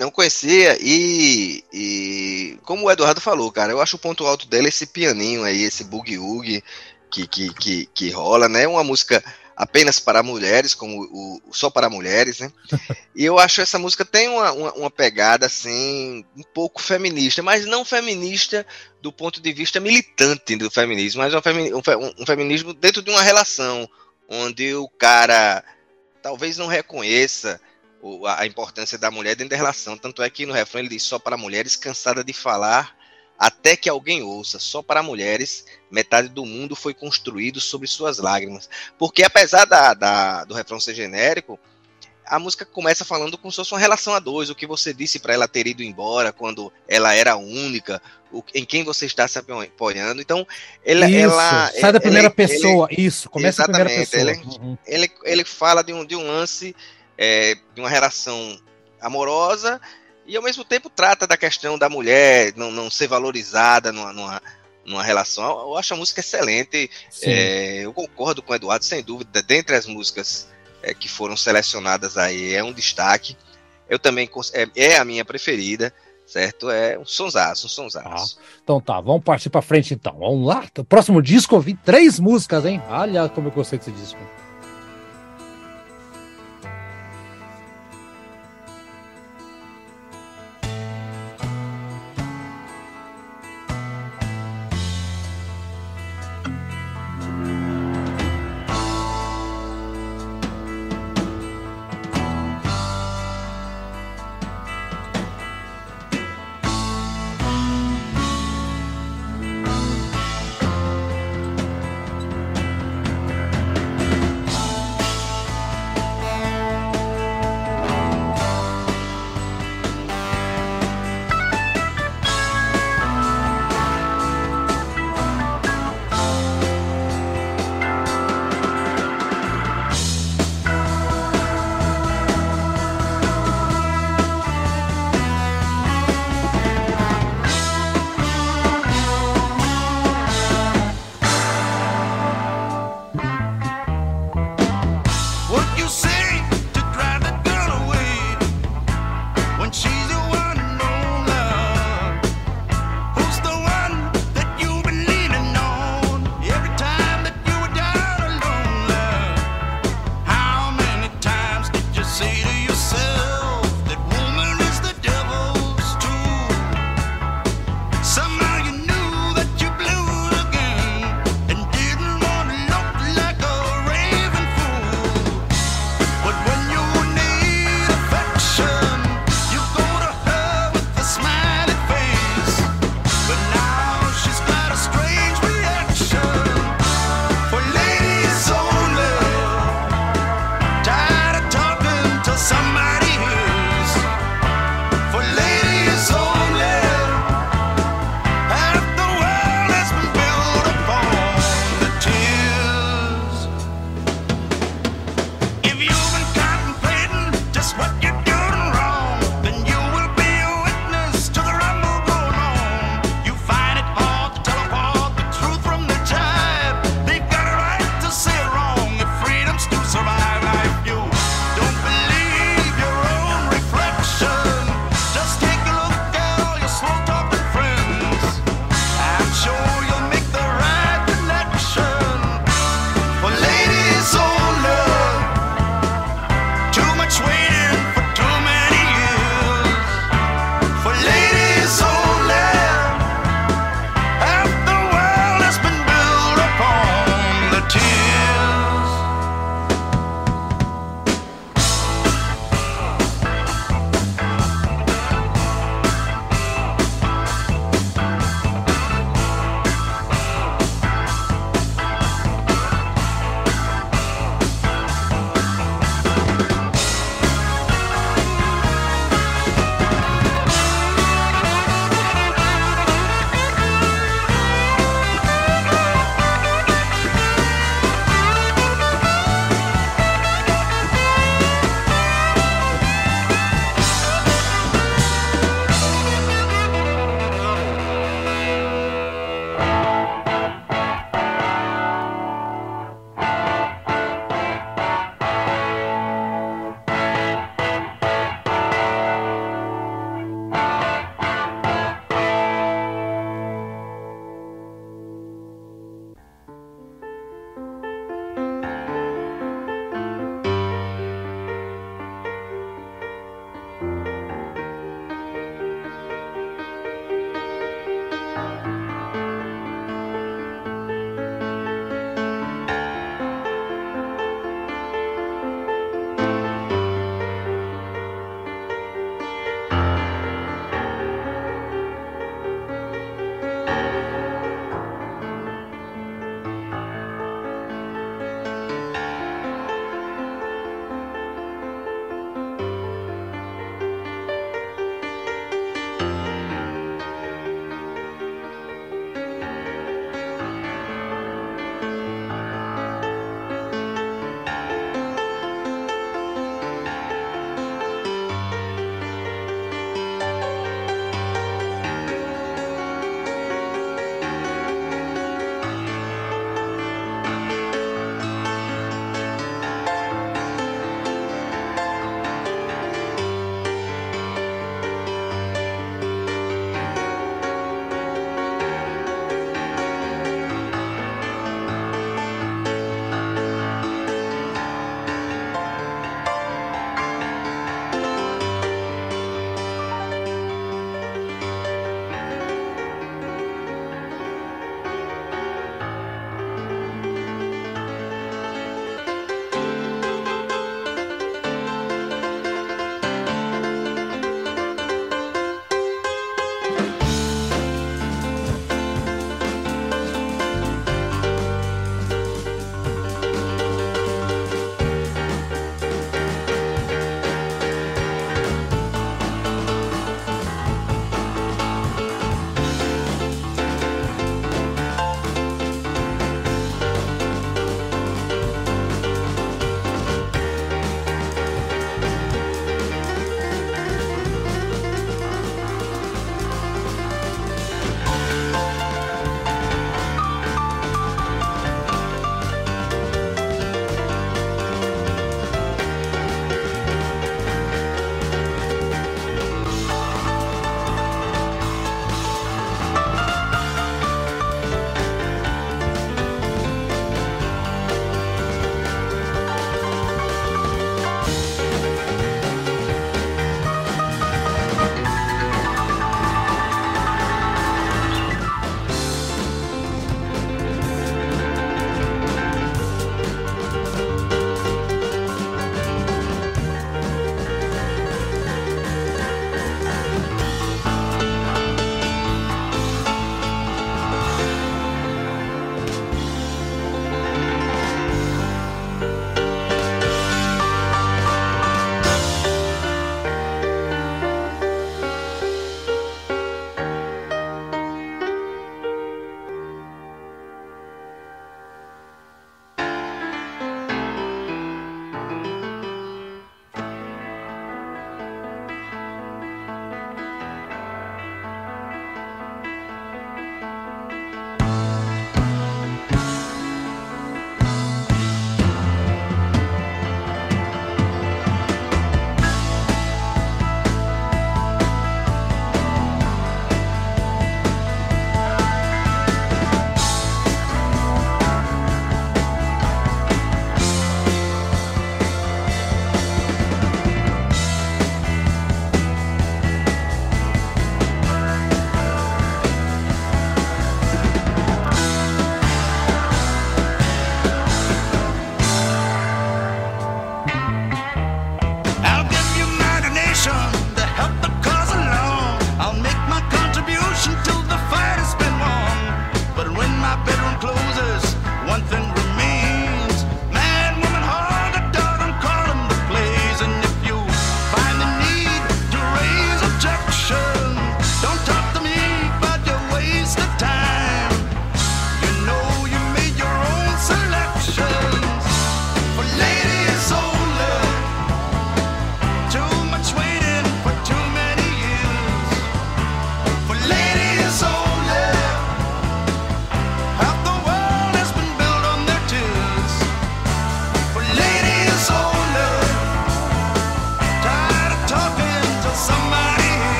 Não 0.00 0.10
conhecia 0.10 0.78
e, 0.80 1.62
e 1.70 2.58
como 2.62 2.86
o 2.86 2.90
Eduardo 2.90 3.20
falou, 3.20 3.52
cara, 3.52 3.70
eu 3.70 3.82
acho 3.82 3.96
o 3.96 3.98
ponto 3.98 4.26
alto 4.26 4.48
dela 4.48 4.66
esse 4.66 4.86
pianinho 4.86 5.44
aí, 5.44 5.62
esse 5.62 5.84
boogie-woogie 5.84 6.64
que, 7.10 7.26
que, 7.26 7.52
que, 7.52 7.84
que 7.84 8.08
rola, 8.08 8.48
né? 8.48 8.66
Uma 8.66 8.82
música 8.82 9.22
apenas 9.54 10.00
para 10.00 10.22
mulheres, 10.22 10.72
como 10.72 11.02
o, 11.02 11.42
só 11.52 11.68
para 11.68 11.90
mulheres, 11.90 12.40
né? 12.40 12.50
E 13.14 13.26
eu 13.26 13.38
acho 13.38 13.60
essa 13.60 13.78
música 13.78 14.02
tem 14.02 14.26
uma, 14.26 14.50
uma, 14.52 14.72
uma, 14.72 14.90
pegada 14.90 15.44
assim 15.44 16.24
um 16.34 16.42
pouco 16.54 16.80
feminista, 16.80 17.42
mas 17.42 17.66
não 17.66 17.84
feminista 17.84 18.66
do 19.02 19.12
ponto 19.12 19.38
de 19.38 19.52
vista 19.52 19.80
militante 19.80 20.56
do 20.56 20.70
feminismo, 20.70 21.20
mas 21.20 21.34
um, 21.34 21.42
femi, 21.42 21.74
um, 21.74 21.82
um 22.18 22.24
feminismo 22.24 22.72
dentro 22.72 23.02
de 23.02 23.10
uma 23.10 23.20
relação 23.20 23.86
onde 24.26 24.74
o 24.74 24.88
cara 24.88 25.62
talvez 26.22 26.56
não 26.56 26.68
reconheça 26.68 27.60
a 28.26 28.46
importância 28.46 28.96
da 28.98 29.10
mulher 29.10 29.36
dentro 29.36 29.50
da 29.50 29.56
relação. 29.56 29.96
Tanto 29.96 30.22
é 30.22 30.30
que 30.30 30.46
no 30.46 30.52
refrão 30.52 30.80
ele 30.80 30.88
diz 30.88 31.02
só 31.02 31.18
para 31.18 31.36
mulheres 31.36 31.76
cansada 31.76 32.24
de 32.24 32.32
falar 32.32 32.96
até 33.38 33.74
que 33.74 33.88
alguém 33.88 34.22
ouça. 34.22 34.58
Só 34.58 34.82
para 34.82 35.02
mulheres, 35.02 35.64
metade 35.90 36.28
do 36.28 36.44
mundo 36.44 36.76
foi 36.76 36.92
construído 36.92 37.60
sobre 37.60 37.88
suas 37.88 38.18
lágrimas. 38.18 38.68
Porque 38.98 39.22
apesar 39.22 39.64
da, 39.64 39.94
da 39.94 40.44
do 40.44 40.54
refrão 40.54 40.78
ser 40.78 40.94
genérico, 40.94 41.58
a 42.26 42.38
música 42.38 42.64
começa 42.64 43.04
falando 43.04 43.36
como 43.36 43.50
se 43.50 43.56
fosse 43.56 43.72
uma 43.72 43.80
relação 43.80 44.14
a 44.14 44.20
dois, 44.20 44.50
o 44.50 44.54
que 44.54 44.66
você 44.66 44.94
disse 44.94 45.18
para 45.18 45.34
ela 45.34 45.48
ter 45.48 45.66
ido 45.66 45.82
embora 45.82 46.32
quando 46.32 46.72
ela 46.86 47.12
era 47.12 47.36
única, 47.36 48.00
o, 48.30 48.42
em 48.54 48.64
quem 48.64 48.84
você 48.84 49.06
está 49.06 49.26
se 49.26 49.38
apoiando. 49.38 50.20
Então, 50.22 50.46
ela. 50.84 51.08
Isso, 51.08 51.18
ela 51.18 51.72
sai 51.72 51.92
da 51.92 52.00
primeira 52.00 52.30
pessoa, 52.30 52.86
ele, 52.90 53.06
isso, 53.06 53.28
começa 53.28 53.66
da 53.66 53.72
primeira 53.72 54.00
pessoa. 54.06 54.30
Ele, 54.30 54.40
uhum. 54.60 54.78
ele, 54.86 55.12
ele 55.24 55.44
fala 55.44 55.82
de 55.82 55.92
um, 55.92 56.04
de 56.04 56.14
um 56.14 56.24
lance 56.24 56.74
é, 57.20 57.54
de 57.74 57.80
uma 57.82 57.88
relação 57.90 58.58
amorosa 58.98 59.78
e 60.26 60.34
ao 60.36 60.42
mesmo 60.42 60.64
tempo 60.64 60.88
trata 60.88 61.26
da 61.26 61.36
questão 61.36 61.78
da 61.78 61.90
mulher 61.90 62.54
não, 62.56 62.70
não 62.70 62.90
ser 62.90 63.08
valorizada 63.08 63.92
numa, 63.92 64.12
numa, 64.12 64.42
numa 64.86 65.02
relação. 65.02 65.44
Eu 65.60 65.76
acho 65.76 65.92
a 65.92 65.96
música 65.98 66.20
excelente. 66.20 66.90
É, 67.22 67.84
eu 67.84 67.92
concordo 67.92 68.40
com 68.40 68.52
o 68.52 68.56
Eduardo, 68.56 68.84
sem 68.86 69.02
dúvida. 69.02 69.42
Dentre 69.42 69.76
as 69.76 69.86
músicas 69.86 70.48
é, 70.82 70.94
que 70.94 71.08
foram 71.08 71.36
selecionadas 71.36 72.16
aí, 72.16 72.54
é 72.54 72.64
um 72.64 72.72
destaque. 72.72 73.36
Eu 73.88 73.98
também 73.98 74.30
é, 74.54 74.68
é 74.76 74.96
a 74.96 75.04
minha 75.04 75.24
preferida, 75.24 75.92
certo? 76.24 76.70
É 76.70 76.98
um 76.98 77.04
sonsaço, 77.04 77.66
um 77.66 77.70
sonsaço. 77.70 78.38
Ah, 78.38 78.60
então 78.62 78.80
tá, 78.80 78.98
vamos 79.00 79.24
partir 79.24 79.50
para 79.50 79.60
frente 79.60 79.92
então. 79.92 80.16
Vamos 80.16 80.46
lá. 80.46 80.64
O 80.78 80.84
próximo 80.84 81.20
disco 81.20 81.54
eu 81.54 81.60
vi 81.60 81.74
três 81.74 82.18
músicas, 82.18 82.64
hein? 82.64 82.80
Olha 82.88 83.28
como 83.28 83.48
eu 83.48 83.52
gostei 83.52 83.78
desse 83.78 83.90
disco. 83.90 84.20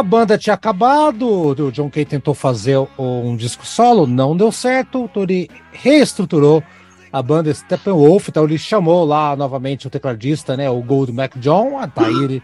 A 0.00 0.02
banda 0.02 0.38
tinha 0.38 0.54
acabado, 0.54 1.28
o 1.48 1.70
John 1.70 1.90
Kay 1.90 2.06
tentou 2.06 2.32
fazer 2.32 2.78
um 2.98 3.36
disco 3.36 3.66
solo, 3.66 4.06
não 4.06 4.34
deu 4.34 4.50
certo, 4.50 5.04
então 5.10 5.22
ele 5.22 5.48
reestruturou 5.72 6.62
a 7.12 7.22
banda 7.22 7.52
Steppenwolf, 7.52 8.28
então 8.28 8.44
ele 8.44 8.56
chamou 8.56 9.04
lá 9.04 9.36
novamente 9.36 9.86
o 9.86 9.90
tecladista, 9.90 10.56
né, 10.56 10.70
o 10.70 10.80
Gold 10.80 11.12
Mac 11.12 11.36
John, 11.36 11.78
ah, 11.78 11.86
tá 11.86 12.06
aí 12.06 12.24
ele... 12.24 12.42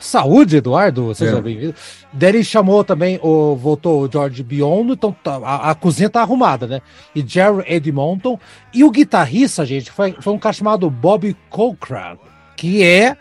Saúde, 0.00 0.58
Eduardo, 0.58 1.12
seja 1.12 1.38
é. 1.38 1.40
bem-vindo. 1.40 1.74
Daí 2.12 2.28
ele 2.28 2.44
chamou 2.44 2.84
também, 2.84 3.18
o, 3.20 3.56
voltou 3.56 4.02
o 4.02 4.08
George 4.08 4.44
Biondo, 4.44 4.92
então 4.92 5.10
tá, 5.10 5.40
a, 5.42 5.70
a, 5.72 5.74
cozinha 5.74 6.08
tá 6.08 6.20
arrumada, 6.20 6.68
né? 6.68 6.80
E 7.16 7.24
Jerry 7.26 7.64
Edmonton. 7.66 8.38
E 8.72 8.84
o 8.84 8.92
guitarrista, 8.92 9.66
gente, 9.66 9.90
foi, 9.90 10.14
foi 10.20 10.32
um 10.32 10.38
cara 10.38 10.52
chamado 10.52 10.88
Bob 10.88 11.36
Cochran, 11.50 12.16
que 12.56 12.84
é 12.84 13.16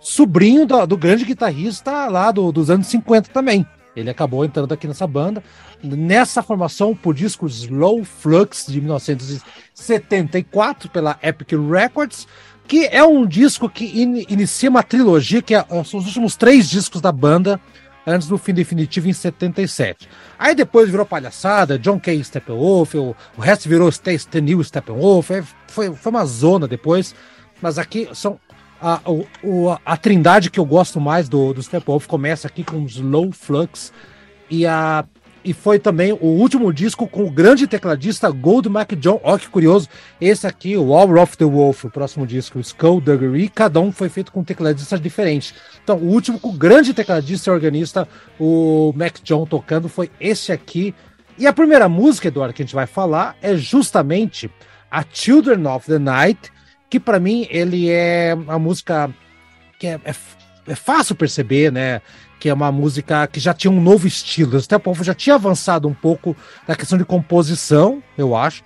sobrinho 0.00 0.66
do, 0.66 0.86
do 0.86 0.96
grande 0.96 1.24
guitarrista 1.24 2.06
lá 2.06 2.30
do, 2.30 2.52
dos 2.52 2.70
anos 2.70 2.86
50 2.86 3.30
também. 3.30 3.66
Ele 3.96 4.10
acabou 4.10 4.44
entrando 4.44 4.72
aqui 4.72 4.86
nessa 4.86 5.06
banda. 5.06 5.42
Nessa 5.82 6.42
formação, 6.42 6.94
por 6.94 7.14
disco 7.14 7.46
Slow 7.46 8.04
Flux 8.04 8.66
de 8.68 8.80
1974 8.80 10.90
pela 10.90 11.18
Epic 11.22 11.52
Records, 11.52 12.28
que 12.66 12.86
é 12.86 13.02
um 13.02 13.26
disco 13.26 13.68
que 13.68 14.00
in, 14.00 14.24
inicia 14.28 14.70
uma 14.70 14.82
trilogia 14.82 15.42
que 15.42 15.54
é, 15.54 15.64
são 15.84 16.00
os 16.00 16.06
últimos 16.06 16.36
três 16.36 16.68
discos 16.68 17.00
da 17.00 17.10
banda 17.10 17.60
antes 18.06 18.28
do 18.28 18.38
fim 18.38 18.54
definitivo 18.54 19.08
em 19.08 19.12
77. 19.12 20.08
Aí 20.38 20.54
depois 20.54 20.90
virou 20.90 21.04
palhaçada, 21.04 21.78
John 21.78 21.98
Kay 21.98 22.22
Steppenwolf, 22.22 22.94
o, 22.94 23.16
o 23.36 23.40
resto 23.40 23.68
virou 23.68 23.88
Stan 23.88 24.40
New 24.40 24.62
Steppenwolf, 24.64 25.30
foi, 25.66 25.92
foi 25.94 26.12
uma 26.12 26.24
zona 26.24 26.68
depois, 26.68 27.14
mas 27.60 27.78
aqui 27.78 28.08
são 28.14 28.38
a, 28.80 29.00
o, 29.42 29.76
a 29.84 29.96
trindade 29.96 30.50
que 30.50 30.60
eu 30.60 30.64
gosto 30.64 31.00
mais 31.00 31.28
do, 31.28 31.52
do 31.52 31.62
Steppenwolf 31.62 32.06
começa 32.06 32.46
aqui 32.46 32.62
com 32.62 32.84
Slow 32.84 33.32
Flux 33.32 33.92
e 34.50 34.66
a 34.66 35.04
e 35.44 35.52
foi 35.54 35.78
também 35.78 36.12
o 36.12 36.26
último 36.26 36.70
disco 36.72 37.06
com 37.06 37.24
o 37.24 37.30
grande 37.30 37.66
tecladista 37.66 38.28
Gold 38.28 38.68
McJohn. 38.68 39.20
Ó, 39.22 39.38
que 39.38 39.48
curioso. 39.48 39.88
Esse 40.20 40.46
aqui, 40.46 40.76
o 40.76 40.92
All 40.92 41.16
of 41.16 41.38
the 41.38 41.44
Wolf, 41.44 41.84
o 41.84 41.90
próximo 41.90 42.26
disco, 42.26 42.58
o 42.58 42.60
Skullduggery, 42.60 43.48
cada 43.48 43.80
um 43.80 43.90
foi 43.90 44.08
feito 44.08 44.30
com 44.30 44.44
tecladistas 44.44 45.00
diferentes. 45.00 45.54
Então, 45.82 45.96
o 45.96 46.08
último 46.08 46.38
com 46.38 46.50
o 46.50 46.52
grande 46.52 46.92
tecladista 46.92 47.50
e 47.50 47.54
organista, 47.54 48.06
o 48.38 48.92
McJohn, 48.94 49.46
tocando, 49.46 49.88
foi 49.88 50.10
esse 50.20 50.52
aqui. 50.52 50.94
E 51.38 51.46
a 51.46 51.52
primeira 51.52 51.88
música, 51.88 52.28
Eduardo, 52.28 52.52
que 52.52 52.62
a 52.62 52.66
gente 52.66 52.74
vai 52.74 52.86
falar 52.86 53.36
é 53.40 53.56
justamente 53.56 54.50
a 54.90 55.04
Children 55.10 55.66
of 55.68 55.86
the 55.86 55.98
Night, 55.98 56.52
que 56.90 56.98
para 56.98 57.20
mim 57.20 57.46
ele 57.50 57.90
é 57.90 58.34
uma 58.34 58.58
música 58.58 59.10
que 59.78 59.86
é, 59.86 60.00
é, 60.04 60.14
é, 60.66 60.74
fácil 60.74 61.14
perceber, 61.14 61.70
né? 61.70 62.00
Que 62.40 62.48
é 62.48 62.54
uma 62.54 62.70
música 62.70 63.26
que 63.26 63.40
já 63.40 63.52
tinha 63.52 63.70
um 63.70 63.80
novo 63.80 64.06
estilo. 64.06 64.58
Até 64.58 64.76
o 64.76 64.80
povo 64.80 65.04
já 65.04 65.14
tinha 65.14 65.34
avançado 65.34 65.88
um 65.88 65.94
pouco 65.94 66.36
na 66.66 66.74
questão 66.74 66.98
de 66.98 67.04
composição, 67.04 68.02
eu 68.16 68.36
acho. 68.36 68.62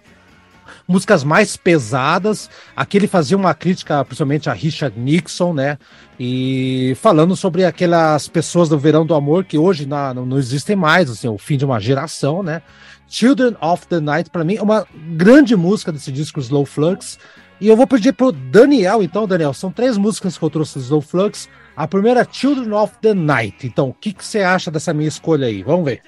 Músicas 0.87 1.23
mais 1.25 1.57
pesadas. 1.57 2.51
Aqui 2.75 2.97
ele 2.97 3.07
fazia 3.07 3.37
uma 3.37 3.55
crítica, 3.55 4.05
principalmente 4.05 4.49
a 4.49 4.53
Richard 4.53 4.99
Nixon, 4.99 5.53
né? 5.53 5.79
E 6.19 6.97
falando 7.01 7.35
sobre 7.37 7.65
aquelas 7.65 8.29
pessoas 8.29 8.69
do 8.69 8.79
Verão 8.79 9.05
do 9.05 9.15
Amor 9.15 9.45
que 9.45 9.59
hoje 9.59 9.87
não, 9.87 10.27
não 10.27 10.39
existem 10.39 10.77
mais, 10.77 11.11
assim, 11.11 11.29
o 11.29 11.39
fim 11.39 11.57
de 11.57 11.65
uma 11.65 11.81
geração, 11.81 12.43
né? 12.43 12.63
Children 13.09 13.57
of 13.61 13.87
the 13.89 14.01
Night, 14.01 14.31
para 14.31 14.43
mim, 14.43 14.57
é 14.57 14.63
uma 14.63 14.87
grande 15.15 15.55
música 15.55 15.93
desse 15.93 16.11
disco 16.11 16.41
Slow 16.41 16.65
Flux. 16.65 17.19
E 17.63 17.69
eu 17.69 17.77
vou 17.77 17.87
pedir 17.87 18.13
pro 18.13 18.33
Daniel, 18.33 19.05
então, 19.05 19.25
Daniel, 19.25 19.55
são 19.55 19.71
três 19.71 19.97
músicas 19.97 20.37
que 20.37 20.45
eu 20.45 20.51
trouxe 20.51 20.81
do 20.81 21.01
Flux. 21.01 21.49
A 21.77 21.87
primeira 21.87 22.27
Children 22.29 22.73
of 22.73 22.95
the 23.01 23.15
Night. 23.15 23.65
Então, 23.65 23.91
o 23.91 23.95
que, 23.95 24.13
que 24.13 24.27
você 24.27 24.41
acha 24.41 24.69
dessa 24.69 24.93
minha 24.93 25.09
escolha 25.09 25.47
aí? 25.47 25.63
Vamos 25.63 25.85
ver. 25.85 26.03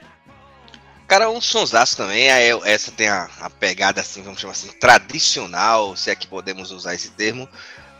Cara, 1.06 1.30
um 1.30 1.40
sonsaço 1.40 1.96
também. 1.96 2.26
Essa 2.64 2.90
tem 2.90 3.06
a, 3.06 3.28
a, 3.40 3.48
pegada, 3.48 4.00
assim, 4.00 4.20
vamos 4.20 4.40
chamar 4.40 4.50
assim, 4.50 4.72
tradicional, 4.80 5.94
se 5.94 6.10
é 6.10 6.16
que 6.16 6.26
podemos 6.26 6.72
usar 6.72 6.96
esse 6.96 7.12
termo, 7.12 7.48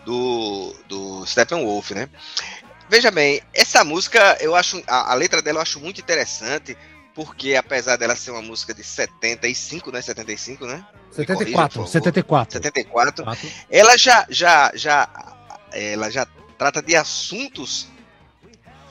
do, 0.04 0.74
do 0.88 1.24
Steppenwolf, 1.24 1.92
né? 1.92 2.08
Veja 2.88 3.12
bem, 3.12 3.40
essa 3.54 3.84
música, 3.84 4.36
eu 4.40 4.56
acho, 4.56 4.82
a, 4.84 5.12
a 5.12 5.14
letra 5.14 5.40
dela 5.40 5.58
eu 5.58 5.62
acho 5.62 5.78
muito 5.78 6.00
interessante, 6.00 6.76
porque 7.14 7.54
apesar 7.54 7.96
dela 7.96 8.16
ser 8.16 8.32
uma 8.32 8.42
música 8.42 8.74
de 8.74 8.82
75, 8.82 9.92
né? 9.92 10.02
75, 10.02 10.66
né? 10.66 10.84
74, 11.12 11.78
corrija, 11.78 11.92
74. 11.92 12.58
74. 12.58 13.24
Ela 13.70 13.96
já, 13.96 14.26
já, 14.28 14.72
já, 14.74 15.08
ela 15.72 16.10
já 16.10 16.26
trata 16.58 16.82
de 16.82 16.96
assuntos 16.96 17.88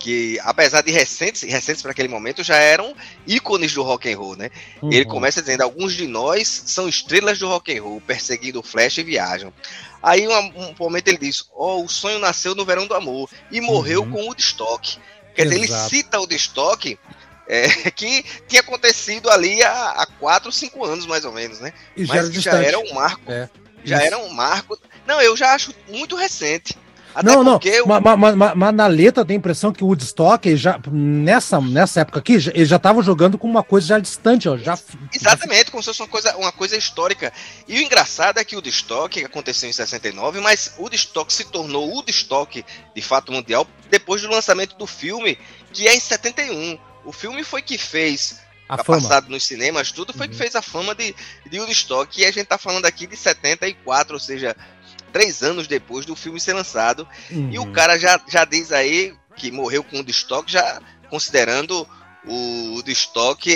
que, 0.03 0.37
apesar 0.43 0.81
de 0.81 0.91
recentes, 0.91 1.41
recentes 1.43 1.81
para 1.81 1.91
aquele 1.91 2.09
momento, 2.09 2.43
já 2.43 2.57
eram 2.57 2.93
ícones 3.25 3.73
do 3.73 3.83
rock 3.83 4.11
and 4.11 4.17
roll, 4.17 4.35
né? 4.35 4.49
Uhum. 4.81 4.91
Ele 4.91 5.05
começa 5.05 5.41
dizendo: 5.41 5.61
alguns 5.61 5.93
de 5.93 6.07
nós 6.07 6.63
são 6.65 6.89
estrelas 6.89 7.39
do 7.39 7.47
rock 7.47 7.77
and 7.77 7.81
roll, 7.81 8.01
perseguindo 8.01 8.59
o 8.59 8.63
Flash 8.63 8.97
e 8.97 9.03
viajam. 9.03 9.53
Aí 10.01 10.27
um, 10.27 10.33
um 10.33 10.75
momento 10.77 11.07
ele 11.07 11.17
diz: 11.17 11.45
ó, 11.55 11.77
oh, 11.77 11.85
o 11.85 11.89
sonho 11.89 12.19
nasceu 12.19 12.53
no 12.53 12.65
verão 12.65 12.85
do 12.85 12.93
amor 12.93 13.29
e 13.49 13.61
morreu 13.61 14.01
uhum. 14.01 14.11
com 14.11 14.21
o 14.23 14.25
Woodstock. 14.25 14.97
Quer 15.33 15.47
Exato. 15.47 15.61
dizer, 15.61 15.73
ele 15.73 15.89
cita 15.89 16.17
o 16.19 16.21
Woodstock 16.21 16.99
é, 17.47 17.67
que 17.91 18.23
tinha 18.47 18.61
acontecido 18.61 19.29
ali 19.29 19.61
há, 19.63 19.91
há 19.91 20.05
quatro, 20.19 20.51
cinco 20.51 20.83
anos 20.85 21.05
mais 21.05 21.25
ou 21.25 21.31
menos, 21.31 21.59
né? 21.59 21.73
E 21.95 22.05
Mas 22.05 22.33
já, 22.33 22.51
já 22.51 22.63
era 22.63 22.79
um 22.79 22.93
marco. 22.93 23.31
É, 23.31 23.49
já 23.83 24.01
era 24.01 24.17
um 24.17 24.29
marco. 24.29 24.77
Não, 25.05 25.21
eu 25.21 25.35
já 25.35 25.53
acho 25.53 25.73
muito 25.89 26.15
recente. 26.15 26.77
Até 27.15 27.29
não, 27.29 27.43
não, 27.43 27.59
eu... 27.63 27.85
mas, 27.85 28.01
mas, 28.01 28.35
mas, 28.35 28.55
mas, 28.55 28.73
na 28.73 28.87
letra 28.87 29.23
tem 29.23 29.35
a 29.35 29.37
impressão 29.37 29.71
que 29.71 29.83
o 29.83 29.87
Woodstock, 29.87 30.57
já, 30.57 30.79
nessa, 30.91 31.61
nessa 31.61 32.01
época 32.01 32.19
aqui, 32.19 32.33
ele 32.33 32.65
já 32.65 32.77
estava 32.77 33.03
jogando 33.03 33.37
com 33.37 33.47
uma 33.47 33.61
coisa 33.61 33.87
já 33.87 33.99
distante, 33.99 34.49
ó, 34.49 34.57
já... 34.57 34.77
Exatamente, 35.13 35.69
como 35.69 35.83
se 35.83 35.87
fosse 35.87 36.01
uma 36.01 36.07
coisa, 36.07 36.35
uma 36.37 36.51
coisa 36.51 36.75
histórica. 36.75 37.31
E 37.67 37.77
o 37.77 37.81
engraçado 37.83 38.39
é 38.39 38.43
que 38.43 38.55
o 38.55 38.57
Woodstock 38.57 39.23
aconteceu 39.23 39.69
em 39.69 39.73
69, 39.73 40.39
mas 40.39 40.73
o 40.79 40.83
Woodstock 40.83 41.31
se 41.31 41.45
tornou 41.45 41.87
o 41.87 41.93
Woodstock, 41.97 42.65
de 42.95 43.01
fato, 43.01 43.31
mundial, 43.31 43.67
depois 43.91 44.23
do 44.23 44.29
lançamento 44.29 44.75
do 44.75 44.87
filme, 44.87 45.37
que 45.71 45.87
é 45.87 45.95
em 45.95 45.99
71. 45.99 46.79
O 47.05 47.11
filme 47.11 47.43
foi 47.43 47.61
que 47.61 47.77
fez 47.77 48.39
a 48.67 48.77
tá 48.77 48.83
passado 48.83 49.29
nos 49.29 49.43
cinemas, 49.43 49.91
tudo 49.91 50.13
foi 50.13 50.25
uhum. 50.25 50.31
que 50.31 50.37
fez 50.37 50.55
a 50.55 50.61
fama 50.61 50.95
de, 50.95 51.15
de 51.45 51.59
Woodstock. 51.59 52.19
E 52.19 52.25
a 52.25 52.31
gente 52.31 52.47
tá 52.47 52.57
falando 52.57 52.85
aqui 52.85 53.05
de 53.05 53.15
74, 53.15 54.13
ou 54.13 54.19
seja, 54.19 54.55
três 55.11 55.43
anos 55.43 55.67
depois 55.67 56.05
do 56.05 56.15
filme 56.15 56.39
ser 56.39 56.53
lançado. 56.53 57.07
Uhum. 57.29 57.49
E 57.51 57.59
o 57.59 57.63
uhum. 57.63 57.71
cara 57.71 57.97
já, 57.97 58.19
já 58.27 58.45
diz 58.45 58.71
aí 58.71 59.15
que 59.35 59.51
morreu 59.51 59.83
com 59.83 59.97
o 59.97 59.99
Woodstock, 59.99 60.51
já 60.51 60.81
considerando 61.09 61.87
o 62.25 62.75
Woodstock 62.75 63.51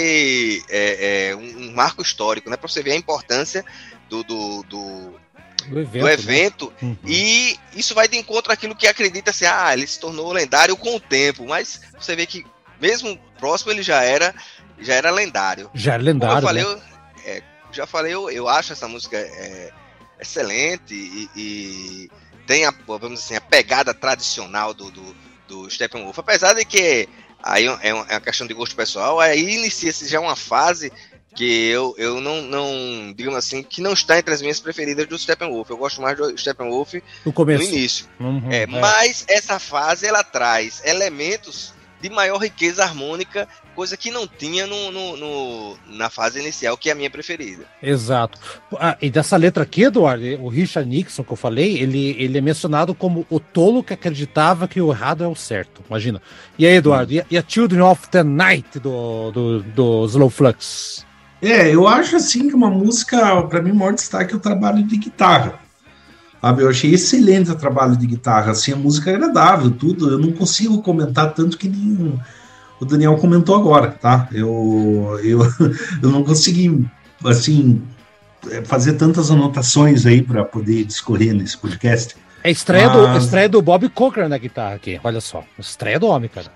é, 0.70 1.30
é 1.30 1.36
um, 1.36 1.70
um, 1.70 1.74
marco 1.74 2.02
histórico, 2.02 2.50
né? 2.50 2.58
Para 2.58 2.68
você 2.68 2.84
ver 2.84 2.92
a 2.92 2.96
importância 2.96 3.66
do, 4.10 4.24
do, 4.24 4.64
do 4.64 5.20
do 5.68 5.80
evento. 5.80 6.02
Do 6.02 6.10
evento 6.10 6.74
né? 6.82 6.90
uhum. 6.90 6.98
E 7.06 7.60
isso 7.74 7.94
vai 7.94 8.08
de 8.08 8.18
encontro 8.18 8.52
àquilo 8.52 8.76
que 8.76 8.88
acredita 8.88 9.32
assim, 9.32 9.46
ah, 9.46 9.74
ele 9.74 9.86
se 9.86 10.00
tornou 10.00 10.32
lendário 10.32 10.76
com 10.78 10.96
o 10.96 11.00
tempo. 11.00 11.46
Mas 11.46 11.82
você 12.00 12.16
vê 12.16 12.26
que 12.26 12.46
mesmo 12.80 13.20
próximo 13.38 13.72
ele 13.72 13.84
já 13.84 14.04
era 14.04 14.34
já 14.80 14.94
era 14.94 15.12
lendário. 15.12 15.70
Já 15.74 15.94
era 15.94 16.04
lendário. 16.04 16.36
Como 16.36 16.48
eu 16.48 16.48
falei, 16.48 16.64
né? 16.64 16.82
eu, 17.26 17.32
é, 17.32 17.44
já 17.72 17.88
falei, 17.88 18.14
eu, 18.14 18.30
eu 18.30 18.48
acho 18.48 18.74
essa 18.74 18.88
música 18.88 19.18
é, 19.18 19.72
excelente 20.20 20.94
e, 20.94 21.30
e, 21.36 22.12
tem 22.46 22.66
a, 22.66 22.74
vamos 22.88 23.20
assim, 23.20 23.36
a 23.36 23.42
pegada 23.42 23.94
tradicional 23.94 24.74
do, 24.74 24.90
do, 24.92 25.16
do 25.48 25.70
Steppenwolf. 25.70 26.18
Apesar 26.20 26.54
de 26.54 26.64
que 26.64 27.10
aí 27.42 27.68
é, 27.68 27.90
é 27.90 27.94
uma 27.94 28.22
questão 28.22 28.48
de 28.48 28.54
gosto 28.54 28.76
pessoal, 28.76 29.20
aí 29.20 29.56
inicia-se 29.56 30.08
já 30.08 30.20
uma 30.20 30.36
fase 30.36 30.92
que 31.36 31.68
eu, 31.68 31.94
eu 32.00 32.20
não, 32.20 32.42
não, 32.42 33.14
digamos 33.16 33.38
assim, 33.38 33.62
que 33.62 33.80
não 33.80 33.94
está 33.94 34.18
entre 34.18 34.34
as 34.34 34.42
minhas 34.42 34.60
preferidas 34.60 35.06
do 35.06 35.20
Steppenwolf. 35.20 35.70
Eu 35.70 35.78
gosto 35.78 36.02
mais 36.02 36.18
do 36.18 36.36
Steppenwolf 36.36 36.96
no, 37.24 37.32
começo. 37.32 37.64
no 37.64 37.70
início. 37.70 38.08
Uhum, 38.20 38.52
é, 38.52 38.64
é. 38.64 38.66
Mas 38.66 39.24
essa 39.28 39.60
fase 39.60 40.08
ela 40.08 40.24
traz 40.24 40.82
elementos 40.84 41.76
de 42.02 42.10
maior 42.10 42.38
riqueza 42.38 42.84
harmônica, 42.84 43.48
coisa 43.76 43.98
que 43.98 44.12
não 44.12 44.28
tinha 44.28 44.66
no, 44.68 44.92
no, 44.92 45.18
no, 45.18 45.78
na 45.88 46.10
fase 46.10 46.40
inicial, 46.40 46.78
que 46.78 46.90
é 46.90 46.94
a 46.94 46.96
minha 46.96 47.10
preferida. 47.10 47.66
Exato. 47.82 48.40
Ah, 48.76 48.98
e 49.02 49.10
dessa 49.10 49.38
letra 49.38 49.64
aqui, 49.64 49.84
Eduardo, 49.84 50.24
o 50.42 50.48
Richard 50.48 50.90
Nixon, 50.90 51.24
que 51.24 51.32
eu 51.32 51.38
falei, 51.38 51.78
ele, 51.78 52.16
ele 52.20 52.38
é 52.38 52.42
mencionado 52.42 52.94
como 52.94 53.26
o 53.30 53.40
tolo 53.40 53.84
que 53.84 53.94
acreditava 53.94 54.68
que 54.68 54.82
o 54.82 54.92
errado 54.92 55.24
é 55.24 55.28
o 55.28 55.36
certo. 55.36 55.84
Imagina. 55.88 56.22
E 56.58 56.66
aí, 56.66 56.76
Eduardo, 56.76 57.14
hum. 57.14 57.22
e, 57.30 57.38
a, 57.38 57.44
Children 57.48 57.82
of 57.82 58.10
the 58.10 58.24
Night 58.24 58.80
do, 58.80 59.32
do, 59.32 59.64
do 59.64 60.06
Slow 60.06 60.30
Flux? 60.30 61.06
É, 61.42 61.74
eu 61.74 61.88
acho 61.88 62.16
assim 62.16 62.48
que 62.48 62.56
uma 62.56 62.70
música, 62.70 63.44
para 63.44 63.62
mim, 63.62 63.72
o 63.72 63.76
maior 63.76 63.94
destaque 63.94 64.34
é 64.34 64.38
o 64.38 64.40
trabalho 64.40 64.84
de 64.84 64.98
guitarra. 64.98 65.67
Sabe, 66.48 66.64
eu 66.64 66.70
achei 66.70 66.94
excelente 66.94 67.52
o 67.52 67.56
trabalho 67.56 67.98
de 67.98 68.08
guitarra, 68.08 68.52
assim, 68.52 68.72
a 68.72 68.76
música 68.78 69.12
é 69.12 69.16
agradável, 69.16 69.70
tudo. 69.70 70.10
Eu 70.10 70.18
não 70.18 70.32
consigo 70.32 70.82
comentar 70.82 71.34
tanto 71.34 71.58
que 71.58 71.68
nem 71.68 72.18
o 72.80 72.86
Daniel 72.86 73.18
comentou 73.18 73.54
agora, 73.54 73.92
tá? 73.92 74.30
Eu, 74.32 75.20
eu, 75.22 75.42
eu 76.02 76.10
não 76.10 76.24
consegui, 76.24 76.88
assim, 77.26 77.82
fazer 78.64 78.94
tantas 78.94 79.30
anotações 79.30 80.06
aí 80.06 80.22
para 80.22 80.46
poder 80.46 80.86
discorrer 80.86 81.34
nesse 81.34 81.58
podcast. 81.58 82.16
É 82.42 82.50
estreia, 82.50 82.88
Mas... 82.88 83.12
do, 83.12 83.26
estreia 83.26 83.50
do 83.50 83.62
Bob 83.62 83.90
Cochran 83.90 84.30
na 84.30 84.38
guitarra 84.38 84.76
aqui, 84.76 85.02
olha 85.04 85.20
só. 85.20 85.44
Estreia 85.60 86.00
do 86.00 86.08
homem, 86.08 86.30
cara. 86.34 86.50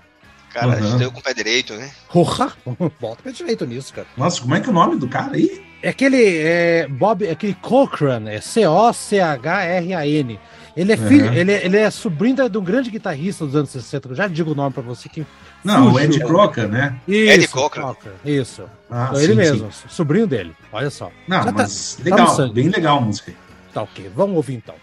Cara, 0.52 0.78
uhum. 0.78 0.88
estreou 0.88 1.12
com 1.12 1.20
o 1.20 1.22
pé 1.22 1.32
direito, 1.32 1.74
né? 1.74 1.90
Porra! 2.12 2.52
Bota 3.00 3.20
o 3.20 3.24
pé 3.24 3.32
direito 3.32 3.64
nisso, 3.64 3.92
cara. 3.92 4.06
Nossa, 4.16 4.40
como 4.40 4.54
é 4.54 4.60
que 4.60 4.68
é 4.68 4.70
o 4.70 4.74
nome 4.74 4.96
do 4.96 5.08
cara 5.08 5.34
aí? 5.34 5.62
É 5.82 5.88
aquele 5.88 6.38
é, 6.38 6.86
Bob, 6.88 7.26
é 7.26 7.32
aquele 7.32 7.54
Cochran, 7.54 8.28
é 8.28 8.40
C-O-C-H-R-A-N. 8.40 10.38
Ele 10.74 10.92
é 10.92 10.96
filho, 10.96 11.26
uhum. 11.26 11.34
ele, 11.34 11.52
é, 11.52 11.64
ele 11.66 11.76
é 11.76 11.90
sobrinho 11.90 12.48
de 12.48 12.56
um 12.58 12.64
grande 12.64 12.90
guitarrista 12.90 13.44
dos 13.44 13.54
anos 13.54 13.70
60. 13.70 14.08
Eu 14.08 14.14
já 14.14 14.26
digo 14.26 14.52
o 14.52 14.54
nome 14.54 14.72
pra 14.72 14.82
você 14.82 15.08
que. 15.08 15.26
Não, 15.62 15.90
fugiu. 15.90 15.94
o 15.94 16.00
Ed 16.00 16.20
Crocker, 16.20 16.68
né? 16.68 16.96
Isso, 17.06 17.30
Ed 17.32 17.48
Crocker. 17.48 18.12
Isso. 18.24 18.64
Ah, 18.90 19.08
então, 19.10 19.16
sim, 19.16 19.24
ele 19.24 19.34
mesmo, 19.34 19.72
sim. 19.72 19.88
sobrinho 19.88 20.26
dele. 20.26 20.54
Olha 20.72 20.88
só. 20.88 21.10
Não, 21.28 21.38
já 21.38 21.44
tá, 21.44 21.52
mas 21.52 21.96
tá, 21.96 22.04
legal, 22.04 22.36
tá 22.36 22.46
bem 22.48 22.68
legal 22.68 22.98
a 22.98 23.00
música. 23.00 23.34
Tá 23.72 23.82
ok, 23.82 24.10
vamos 24.14 24.36
ouvir 24.36 24.54
então. 24.54 24.74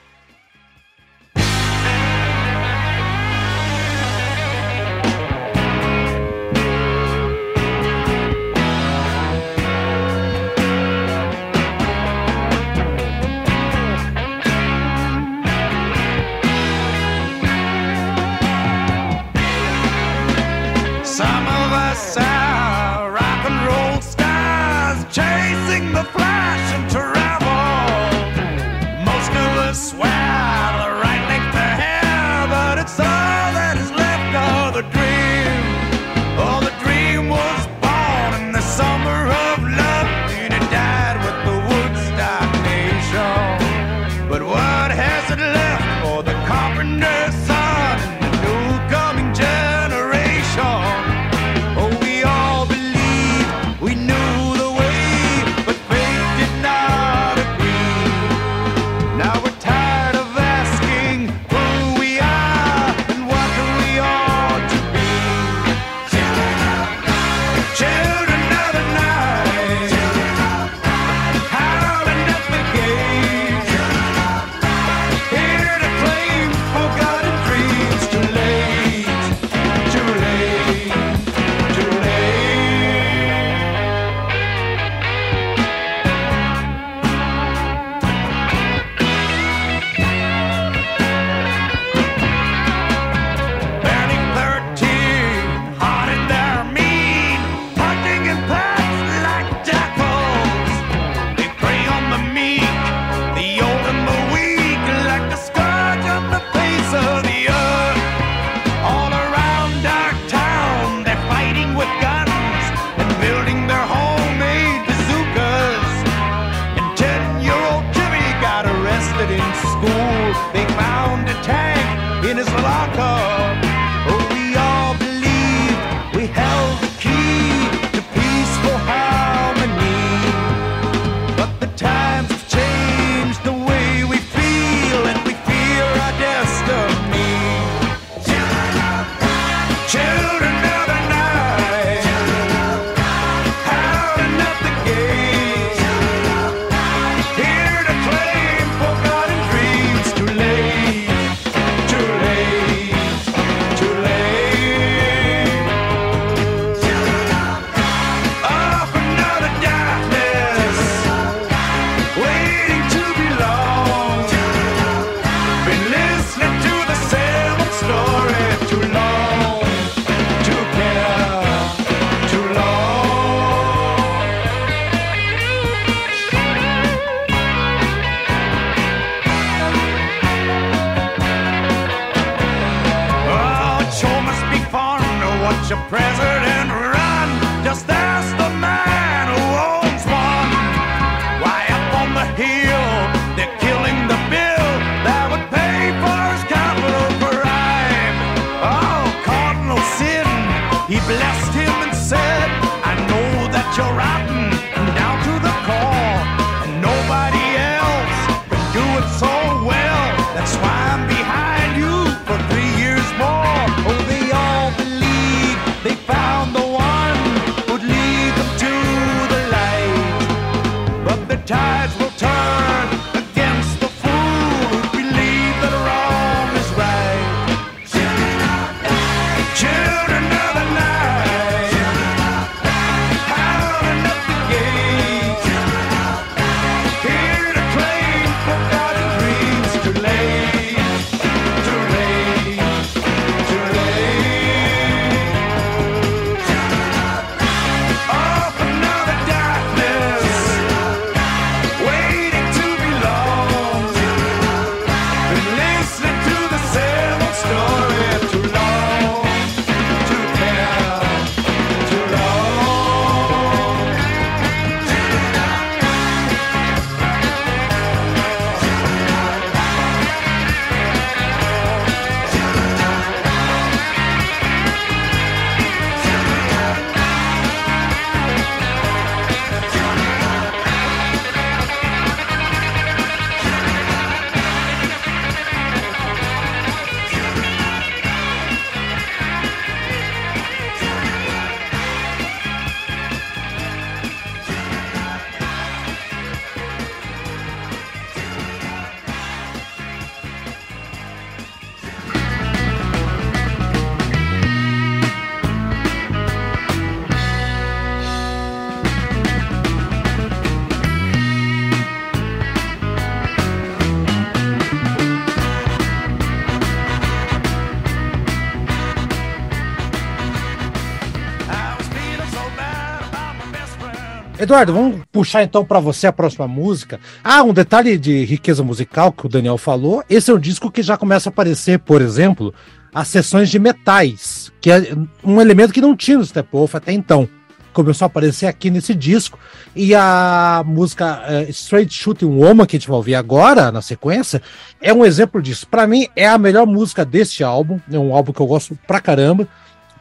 Eduardo, 324.50 324.74
vamos 324.74 325.02
puxar 325.12 325.44
então 325.44 325.64
para 325.64 325.80
você 325.80 326.08
a 326.08 326.12
próxima 326.12 326.48
música. 326.48 327.00
Ah, 327.24 327.44
um 327.44 327.54
detalhe 327.54 328.00
de 328.00 328.26
riqueza 328.26 328.64
musical 328.64 329.12
que 329.12 329.28
o 329.28 329.30
Daniel 329.30 329.60
falou. 329.60 330.04
Esse 330.10 330.32
é 330.32 330.34
um 330.34 330.40
disco 330.40 330.72
que 330.72 330.82
já 330.82 330.98
começa 330.98 331.30
a 331.30 331.32
aparecer, 331.32 331.78
por 331.78 332.02
exemplo, 332.02 332.52
as 332.92 333.10
sessões 333.10 333.52
de 333.52 333.60
metais, 333.60 334.52
que 334.60 334.72
é 334.72 334.92
um 335.24 335.40
elemento 335.40 335.72
que 335.72 335.80
não 335.80 335.96
tinha 335.96 336.18
no 336.18 336.26
Steppenwolf 336.26 336.74
até 336.74 336.92
então. 336.92 337.30
Começou 337.72 338.06
a 338.06 338.08
aparecer 338.08 338.48
aqui 338.48 338.72
nesse 338.72 338.96
disco. 338.96 339.38
E 339.76 339.94
a 339.94 340.64
música 340.66 341.22
uh, 341.30 341.50
Straight 341.52 341.94
Shooting 341.94 342.26
Woman, 342.26 342.66
que 342.66 342.76
a 342.76 342.80
gente 342.80 342.90
vai 342.90 342.98
ouvir 342.98 343.14
agora, 343.14 343.72
na 343.72 343.84
sequência, 343.84 344.42
é 344.82 344.92
um 344.92 345.06
exemplo 345.06 345.44
disso. 345.44 345.68
Para 345.68 345.86
mim, 345.86 346.08
é 346.16 346.28
a 346.28 346.40
melhor 346.40 346.66
música 346.66 347.06
deste 347.06 347.44
álbum. 347.44 347.80
É 347.92 348.00
um 348.00 348.16
álbum 348.16 348.34
que 348.34 348.42
eu 348.42 348.48
gosto 348.48 348.76
pra 348.88 349.00
caramba. 349.00 349.48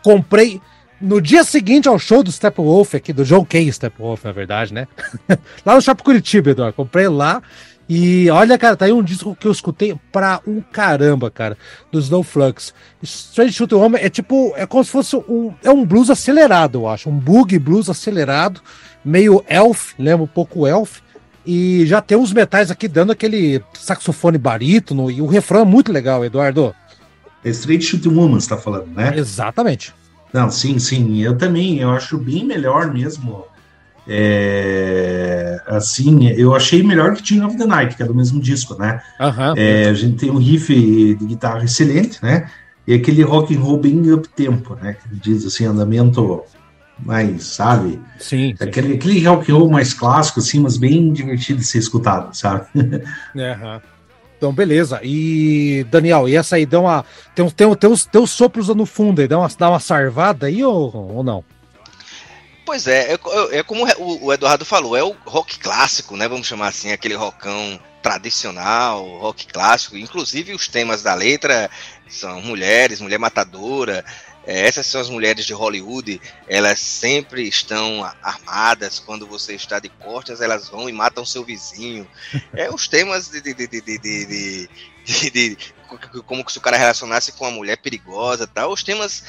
Comprei 0.02 0.58
no 1.00 1.20
dia 1.20 1.44
seguinte 1.44 1.88
ao 1.88 1.98
show 1.98 2.22
do 2.22 2.32
Steppenwolf, 2.32 2.94
aqui, 2.94 3.12
do 3.12 3.24
John 3.24 3.44
Kay 3.44 3.72
Steppenwolf, 3.72 4.24
na 4.24 4.32
verdade, 4.32 4.74
né? 4.74 4.88
lá 5.64 5.74
no 5.74 5.82
Shopping 5.82 6.02
Curitiba, 6.02 6.50
Eduardo. 6.50 6.74
Comprei 6.74 7.08
lá. 7.08 7.42
E 7.88 8.28
olha, 8.28 8.58
cara, 8.58 8.76
tá 8.76 8.84
aí 8.84 8.92
um 8.92 9.02
disco 9.02 9.34
que 9.34 9.46
eu 9.46 9.52
escutei 9.52 9.98
pra 10.12 10.42
um 10.46 10.60
caramba, 10.60 11.30
cara, 11.30 11.56
do 11.90 11.98
Snowflux. 11.98 12.74
Strange 13.02 13.54
Shooter 13.54 13.78
Woman 13.78 13.98
é 13.98 14.10
tipo, 14.10 14.52
é 14.56 14.66
como 14.66 14.84
se 14.84 14.90
fosse 14.90 15.16
um, 15.16 15.54
é 15.64 15.70
um 15.70 15.86
blues 15.86 16.10
acelerado, 16.10 16.80
eu 16.80 16.88
acho, 16.88 17.08
um 17.08 17.18
bug 17.18 17.58
blues 17.58 17.88
acelerado, 17.88 18.60
meio 19.02 19.42
elf, 19.48 19.94
lembra 19.98 20.24
um 20.24 20.28
pouco 20.28 20.66
elf, 20.66 20.98
e 21.46 21.86
já 21.86 22.02
tem 22.02 22.18
uns 22.18 22.30
metais 22.30 22.70
aqui 22.70 22.86
dando 22.86 23.12
aquele 23.12 23.64
saxofone 23.72 24.36
barítono, 24.36 25.10
e 25.10 25.22
o 25.22 25.26
refrão 25.26 25.60
é 25.60 25.64
muito 25.64 25.90
legal, 25.90 26.22
Eduardo. 26.22 26.74
É 27.42 27.48
Straight 27.48 27.86
Shooting 27.86 28.14
Woman, 28.14 28.38
você 28.38 28.50
tá 28.50 28.58
falando, 28.58 28.88
né? 28.88 29.14
Exatamente. 29.16 29.94
Não, 30.32 30.50
sim, 30.50 30.78
sim, 30.78 31.22
eu 31.22 31.36
também, 31.36 31.78
eu 31.78 31.90
acho 31.90 32.18
bem 32.18 32.44
melhor 32.44 32.92
mesmo 32.92 33.46
é, 34.10 35.60
assim, 35.66 36.28
eu 36.30 36.54
achei 36.54 36.82
melhor 36.82 37.14
que 37.14 37.22
Team 37.22 37.46
of 37.46 37.58
the 37.58 37.66
Night, 37.66 37.94
que 37.94 38.02
é 38.02 38.06
do 38.06 38.14
mesmo 38.14 38.40
disco, 38.40 38.74
né? 38.78 39.02
Uhum. 39.20 39.54
É, 39.54 39.84
a 39.90 39.92
gente 39.92 40.16
tem 40.16 40.30
um 40.30 40.38
riff 40.38 40.74
de 41.14 41.26
guitarra 41.26 41.62
excelente, 41.62 42.22
né? 42.22 42.50
E 42.86 42.94
aquele 42.94 43.22
rock 43.22 43.54
and 43.54 43.60
roll 43.60 43.76
bem 43.76 44.10
up 44.10 44.26
tempo, 44.30 44.74
né? 44.76 44.94
Que 44.94 45.14
diz 45.14 45.44
assim, 45.44 45.66
andamento 45.66 46.42
mais, 46.98 47.44
sabe? 47.44 48.00
Sim. 48.18 48.54
Aquele, 48.58 48.88
sim. 48.88 48.94
aquele 48.94 49.26
rock 49.26 49.52
and 49.52 49.54
roll 49.54 49.70
mais 49.70 49.92
clássico, 49.92 50.40
assim, 50.40 50.60
mas 50.60 50.78
bem 50.78 51.12
divertido 51.12 51.58
de 51.58 51.66
ser 51.66 51.78
escutado, 51.78 52.34
sabe? 52.34 52.66
Uhum. 52.74 53.80
Então, 54.38 54.52
beleza. 54.52 55.00
E, 55.02 55.84
Daniel, 55.90 56.28
e 56.28 56.36
essa 56.36 56.54
aí 56.54 56.64
deu 56.64 56.82
uma. 56.82 57.04
Tem, 57.34 57.48
tem, 57.50 57.74
tem, 57.74 57.90
os, 57.90 58.06
tem 58.06 58.22
os 58.22 58.30
sopros 58.30 58.68
no 58.68 58.86
fundo 58.86 59.20
aí, 59.20 59.26
dá 59.26 59.36
uma, 59.36 59.48
dá 59.48 59.68
uma 59.68 59.80
sarvada 59.80 60.46
aí 60.46 60.64
ou, 60.64 60.94
ou 61.16 61.24
não? 61.24 61.44
Pois 62.64 62.86
é, 62.86 63.14
é, 63.14 63.18
é 63.58 63.62
como 63.62 63.84
o 64.00 64.32
Eduardo 64.32 64.64
falou, 64.64 64.96
é 64.96 65.02
o 65.02 65.16
rock 65.26 65.58
clássico, 65.58 66.16
né? 66.16 66.28
Vamos 66.28 66.46
chamar 66.46 66.68
assim, 66.68 66.92
aquele 66.92 67.14
rockão 67.14 67.80
tradicional, 68.00 69.04
rock 69.18 69.46
clássico. 69.48 69.96
Inclusive 69.96 70.54
os 70.54 70.68
temas 70.68 71.02
da 71.02 71.14
letra 71.14 71.68
são 72.08 72.40
mulheres, 72.40 73.00
mulher 73.00 73.18
matadora. 73.18 74.04
É, 74.48 74.66
essas 74.66 74.86
são 74.86 74.98
as 74.98 75.10
mulheres 75.10 75.44
de 75.44 75.52
Hollywood, 75.52 76.18
elas 76.48 76.80
sempre 76.80 77.46
estão 77.46 78.02
armadas. 78.22 78.98
Quando 78.98 79.26
você 79.26 79.54
está 79.54 79.78
de 79.78 79.90
costas, 79.90 80.40
elas 80.40 80.70
vão 80.70 80.88
e 80.88 80.92
matam 80.92 81.22
seu 81.26 81.44
vizinho. 81.44 82.08
É 82.54 82.70
os 82.70 82.88
temas 82.88 83.28
de, 83.28 83.42
de, 83.42 83.52
de, 83.52 83.68
de, 83.68 84.68
de, 85.30 85.58
como 86.24 86.48
se 86.48 86.56
o 86.56 86.62
cara 86.62 86.78
relacionasse 86.78 87.32
com 87.32 87.44
uma 87.44 87.50
mulher 87.50 87.76
perigosa, 87.76 88.46
tal. 88.46 88.72
Os 88.72 88.82
temas 88.82 89.22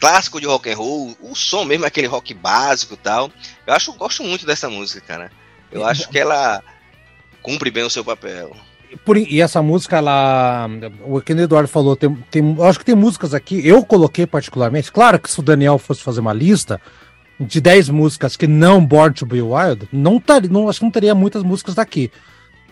clássico 0.00 0.40
de 0.40 0.46
rock 0.46 0.70
and 0.70 0.76
roll, 0.76 1.14
o 1.20 1.34
som 1.34 1.62
mesmo 1.64 1.84
é 1.84 1.88
aquele 1.88 2.06
rock 2.06 2.32
básico 2.32 2.94
e 2.94 2.96
tal. 2.96 3.30
Eu 3.66 3.74
acho, 3.74 3.92
gosto 3.92 4.24
muito 4.24 4.46
dessa 4.46 4.70
música, 4.70 5.02
cara. 5.02 5.30
Eu 5.70 5.84
acho 5.84 6.08
que 6.08 6.18
ela 6.18 6.62
cumpre 7.42 7.70
bem 7.70 7.84
o 7.84 7.90
seu 7.90 8.02
papel. 8.02 8.56
Por, 9.04 9.16
e 9.16 9.40
essa 9.40 9.62
música, 9.62 9.96
ela. 9.96 10.68
O 11.04 11.20
que 11.20 11.32
o 11.32 11.40
Eduardo 11.40 11.68
falou, 11.68 11.96
tem, 11.96 12.14
tem, 12.30 12.56
acho 12.60 12.78
que 12.78 12.84
tem 12.84 12.94
músicas 12.94 13.34
aqui, 13.34 13.66
eu 13.66 13.84
coloquei 13.84 14.26
particularmente. 14.26 14.92
Claro 14.92 15.18
que 15.18 15.30
se 15.30 15.40
o 15.40 15.42
Daniel 15.42 15.78
fosse 15.78 16.02
fazer 16.02 16.20
uma 16.20 16.32
lista 16.32 16.80
de 17.38 17.60
10 17.60 17.90
músicas 17.90 18.36
que 18.36 18.46
não 18.46 18.84
Born 18.84 19.14
to 19.14 19.26
Be 19.26 19.42
Wild, 19.42 19.88
não, 19.92 20.18
tar, 20.18 20.42
não 20.48 20.68
acho 20.68 20.78
que 20.78 20.84
não 20.84 20.90
teria 20.90 21.14
muitas 21.14 21.42
músicas 21.42 21.74
daqui. 21.74 22.10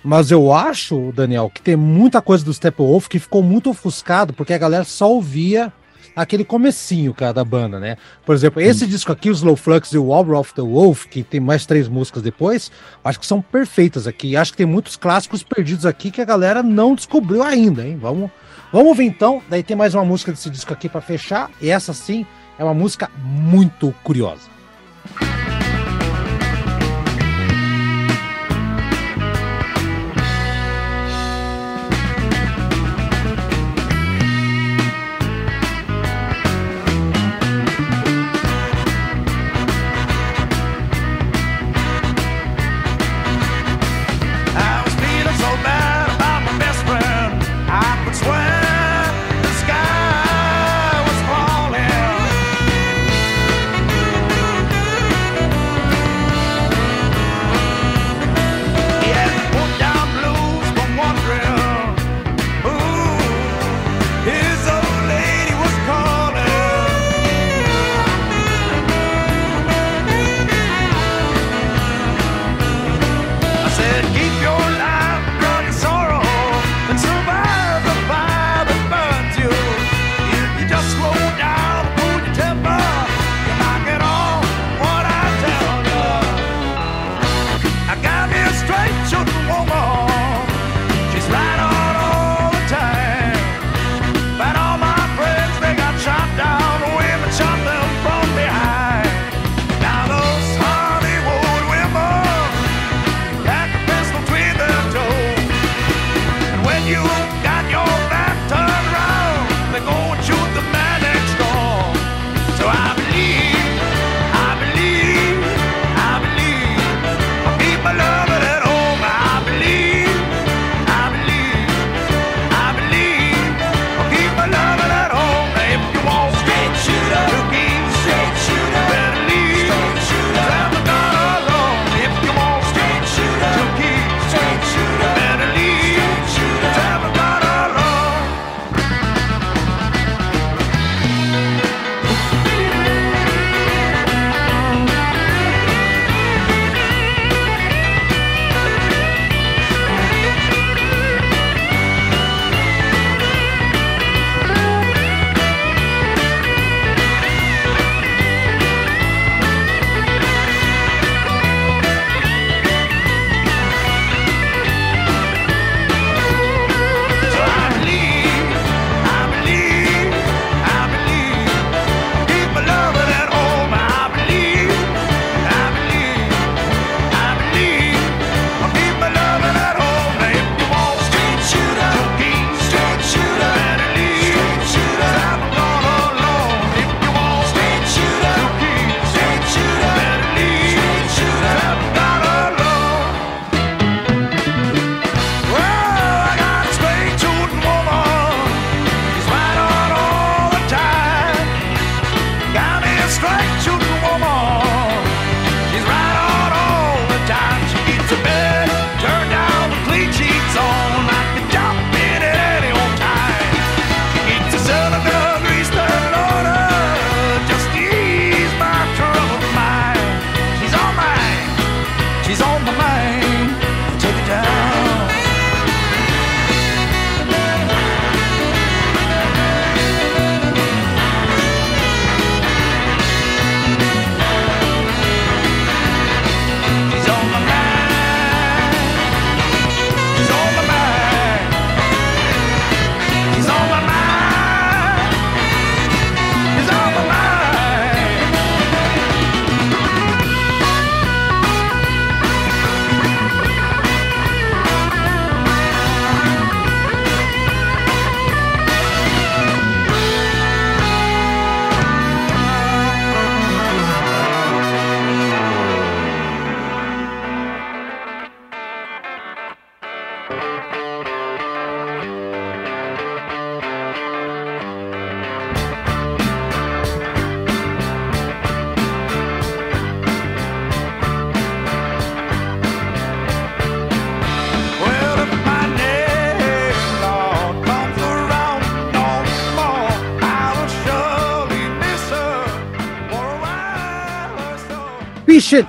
Mas 0.02 0.30
eu 0.30 0.52
acho, 0.52 1.12
Daniel, 1.12 1.50
que 1.52 1.62
tem 1.62 1.76
muita 1.76 2.20
coisa 2.20 2.44
do 2.44 2.52
Steppenwolf 2.52 3.08
que 3.08 3.18
ficou 3.18 3.42
muito 3.42 3.70
ofuscado, 3.70 4.32
porque 4.32 4.52
a 4.52 4.58
galera 4.58 4.84
só 4.84 5.10
ouvia 5.10 5.72
aquele 6.14 6.44
comecinho, 6.44 7.12
cara, 7.12 7.32
da 7.32 7.44
banda, 7.44 7.78
né? 7.80 7.96
Por 8.24 8.34
exemplo, 8.34 8.60
esse 8.60 8.84
hum. 8.84 8.88
disco 8.88 9.12
aqui, 9.12 9.30
o 9.30 9.32
Slow 9.32 9.56
Flux 9.56 9.92
e 9.92 9.98
o 9.98 10.08
Hour 10.08 10.34
of 10.34 10.54
the 10.54 10.62
Wolf, 10.62 11.06
que 11.06 11.22
tem 11.22 11.40
mais 11.40 11.66
três 11.66 11.88
músicas 11.88 12.22
depois, 12.22 12.70
acho 13.02 13.20
que 13.20 13.26
são 13.26 13.40
perfeitas 13.40 14.06
aqui. 14.06 14.36
Acho 14.36 14.52
que 14.52 14.58
tem 14.58 14.66
muitos 14.66 14.96
clássicos 14.96 15.42
perdidos 15.42 15.86
aqui 15.86 16.10
que 16.10 16.20
a 16.20 16.24
galera 16.24 16.62
não 16.62 16.94
descobriu 16.94 17.42
ainda, 17.42 17.86
hein? 17.86 17.98
Vamos, 18.00 18.30
vamos 18.72 18.96
ver 18.96 19.04
então. 19.04 19.42
Daí 19.48 19.62
tem 19.62 19.76
mais 19.76 19.94
uma 19.94 20.04
música 20.04 20.32
desse 20.32 20.50
disco 20.50 20.72
aqui 20.72 20.88
para 20.88 21.00
fechar, 21.00 21.50
e 21.60 21.70
essa 21.70 21.92
sim 21.92 22.26
é 22.58 22.64
uma 22.64 22.74
música 22.74 23.10
muito 23.18 23.94
curiosa. 24.04 24.54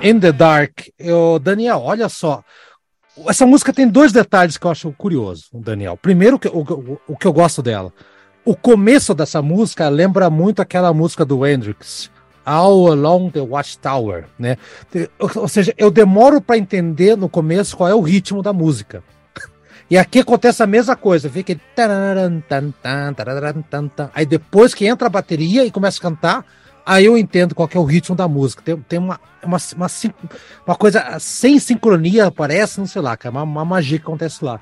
In 0.02 0.20
the 0.20 0.32
Dark. 0.32 0.88
Eu, 0.98 1.40
Daniel, 1.40 1.82
olha 1.84 2.10
só. 2.10 2.44
Essa 3.28 3.45
música 3.45 3.72
tem 3.72 3.88
dois 3.88 4.12
detalhes 4.12 4.57
que 4.57 4.66
eu 4.66 4.72
acho 4.72 4.91
curioso, 4.94 5.45
Daniel. 5.53 5.98
Primeiro, 5.98 6.40
o, 6.52 6.60
o, 6.60 6.99
o 7.10 7.18
que 7.18 7.28
eu 7.28 7.34
gosto 7.34 7.62
dela. 7.62 7.94
O 8.44 8.56
começo 8.56 9.14
dessa 9.16 9.41
música 9.41 9.88
lembra 9.90 10.30
muito 10.30 10.62
aquela 10.62 10.94
música 10.94 11.26
do 11.26 11.45
Hendrix, 11.45 12.12
All 12.45 12.91
Along 12.91 13.32
the 13.32 13.41
Watchtower, 13.41 14.26
né? 14.38 14.57
Ou, 15.18 15.48
seja, 15.48 15.74
eu 15.78 15.90
demoro 15.90 16.40
para 16.40 16.57
entender 16.57 17.18
no 17.18 17.28
começo 17.28 17.76
qual 17.76 17.90
é 17.90 17.95
o 17.95 18.02
ritmo 18.02 18.41
da 18.41 18.53
música. 18.53 19.03
E 19.88 19.99
aqui 19.99 20.22
acontece 20.22 20.64
a 20.64 20.68
mesma 20.68 20.95
coisa, 20.95 21.30
fica 21.30 21.56
aí 24.16 24.26
depois 24.26 24.74
que 24.74 24.88
entra 24.88 25.06
a 25.06 25.12
bateria 25.12 25.64
e 25.64 25.70
começa 25.70 25.99
a 25.99 26.02
cantar, 26.02 26.44
aí 26.86 27.06
eu 27.06 27.18
entendo 27.18 27.56
qual 27.56 27.70
é 27.74 27.80
o 27.80 27.84
ritmo 27.84 28.16
da 28.16 28.28
música. 28.28 28.62
Tem, 28.62 28.78
tem 28.78 28.99
uma, 28.99 29.20
uma, 29.44 29.57
uma, 29.76 29.88
uma 30.68 30.76
coisa 30.76 31.18
sem 31.20 31.57
sincronia, 31.60 32.32
parece, 32.32 32.80
não 32.80 32.88
sei 32.88 33.02
lá, 33.02 33.18
é 33.22 33.30
uma, 33.30 33.44
uma 33.44 33.66
magia 33.66 33.98
que 33.98 34.06
acontece 34.06 34.44
lá. 34.44 34.60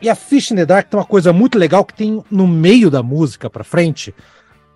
E 0.00 0.10
a 0.10 0.14
Fish 0.14 0.50
in 0.50 0.56
the 0.56 0.66
Dark 0.66 0.88
tem 0.88 0.98
uma 0.98 1.06
coisa 1.06 1.32
muito 1.32 1.56
legal 1.56 1.84
que 1.84 1.94
tem 1.94 2.22
no 2.28 2.48
meio 2.48 2.90
da 2.90 3.02
música 3.02 3.48
para 3.48 3.62
frente, 3.62 4.12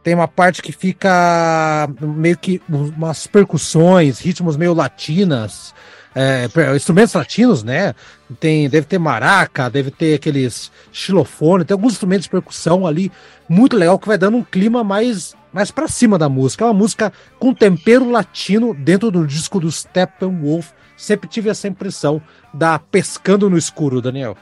tem 0.06 0.14
uma 0.14 0.28
parte 0.28 0.62
que 0.62 0.70
fica 0.70 1.88
meio 2.00 2.38
que 2.38 2.62
umas 2.68 3.26
percussões, 3.26 4.20
ritmos 4.20 4.56
meio 4.56 4.72
latinas, 4.72 5.74
é, 6.14 6.48
instrumentos 6.76 7.12
latinos, 7.12 7.64
né? 7.64 7.92
Tem, 8.38 8.68
deve 8.70 8.86
ter 8.86 9.00
maraca, 9.00 9.68
deve 9.68 9.90
ter 9.90 10.14
aqueles 10.14 10.70
xilofones, 10.92 11.66
tem 11.66 11.74
alguns 11.74 11.94
instrumentos 11.94 12.22
de 12.22 12.30
percussão 12.30 12.86
ali, 12.86 13.10
muito 13.48 13.76
legal, 13.76 13.98
que 13.98 14.06
vai 14.06 14.16
dando 14.16 14.36
um 14.36 14.44
clima 14.44 14.84
mais, 14.84 15.34
mais 15.56 15.70
para 15.70 15.88
cima 15.88 16.18
da 16.18 16.28
música. 16.28 16.64
É 16.64 16.66
uma 16.66 16.74
música 16.74 17.10
com 17.38 17.54
tempero 17.54 18.10
latino 18.10 18.74
dentro 18.74 19.10
do 19.10 19.26
disco 19.26 19.58
do 19.58 19.72
Steppenwolf. 19.72 20.68
Sempre 20.98 21.30
tive 21.30 21.48
essa 21.48 21.66
impressão 21.66 22.22
da 22.52 22.78
Pescando 22.78 23.48
no 23.48 23.56
Escuro, 23.56 24.02
Daniel. 24.02 24.36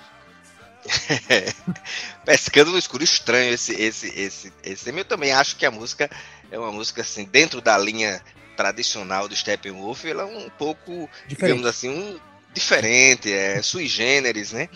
Pescando 2.27 2.73
no 2.73 2.79
escuro 2.79 3.05
estranho 3.05 3.55
esse 3.55 3.81
esse 3.81 4.09
esse 4.09 4.53
esse. 4.65 4.91
Eu 4.91 5.05
também 5.05 5.33
acho 5.33 5.57
que 5.57 5.65
a 5.65 5.71
música 5.71 6.11
é 6.51 6.59
uma 6.59 6.73
música 6.73 7.03
assim 7.03 7.25
dentro 7.25 7.61
da 7.61 7.79
linha 7.79 8.21
tradicional 8.57 9.29
do 9.29 9.37
Steppenwolf, 9.37 10.05
ela 10.05 10.25
é 10.25 10.27
um 10.27 10.51
pouco, 10.51 11.09
diferente. 11.29 11.37
digamos 11.39 11.67
assim, 11.67 11.89
um, 11.89 12.19
diferente, 12.55 13.33
é 13.33 13.61
sui 13.61 13.87
generis, 13.87 14.53
né? 14.53 14.69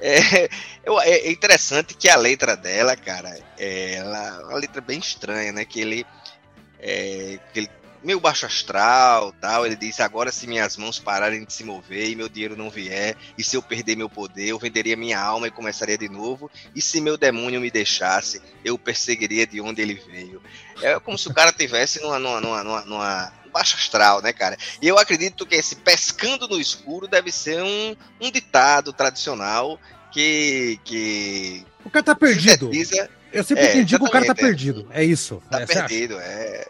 É, 0.00 0.48
é, 1.04 1.30
interessante 1.30 1.94
que 1.94 2.08
a 2.08 2.16
letra 2.16 2.56
dela, 2.56 2.96
cara, 2.96 3.38
é, 3.58 3.94
ela, 3.94 4.44
uma 4.44 4.58
letra 4.58 4.80
bem 4.80 4.98
estranha, 4.98 5.52
né? 5.52 5.64
Que 5.64 5.80
ele, 5.80 6.06
é, 6.80 7.38
que 7.52 7.60
ele 7.60 7.70
meio 8.06 8.20
baixo 8.20 8.46
astral, 8.46 9.32
tal. 9.40 9.66
Ele 9.66 9.76
diz: 9.76 10.00
agora 10.00 10.30
se 10.30 10.46
minhas 10.46 10.76
mãos 10.76 10.98
pararem 10.98 11.44
de 11.44 11.52
se 11.52 11.64
mover 11.64 12.08
e 12.08 12.16
meu 12.16 12.28
dinheiro 12.28 12.56
não 12.56 12.70
vier, 12.70 13.16
e 13.36 13.42
se 13.42 13.56
eu 13.56 13.62
perder 13.62 13.96
meu 13.96 14.08
poder, 14.08 14.46
eu 14.46 14.58
venderia 14.58 14.96
minha 14.96 15.18
alma 15.18 15.48
e 15.48 15.50
começaria 15.50 15.98
de 15.98 16.08
novo. 16.08 16.50
E 16.74 16.80
se 16.80 17.00
meu 17.00 17.18
demônio 17.18 17.60
me 17.60 17.70
deixasse, 17.70 18.40
eu 18.64 18.78
perseguiria 18.78 19.46
de 19.46 19.60
onde 19.60 19.82
ele 19.82 19.94
veio. 19.94 20.40
É 20.80 20.98
como 21.00 21.18
se 21.18 21.28
o 21.28 21.34
cara 21.34 21.52
tivesse 21.52 22.00
numa, 22.00 22.18
numa, 22.18 22.40
numa, 22.40 22.80
numa, 22.84 23.32
baixo 23.52 23.76
astral, 23.76 24.22
né, 24.22 24.32
cara? 24.32 24.56
E 24.80 24.86
eu 24.86 24.98
acredito 24.98 25.44
que 25.44 25.56
esse 25.56 25.74
pescando 25.76 26.46
no 26.46 26.60
escuro 26.60 27.08
deve 27.08 27.32
ser 27.32 27.62
um, 27.62 27.96
um 28.20 28.30
ditado 28.30 28.92
tradicional 28.92 29.80
que, 30.12 30.78
que. 30.84 31.66
O 31.84 31.90
cara 31.90 32.04
tá 32.04 32.14
perdido. 32.14 32.70
Eu 33.32 33.44
sempre 33.44 33.64
é, 33.64 33.70
entendi 33.70 33.98
que 33.98 34.04
o 34.04 34.10
cara 34.10 34.24
tá 34.24 34.34
perdido. 34.34 34.86
É 34.90 35.04
isso. 35.04 35.42
Tá 35.50 35.60
é, 35.60 35.66
perdido, 35.66 36.18
é. 36.18 36.66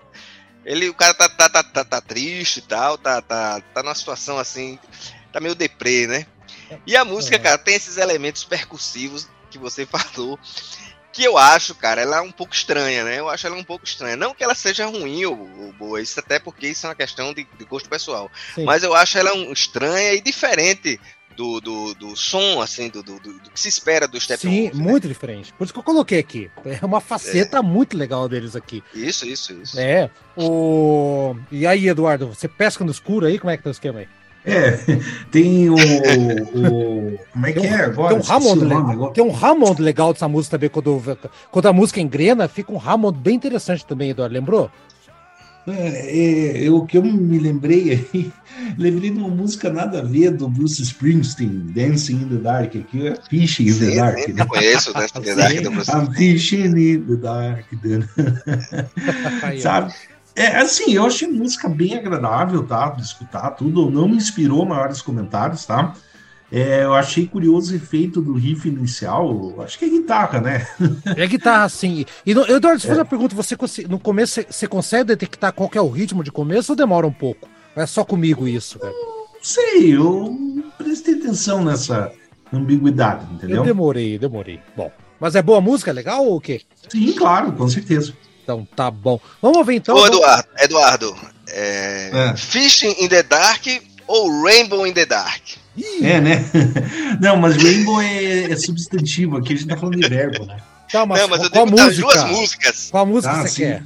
Ele, 0.67 0.89
o 0.89 0.95
cara 0.95 1.15
tá, 1.15 1.29
tá, 1.29 1.49
tá, 1.49 1.63
tá, 1.63 1.85
tá 1.85 2.01
triste 2.01 2.57
e 2.59 2.63
tal, 2.63 2.99
tá, 2.99 3.23
tá, 3.23 3.63
tá 3.73 3.83
numa 3.85 3.95
situação 3.95 4.37
assim, 4.37 4.77
tá 5.33 5.39
meio 5.39 5.55
deprê, 5.55 6.09
né? 6.09 6.27
E 6.85 6.97
a 6.97 7.05
música, 7.05 7.37
é. 7.37 7.39
cara, 7.39 7.57
tem 7.57 7.77
esses 7.77 7.97
elementos 7.97 8.43
percussivos 8.43 9.29
que 9.49 9.59
você 9.59 9.87
falou, 9.87 10.37
que 11.13 11.23
eu 11.23 11.39
acho, 11.39 11.73
cara, 11.75 12.03
ela 12.03 12.17
é 12.17 12.21
um 12.21 12.33
pouco 12.33 12.53
estranha, 12.53 13.05
né? 13.05 13.21
Eu 13.21 13.29
acho 13.29 13.47
ela 13.47 13.57
um 13.57 13.65
pouco 13.65 13.85
estranha. 13.85 14.17
Não 14.17 14.35
que 14.35 14.43
ela 14.43 14.57
seja 14.57 14.87
ruim 14.87 15.25
ou, 15.25 15.39
ou 15.39 15.73
boa, 15.73 16.03
isso 16.03 16.19
até 16.19 16.41
porque 16.41 16.67
isso 16.67 16.85
é 16.85 16.91
uma 16.91 16.97
questão 16.97 17.33
de, 17.33 17.47
de 17.57 17.65
gosto 17.65 17.89
pessoal. 17.89 18.31
Sim. 18.55 18.65
Mas 18.65 18.83
eu 18.83 18.93
acho 18.93 19.17
ela 19.17 19.33
um, 19.35 19.53
estranha 19.53 20.15
e 20.15 20.21
diferente 20.21 21.01
do, 21.37 21.61
do, 21.61 21.95
do 21.95 22.17
som, 22.17 22.61
assim, 22.61 22.89
do, 22.89 23.03
do, 23.03 23.21
do, 23.21 23.51
que 23.51 23.61
se 23.61 23.69
espera 23.69 24.09
do 24.09 24.19
Steppenwolf. 24.19 24.73
Sim, 24.73 24.79
né? 24.79 24.91
muito 24.91 25.07
diferente. 25.07 25.53
Por 25.53 25.65
isso 25.65 25.73
que 25.73 25.79
eu 25.79 25.85
coloquei 25.85 26.19
aqui. 26.19 26.51
É 26.65 26.85
uma 26.85 27.01
faceta 27.01 27.59
é. 27.59 27.63
muito 27.63 27.97
legal 27.97 28.29
deles 28.29 28.57
aqui. 28.57 28.83
Isso, 28.95 29.27
isso, 29.27 29.53
isso. 29.53 29.79
É. 29.79 30.11
O... 30.37 31.37
E 31.53 31.67
aí, 31.67 31.87
Eduardo, 31.89 32.29
você 32.29 32.49
pesca 32.49 32.85
no 32.85 32.91
escuro 32.91 33.27
aí? 33.27 33.39
Como 33.39 33.51
é 33.51 33.57
que 33.57 33.63
tá 33.63 33.69
o 33.69 33.73
esquema 33.73 34.01
aí? 34.01 34.09
É, 34.45 34.79
tem 35.31 35.69
o, 35.69 35.75
o. 35.75 37.19
Como 37.33 37.47
é 37.47 37.53
que 37.53 37.61
tem 37.61 37.71
um, 37.71 37.75
é 37.75 37.85
agora? 37.85 38.15
Tem 38.15 38.23
um, 38.23 38.33
Hammond 38.33 38.65
legal, 38.65 39.11
tem 39.11 39.25
um 39.25 39.37
Hammond 39.37 39.83
legal 39.83 40.13
dessa 40.13 40.29
música 40.29 40.57
também, 40.57 40.71
quando, 40.71 41.19
quando 41.51 41.67
a 41.67 41.73
música 41.73 42.01
engrena, 42.01 42.47
fica 42.47 42.73
um 42.73 42.81
Hammond 42.81 43.19
bem 43.19 43.35
interessante 43.35 43.85
também, 43.85 44.11
Eduardo. 44.11 44.33
Lembrou? 44.33 44.71
É, 45.69 46.65
é, 46.65 46.71
o 46.71 46.87
que 46.87 46.97
eu 46.97 47.03
me 47.03 47.39
lembrei 47.39 48.07
aí, 48.13 48.33
lembrei 48.79 49.11
de 49.11 49.19
uma 49.19 49.29
música 49.29 49.69
nada 49.69 49.99
a 49.99 50.03
ver 50.03 50.31
do 50.31 50.49
Bruce 50.49 50.81
Springsteen, 50.81 51.73
Dancing 51.75 52.23
in 52.23 52.29
the 52.29 52.37
Dark, 52.37 52.77
aqui 52.77 53.09
é 53.09 53.17
Fishing 53.29 53.69
in 53.69 53.79
the 53.79 53.97
Dark. 53.97 54.29
Né? 54.29 54.47
conheço 54.47 54.93
Dancing 54.93 55.19
in 55.19 55.23
the 55.23 55.35
Dark 55.35 55.63
do 55.63 55.71
Bruce 55.73 55.91
I'm 55.91 56.15
Fishing 56.15 56.77
in 56.77 57.01
the 57.07 57.17
Dark. 57.17 57.67
Sabe? 59.61 59.93
É, 60.37 60.59
assim, 60.59 60.93
eu 60.93 61.07
achei 61.07 61.27
a 61.27 61.33
música 61.33 61.67
bem 61.67 61.95
agradável, 61.95 62.63
tá? 62.63 62.91
De 62.91 63.03
escutar 63.03 63.53
tudo, 63.53 63.91
não 63.91 64.07
me 64.07 64.17
inspirou 64.17 64.67
maiores 64.67 65.01
comentários, 65.01 65.65
tá? 65.65 65.95
É, 66.51 66.85
eu 66.85 66.95
achei 66.95 67.27
curioso 67.27 67.73
o 67.73 67.77
efeito 67.77 68.21
do 68.21 68.35
riff 68.35 68.69
inicial. 68.69 69.55
Acho 69.61 69.79
que 69.79 69.85
é 69.85 69.89
guitarra, 69.89 70.41
né? 70.41 70.67
É 71.17 71.27
guitarra, 71.27 71.69
sim. 71.69 72.05
E 72.25 72.35
no, 72.35 72.43
Eduardo, 72.49 72.81
se 72.81 72.87
é. 72.87 72.89
fazer 72.89 73.01
uma 73.01 73.07
pergunta, 73.07 73.35
você 73.35 73.57
no 73.89 73.99
começo 73.99 74.35
você, 74.35 74.47
você, 74.49 74.67
consegue 74.69 75.05
detectar 75.05 75.53
qual 75.53 75.71
é 75.75 75.81
o 75.81 75.89
ritmo 75.89 76.23
de 76.23 76.31
começo 76.31 76.73
ou 76.73 76.77
demora 76.77 77.07
um 77.07 77.13
pouco? 77.13 77.49
É 77.75 77.85
só 77.85 78.05
comigo 78.05 78.47
isso, 78.47 78.79
velho? 78.79 78.95
Não 78.95 79.43
sei, 79.43 79.95
eu 79.95 80.37
prestei 80.79 81.15
atenção 81.15 81.65
nessa 81.65 82.13
ambiguidade, 82.53 83.27
entendeu? 83.33 83.59
Eu 83.59 83.65
demorei, 83.65 84.19
demorei. 84.19 84.61
Bom, 84.77 84.91
mas 85.19 85.35
é 85.35 85.43
boa 85.43 85.61
música, 85.61 85.91
é 85.91 85.95
legal 85.95 86.25
ou 86.25 86.37
o 86.37 86.41
quê? 86.41 86.63
Sim, 86.89 87.13
claro, 87.13 87.53
com 87.53 87.69
certeza. 87.69 88.15
Então 88.43 88.67
tá 88.77 88.91
bom. 88.91 89.21
Vamos 89.43 89.67
ver 89.67 89.75
então. 89.75 89.97
Ô, 89.97 90.07
Eduardo, 90.07 90.49
Eduardo 90.61 91.17
é... 91.49 92.11
É. 92.13 92.37
Fishing 92.37 92.95
in 93.01 93.09
the 93.09 93.25
Dark 93.25 93.67
ou 94.07 94.43
Rainbow 94.43 94.87
in 94.87 94.93
the 94.93 95.05
Dark? 95.05 95.43
É, 96.03 96.21
né? 96.21 96.45
Não, 97.21 97.37
mas 97.37 97.57
Rainbow 97.57 98.01
é, 98.01 98.53
é, 98.53 98.57
substantivo, 98.57 99.37
aqui 99.37 99.53
a 99.53 99.57
gente 99.57 99.69
tá 99.69 99.77
falando 99.77 100.01
de 100.01 100.09
verbo, 100.09 100.47
né? 100.47 100.57
Tá, 100.91 101.05
mas, 101.05 101.21
não, 101.21 101.29
mas 101.29 101.43
eu 101.43 101.51
tenho 101.51 101.67
música? 101.67 102.01
duas 102.01 102.25
músicas. 102.31 102.89
Qual 102.93 103.05
música 103.05 103.33
ah, 103.33 103.43
você 103.43 103.49
sim. 103.49 103.63
quer? 103.63 103.83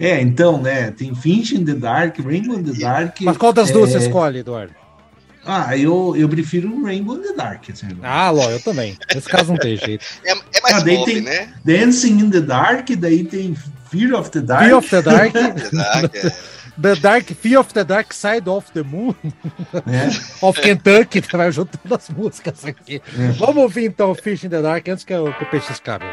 É, 0.00 0.20
então, 0.20 0.60
né? 0.60 0.90
Tem 0.90 1.14
Finch 1.14 1.54
in 1.54 1.64
the 1.64 1.74
Dark, 1.74 2.18
Rainbow 2.18 2.58
in 2.58 2.64
the 2.64 2.72
Dark. 2.72 3.20
Mas 3.20 3.36
qual 3.36 3.52
das 3.52 3.70
é... 3.70 3.72
duas 3.72 3.90
você 3.90 3.98
escolhe, 3.98 4.40
Eduardo? 4.40 4.74
Ah, 5.44 5.76
eu, 5.76 6.14
eu 6.16 6.28
prefiro 6.28 6.84
Rainbow 6.84 7.16
in 7.16 7.22
the 7.22 7.32
Dark. 7.34 7.70
Assim. 7.70 7.86
Ah, 8.02 8.30
Ló, 8.30 8.50
eu 8.50 8.60
também. 8.60 8.96
Nesse 9.14 9.28
caso 9.28 9.52
não 9.52 9.58
tem 9.58 9.76
jeito. 9.76 10.04
É, 10.24 10.32
é 10.32 10.60
mais 10.60 10.76
ah, 10.76 10.84
pop, 10.84 11.20
né? 11.20 11.52
Dancing 11.64 12.18
in 12.18 12.30
the 12.30 12.40
Dark, 12.40 12.90
daí 12.90 13.24
tem 13.24 13.56
Fear 13.90 14.18
of 14.18 14.30
the 14.30 14.40
Dark. 14.40 14.64
Fear 14.64 14.78
of 14.78 14.88
the 14.88 15.02
Dark. 15.02 15.32
The 16.80 16.96
Dark 16.96 17.26
Fear 17.34 17.60
of 17.60 17.72
the 17.74 17.84
Dark 17.84 18.14
Side 18.14 18.48
of 18.48 18.70
the 18.72 18.82
Moon 18.82 19.14
é. 19.86 20.08
of 20.44 20.60
Kentucky, 20.60 21.20
vai 21.32 21.52
juntando 21.52 21.94
as 21.94 22.08
músicas 22.08 22.64
aqui. 22.64 23.02
É. 23.18 23.32
Vamos 23.32 23.62
ouvir 23.62 23.84
então 23.84 24.14
Fish 24.14 24.44
in 24.44 24.48
the 24.48 24.62
Dark 24.62 24.88
antes 24.88 25.04
que 25.04 25.14
o, 25.14 25.32
que 25.32 25.44
o 25.44 25.50
peixe 25.50 25.72
escape. 25.72 26.04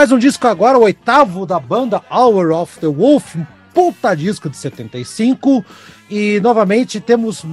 Mais 0.00 0.10
um 0.10 0.16
disco 0.16 0.48
agora, 0.48 0.78
o 0.78 0.84
oitavo 0.84 1.44
da 1.44 1.60
banda 1.60 2.02
Hour 2.10 2.52
of 2.52 2.80
the 2.80 2.86
Wolf, 2.86 3.36
um 3.36 3.44
puta 3.74 4.14
disco 4.14 4.48
de 4.48 4.56
75. 4.56 5.62
E 6.08 6.40
novamente 6.40 6.98
temos 7.00 7.44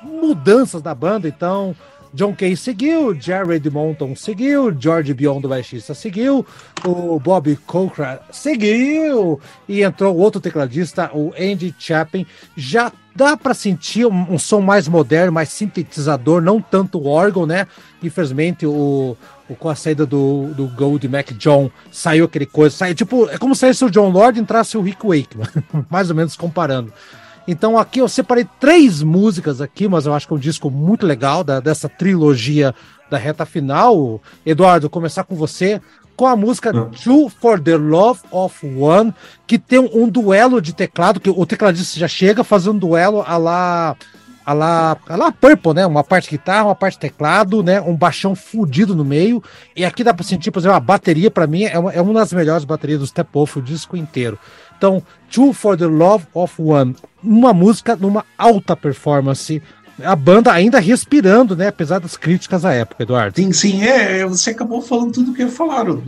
mudanças 0.00 0.82
da 0.82 0.94
banda, 0.94 1.26
então 1.26 1.74
John 2.14 2.32
Kay 2.32 2.56
seguiu, 2.56 3.12
Jared 3.20 3.68
Monton 3.70 4.14
seguiu, 4.14 4.72
George 4.78 5.14
Beyond, 5.14 5.42
do 5.42 5.48
baixista, 5.48 5.92
seguiu, 5.92 6.46
o 6.84 7.18
Bob 7.18 7.56
Cochran 7.66 8.18
seguiu, 8.30 9.40
e 9.68 9.82
entrou 9.82 10.16
outro 10.16 10.40
tecladista, 10.40 11.10
o 11.12 11.32
Andy 11.36 11.74
Chapin. 11.76 12.24
Já 12.56 12.92
dá 13.14 13.36
para 13.36 13.54
sentir 13.54 14.06
um, 14.06 14.34
um, 14.34 14.38
som 14.38 14.60
mais 14.60 14.88
moderno, 14.88 15.32
mais 15.32 15.50
sintetizador, 15.50 16.40
não 16.40 16.60
tanto 16.60 17.06
órgão, 17.06 17.46
né? 17.46 17.66
Infelizmente, 18.02 18.66
o, 18.66 19.16
o, 19.39 19.39
com 19.54 19.68
a 19.68 19.74
saída 19.74 20.06
do, 20.06 20.52
do 20.54 20.66
Gold 20.68 21.08
Mac 21.08 21.32
John, 21.32 21.70
saiu 21.90 22.24
aquele 22.24 22.46
coisa, 22.46 22.76
saiu, 22.76 22.94
tipo, 22.94 23.28
é 23.28 23.38
como 23.38 23.54
se 23.54 23.66
o 23.84 23.90
John 23.90 24.10
Lord 24.10 24.38
entrasse 24.38 24.76
o 24.76 24.80
Rick 24.82 25.06
Wakeman, 25.06 25.48
mais 25.90 26.10
ou 26.10 26.16
menos 26.16 26.36
comparando. 26.36 26.92
Então 27.46 27.78
aqui 27.78 28.00
eu 28.00 28.08
separei 28.08 28.46
três 28.60 29.02
músicas 29.02 29.60
aqui, 29.60 29.88
mas 29.88 30.06
eu 30.06 30.14
acho 30.14 30.26
que 30.26 30.32
é 30.32 30.36
um 30.36 30.40
disco 30.40 30.70
muito 30.70 31.06
legal 31.06 31.42
da, 31.42 31.58
dessa 31.58 31.88
trilogia 31.88 32.74
da 33.10 33.18
reta 33.18 33.44
final. 33.44 34.20
Eduardo, 34.46 34.88
começar 34.88 35.24
com 35.24 35.34
você 35.34 35.80
com 36.20 36.26
a 36.26 36.36
música 36.36 36.70
ah. 36.70 36.90
Two 37.02 37.30
for 37.30 37.58
the 37.58 37.76
Love 37.76 38.20
of 38.30 38.66
One, 38.66 39.14
que 39.46 39.58
tem 39.58 39.78
um, 39.78 40.02
um, 40.02 40.08
duelo 40.08 40.60
de 40.60 40.74
teclado, 40.74 41.18
que 41.18 41.30
o 41.30 41.46
tecladista 41.46 41.98
já 41.98 42.06
chega 42.06 42.44
fazendo 42.44 42.74
um 42.74 42.78
duelo 42.78 43.24
a 43.26 43.38
lá 43.38 43.96
a 44.50 44.52
lá, 44.52 44.96
a 45.08 45.16
lá 45.16 45.32
Purple, 45.32 45.74
né? 45.74 45.86
Uma 45.86 46.02
parte 46.02 46.28
guitarra, 46.28 46.64
uma 46.64 46.74
parte 46.74 46.98
teclado, 46.98 47.62
né? 47.62 47.80
Um 47.80 47.94
baixão 47.94 48.34
fudido 48.34 48.96
no 48.96 49.04
meio. 49.04 49.42
E 49.76 49.84
aqui 49.84 50.02
dá 50.02 50.12
pra 50.12 50.24
sentir, 50.24 50.50
por 50.50 50.58
exemplo, 50.58 50.76
a 50.76 50.80
bateria, 50.80 51.30
para 51.30 51.46
mim, 51.46 51.64
é 51.64 51.78
uma, 51.78 51.92
é 51.92 52.00
uma 52.00 52.14
das 52.14 52.32
melhores 52.32 52.64
baterias 52.64 52.98
do 52.98 53.06
Steppenwolf, 53.06 53.56
o 53.56 53.62
disco 53.62 53.96
inteiro. 53.96 54.38
Então, 54.76 55.02
Two 55.30 55.52
for 55.52 55.76
the 55.76 55.86
Love 55.86 56.26
of 56.34 56.60
One, 56.60 56.96
uma 57.22 57.52
música 57.52 57.94
numa 57.94 58.24
alta 58.36 58.74
performance. 58.74 59.62
A 60.02 60.16
banda 60.16 60.50
ainda 60.50 60.80
respirando, 60.80 61.54
né? 61.54 61.68
Apesar 61.68 62.00
das 62.00 62.16
críticas 62.16 62.64
à 62.64 62.72
época, 62.72 63.04
Eduardo. 63.04 63.36
Sim, 63.36 63.52
sim, 63.52 63.84
é. 63.84 64.26
Você 64.26 64.50
acabou 64.50 64.82
falando 64.82 65.12
tudo 65.12 65.34
que 65.34 65.46
falaram. 65.46 66.02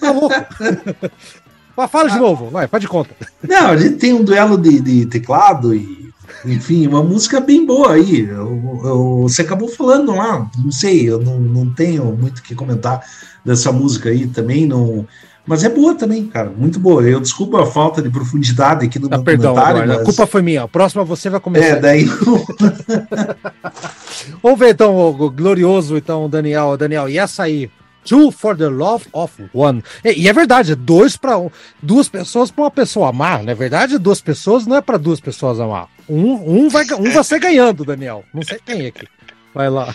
Tá 0.00 0.12
louco. 0.12 0.34
Fala 1.90 2.10
de 2.10 2.18
novo, 2.18 2.50
vai, 2.50 2.68
pode 2.68 2.86
conta. 2.86 3.14
Não, 3.42 3.68
a 3.68 3.76
gente 3.76 3.96
tem 3.96 4.12
um 4.12 4.22
duelo 4.22 4.58
de, 4.58 4.80
de 4.80 5.06
teclado 5.06 5.74
e, 5.74 5.99
enfim, 6.44 6.86
uma 6.86 7.02
música 7.02 7.40
bem 7.40 7.64
boa 7.66 7.92
aí. 7.92 8.20
Eu, 8.20 8.80
eu, 8.84 9.22
você 9.22 9.42
acabou 9.42 9.68
falando 9.68 10.14
lá, 10.14 10.50
não 10.58 10.72
sei, 10.72 11.08
eu 11.08 11.20
não, 11.20 11.38
não 11.40 11.70
tenho 11.70 12.04
muito 12.16 12.38
o 12.38 12.42
que 12.42 12.54
comentar 12.54 13.02
dessa 13.44 13.72
música 13.72 14.10
aí 14.10 14.26
também, 14.26 14.66
não. 14.66 15.06
Mas 15.46 15.64
é 15.64 15.68
boa 15.68 15.94
também, 15.94 16.26
cara, 16.26 16.50
muito 16.50 16.78
boa. 16.78 17.02
Eu 17.02 17.18
desculpo 17.20 17.56
a 17.56 17.66
falta 17.66 18.00
de 18.00 18.08
profundidade 18.10 18.86
aqui 18.86 18.98
no 18.98 19.08
ah, 19.08 19.16
meu 19.16 19.24
perdão, 19.24 19.54
comentário. 19.54 19.88
Mas... 19.88 20.00
A 20.00 20.04
culpa 20.04 20.26
foi 20.26 20.42
minha. 20.42 20.62
A 20.62 20.68
próxima 20.68 21.02
você 21.02 21.28
vai 21.30 21.40
começar. 21.40 21.66
É, 21.66 21.80
daí. 21.80 22.04
Vamos 24.42 24.58
ver 24.58 24.70
então 24.70 24.96
o 24.96 25.30
glorioso, 25.30 25.96
então, 25.96 26.28
Daniel. 26.28 26.76
Daniel, 26.76 27.08
e 27.08 27.18
essa 27.18 27.44
aí? 27.44 27.70
Two 28.04 28.30
for 28.30 28.56
the 28.56 28.68
love 28.68 29.06
of 29.12 29.42
one. 29.52 29.82
E, 30.04 30.22
e 30.22 30.28
é 30.28 30.32
verdade, 30.32 30.74
dois 30.74 31.16
para 31.16 31.36
um, 31.38 31.50
duas 31.82 32.08
pessoas 32.08 32.50
para 32.50 32.64
uma 32.64 32.70
pessoa 32.70 33.10
amar, 33.10 33.42
não 33.42 33.52
é 33.52 33.54
verdade? 33.54 33.98
Duas 33.98 34.20
pessoas 34.20 34.66
não 34.66 34.76
é 34.76 34.80
para 34.80 34.96
duas 34.96 35.20
pessoas 35.20 35.60
amar. 35.60 35.88
Um, 36.10 36.64
um 36.64 36.68
vai 36.68 36.84
um 36.98 37.10
vai 37.12 37.22
ser 37.22 37.38
ganhando, 37.38 37.84
Daniel. 37.84 38.24
Não 38.34 38.42
sei 38.42 38.58
quem 38.58 38.86
aqui. 38.86 39.06
Vai 39.54 39.70
lá. 39.70 39.94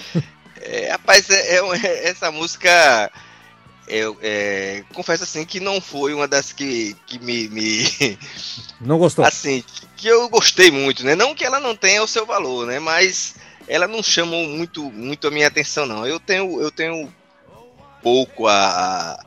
É, 0.61 0.91
rapaz, 0.91 1.29
é, 1.29 1.57
é, 1.57 2.09
essa 2.09 2.31
música 2.31 3.11
eu 3.87 4.17
é, 4.21 4.83
confesso 4.93 5.23
assim 5.23 5.45
que 5.45 5.59
não 5.59 5.79
foi 5.79 6.13
uma 6.13 6.27
das 6.27 6.51
que, 6.51 6.95
que 7.05 7.19
me, 7.19 7.47
me, 7.49 8.17
Não 8.81 8.97
gostou? 8.97 9.25
Assim, 9.25 9.63
que 9.95 10.07
eu 10.07 10.27
gostei 10.29 10.71
muito, 10.71 11.05
né? 11.05 11.15
Não 11.15 11.35
que 11.35 11.43
ela 11.43 11.59
não 11.59 11.75
tenha 11.75 12.01
o 12.01 12.07
seu 12.07 12.25
valor, 12.25 12.65
né? 12.65 12.79
Mas 12.79 13.35
ela 13.67 13.87
não 13.87 14.01
chamou 14.01 14.47
muito, 14.47 14.89
muito 14.91 15.27
a 15.27 15.31
minha 15.31 15.47
atenção, 15.47 15.85
não. 15.85 16.05
Eu 16.05 16.19
tenho, 16.19 16.61
eu 16.61 16.71
tenho 16.71 17.13
pouco 18.01 18.47
a, 18.47 19.23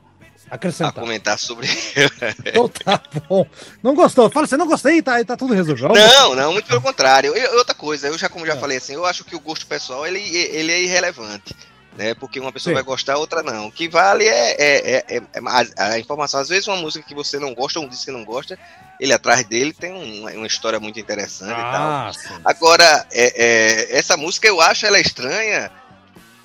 Acrescentar. 0.51 0.91
a 0.91 1.01
comentar 1.01 1.39
sobre 1.39 1.69
Então 2.47 2.69
tá 2.69 3.01
bom. 3.29 3.47
Não 3.83 3.95
gostou? 3.95 4.31
Fala, 4.31 4.47
você 4.47 4.57
não 4.57 4.67
gostei, 4.67 5.03
tá, 5.03 5.23
tá 5.25 5.37
tudo 5.37 5.55
resolvido. 5.55 5.89
Não, 5.89 6.35
não, 6.35 6.53
muito 6.53 6.67
pelo 6.67 6.81
contrário. 6.81 7.35
Eu, 7.35 7.59
outra 7.59 7.75
coisa, 7.75 8.09
eu 8.09 8.19
já, 8.19 8.29
como 8.29 8.47
já 8.47 8.55
é. 8.55 8.59
falei 8.59 8.79
assim, 8.79 8.95
eu 8.95 9.05
acho 9.05 9.25
que 9.25 9.37
o 9.37 9.41
gosto 9.41 9.67
pessoal 9.67 10.07
ele, 10.07 10.21
ele 10.21 10.73
é 10.73 10.83
irrelevante 10.83 11.55
né? 11.99 12.15
Porque 12.15 12.39
uma 12.39 12.53
pessoa 12.53 12.71
Sim. 12.71 12.75
vai 12.75 12.85
gostar, 12.85 13.19
outra 13.19 13.43
não. 13.43 13.67
O 13.67 13.73
que 13.73 13.89
vale 13.89 14.25
é, 14.25 14.51
é, 14.53 14.97
é, 14.97 15.17
é 15.17 15.23
a, 15.45 15.93
a, 15.95 15.99
informação. 15.99 16.39
Às 16.39 16.49
vezes 16.49 16.69
uma 16.69 16.77
música 16.77 17.05
que 17.05 17.15
você 17.15 17.41
não 17.41 17.53
gosta, 17.53 17.81
ou 17.81 17.87
um 17.87 17.89
disco 17.89 18.07
que 18.07 18.13
não 18.13 18.25
gosta, 18.25 18.57
ele 19.01 19.13
atrás 19.13 19.45
dele 19.45 19.73
tem 19.73 19.93
um, 19.93 20.29
uma 20.37 20.47
história 20.47 20.79
muito 20.79 21.01
interessante 21.01 21.53
ah, 21.57 21.59
e 21.59 21.73
tal. 21.73 22.15
Sim. 22.15 22.41
Agora, 22.45 23.07
é, 23.11 23.45
é, 23.45 23.99
essa 23.99 24.17
música 24.17 24.47
eu 24.47 24.61
acho 24.61 24.87
ela 24.87 25.01
estranha, 25.01 25.73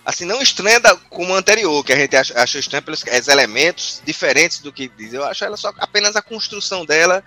assim, 0.05 0.25
não 0.25 0.41
estranha 0.41 0.79
como 1.09 1.33
a 1.33 1.37
anterior, 1.37 1.83
que 1.83 1.93
a 1.93 1.97
gente 1.97 2.15
achou 2.15 2.59
estranha 2.59 2.81
pelos 2.81 3.03
elementos 3.27 4.01
diferentes 4.05 4.59
do 4.59 4.71
que 4.71 4.89
diz. 4.97 5.13
Eu 5.13 5.23
acho 5.23 5.43
ela 5.45 5.57
só 5.57 5.73
apenas 5.77 6.15
a 6.15 6.21
construção 6.21 6.85
dela 6.85 7.23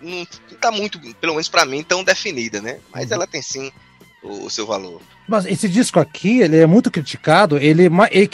não 0.00 0.26
está 0.50 0.70
muito, 0.70 0.98
pelo 1.14 1.34
menos 1.34 1.48
para 1.48 1.64
mim, 1.64 1.82
tão 1.82 2.02
definida, 2.02 2.60
né? 2.60 2.78
Mas 2.92 3.08
uhum. 3.08 3.14
ela 3.14 3.26
tem 3.26 3.40
sim 3.40 3.70
o, 4.22 4.46
o 4.46 4.50
seu 4.50 4.66
valor. 4.66 5.00
Mas 5.28 5.46
esse 5.46 5.68
disco 5.68 6.00
aqui, 6.00 6.40
ele 6.40 6.58
é 6.58 6.66
muito 6.66 6.90
criticado, 6.90 7.56
ele, 7.56 7.88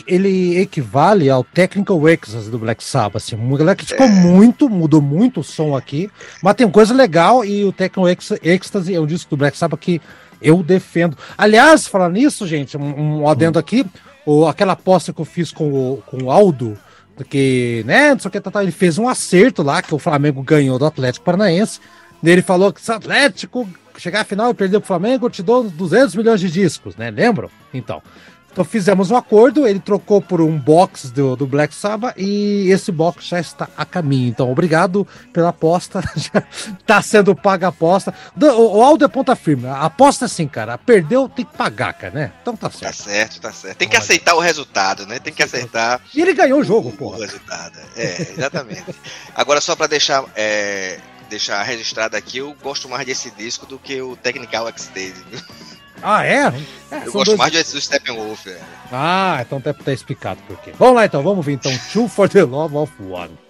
ele 0.07 0.59
equivale 0.59 1.29
ao 1.29 1.45
Technical 1.45 2.09
Ecstasy 2.09 2.51
do 2.51 2.59
Black 2.59 2.83
Sabbath, 2.83 3.17
assim, 3.17 3.37
o 3.37 3.57
galera 3.57 3.77
criticou 3.77 4.07
é. 4.07 4.11
muito, 4.11 4.69
mudou 4.69 5.03
muito 5.03 5.41
o 5.41 5.45
som 5.45 5.77
aqui, 5.77 6.11
mas 6.43 6.55
tem 6.55 6.69
coisa 6.71 6.95
legal 6.95 7.45
e 7.45 7.65
o 7.65 7.73
Technical 7.73 8.09
Ecstasy 8.43 8.95
é 8.95 9.01
um 9.01 9.07
disco 9.07 9.31
do 9.31 9.37
Black 9.37 9.57
Sabbath 9.57 9.81
que 9.81 10.01
eu 10.41 10.63
defendo. 10.63 11.17
Aliás, 11.37 11.87
falando 11.87 12.15
nisso, 12.15 12.47
gente, 12.47 12.77
um, 12.77 13.21
um 13.21 13.29
adendo 13.29 13.59
aqui, 13.59 13.85
o, 14.25 14.47
aquela 14.47 14.73
aposta 14.73 15.13
que 15.13 15.21
eu 15.21 15.25
fiz 15.25 15.51
com 15.51 15.73
o, 15.73 16.03
com 16.07 16.25
o 16.25 16.31
Aldo, 16.31 16.79
porque, 17.17 17.83
né, 17.87 18.13
não 18.13 18.19
sei 18.19 18.29
o 18.29 18.33
que, 18.33 18.41
tá, 18.41 18.51
tá, 18.51 18.63
ele 18.63 18.73
fez 18.73 18.99
um 18.99 19.09
acerto 19.09 19.63
lá, 19.63 19.83
que 19.83 19.95
o 19.95 19.99
Flamengo 19.99 20.43
ganhou 20.43 20.79
do 20.79 20.87
Atlético 20.87 21.25
Paranaense, 21.25 21.81
ele 22.23 22.43
falou 22.43 22.73
que 22.73 22.81
se 22.81 22.91
o 22.91 22.95
Atlético 22.95 23.69
chegar 23.97 24.21
à 24.21 24.25
final 24.25 24.51
e 24.51 24.55
perder 24.55 24.79
pro 24.79 24.87
Flamengo, 24.87 25.27
eu 25.27 25.31
te 25.31 25.43
dou 25.43 25.65
200 25.65 26.15
milhões 26.15 26.41
de 26.41 26.51
discos, 26.51 26.97
né? 26.97 27.11
Lembram? 27.11 27.51
Então. 27.75 28.03
Então 28.51 28.65
fizemos 28.65 29.11
um 29.11 29.17
acordo, 29.17 29.67
ele 29.67 29.79
trocou 29.79 30.21
por 30.21 30.41
um 30.41 30.59
box 30.59 31.11
do, 31.11 31.37
do 31.37 31.47
Black 31.47 31.75
Sabbath 31.75 32.15
e 32.17 32.71
esse 32.71 32.91
box 32.91 33.27
já 33.27 33.39
está 33.39 33.69
a 33.77 33.85
caminho. 33.85 34.29
Então, 34.29 34.51
obrigado 34.51 35.07
pela 35.33 35.51
aposta. 35.51 36.01
Já 36.17 36.43
está 36.79 37.01
sendo 37.01 37.35
paga 37.35 37.67
a 37.67 37.69
aposta. 37.69 38.13
O, 38.41 38.79
o 38.79 38.83
Aldo 38.83 39.05
é 39.05 39.09
ponta 39.09 39.37
firme. 39.37 39.67
A 39.67 39.83
aposta 39.83 40.25
assim, 40.25 40.49
cara. 40.49 40.77
Perdeu, 40.77 41.29
tem 41.29 41.45
que 41.45 41.57
pagar, 41.57 41.93
cara, 41.93 42.13
né? 42.13 42.33
Então 42.43 42.57
tá 42.57 42.71
certo. 42.71 42.83
Tá 42.83 42.93
certo, 42.93 43.41
tá 43.41 43.53
certo. 43.53 43.77
Tem 43.77 43.89
que 43.89 43.97
aceitar 43.97 44.35
o 44.35 44.41
resultado, 44.41 45.07
né? 45.07 45.19
Tem 45.19 45.33
que 45.33 45.43
aceitar. 45.43 46.01
E 46.15 46.21
ele 46.21 46.35
ganhou 46.35 46.61
o 46.61 46.65
jogo, 46.65 46.91
pô. 46.93 47.15
O 47.15 47.21
resultado. 47.21 47.79
É, 47.97 48.33
exatamente. 48.37 48.95
Agora, 49.35 49.61
só 49.61 49.77
para 49.77 49.87
deixar. 49.87 50.25
É 50.35 50.99
deixar 51.29 51.63
registrado 51.63 52.17
aqui, 52.17 52.39
eu 52.39 52.57
gosto 52.63 52.89
mais 52.89 53.07
desse 53.07 53.31
disco 53.31 53.67
do 53.67 53.79
que 53.79 54.01
o 54.01 54.17
Technical 54.17 54.69
Ecstasy. 54.69 55.15
Ah, 56.03 56.25
é? 56.25 56.53
é 56.91 57.07
eu 57.07 57.13
gosto 57.13 57.25
dois... 57.27 57.39
mais 57.39 57.73
do 57.73 57.81
Steppenwolf. 57.81 58.47
É. 58.47 58.61
Ah, 58.93 59.39
então 59.41 59.61
tá, 59.61 59.73
tá 59.73 59.93
explicado 59.93 60.41
por 60.47 60.57
quê. 60.59 60.73
Vamos 60.79 60.95
lá 60.95 61.07
então, 61.07 61.23
vamos 61.23 61.45
ver 61.45 61.53
então. 61.53 61.73
Two 61.93 62.09
for 62.09 62.29
the 62.29 62.45
Love 62.45 62.77
of 62.77 62.93
One. 63.03 63.48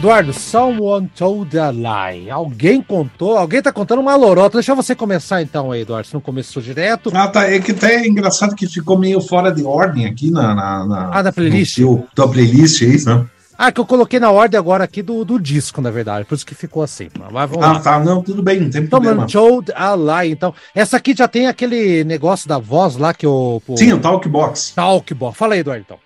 Eduardo, 0.00 0.32
someone 0.32 1.10
told 1.14 1.58
a 1.58 1.70
lie. 1.70 2.30
Alguém 2.30 2.80
contou, 2.80 3.36
alguém 3.36 3.60
tá 3.60 3.70
contando 3.70 3.98
uma 4.00 4.16
lorota. 4.16 4.56
Deixa 4.56 4.74
você 4.74 4.94
começar 4.94 5.42
então 5.42 5.70
aí, 5.70 5.82
Eduardo. 5.82 6.08
Você 6.08 6.16
não 6.16 6.22
começou 6.22 6.62
direto. 6.62 7.10
Ah, 7.14 7.28
tá. 7.28 7.46
É 7.50 7.58
que 7.58 7.72
até 7.72 7.96
é 7.96 8.06
engraçado 8.08 8.56
que 8.56 8.66
ficou 8.66 8.98
meio 8.98 9.20
fora 9.20 9.52
de 9.52 9.62
ordem 9.62 10.06
aqui 10.06 10.30
na. 10.30 10.54
na, 10.54 10.86
na 10.86 11.10
Ah, 11.12 11.22
na 11.22 11.30
playlist? 11.30 11.76
No, 11.80 12.06
tua 12.14 12.26
playlist, 12.30 12.80
é 12.80 12.86
isso, 12.86 13.10
né? 13.10 13.26
Ah, 13.58 13.70
que 13.70 13.78
eu 13.78 13.84
coloquei 13.84 14.18
na 14.18 14.30
ordem 14.30 14.58
agora 14.58 14.84
aqui 14.84 15.02
do, 15.02 15.22
do 15.22 15.38
disco, 15.38 15.82
na 15.82 15.90
verdade. 15.90 16.24
Por 16.24 16.34
isso 16.34 16.46
que 16.46 16.54
ficou 16.54 16.82
assim. 16.82 17.08
Mas 17.30 17.50
vamos 17.50 17.62
Ah, 17.66 17.72
lá. 17.72 17.80
tá. 17.80 18.00
Não, 18.00 18.22
tudo 18.22 18.42
bem, 18.42 18.58
não 18.58 18.70
tem 18.70 18.86
problema. 18.86 19.28
Someone 19.28 19.66
told 19.66 19.72
a 19.76 19.94
lie. 20.22 20.32
Então, 20.32 20.54
essa 20.74 20.96
aqui 20.96 21.14
já 21.14 21.28
tem 21.28 21.46
aquele 21.46 22.04
negócio 22.04 22.48
da 22.48 22.56
voz 22.56 22.96
lá 22.96 23.12
que 23.12 23.26
o. 23.26 23.60
o 23.68 23.76
Sim, 23.76 23.92
o 23.92 23.98
Talkbox. 24.00 24.72
Talkbox. 24.74 25.36
Fala 25.36 25.52
aí, 25.52 25.60
Eduardo, 25.60 25.84
então. 25.86 25.98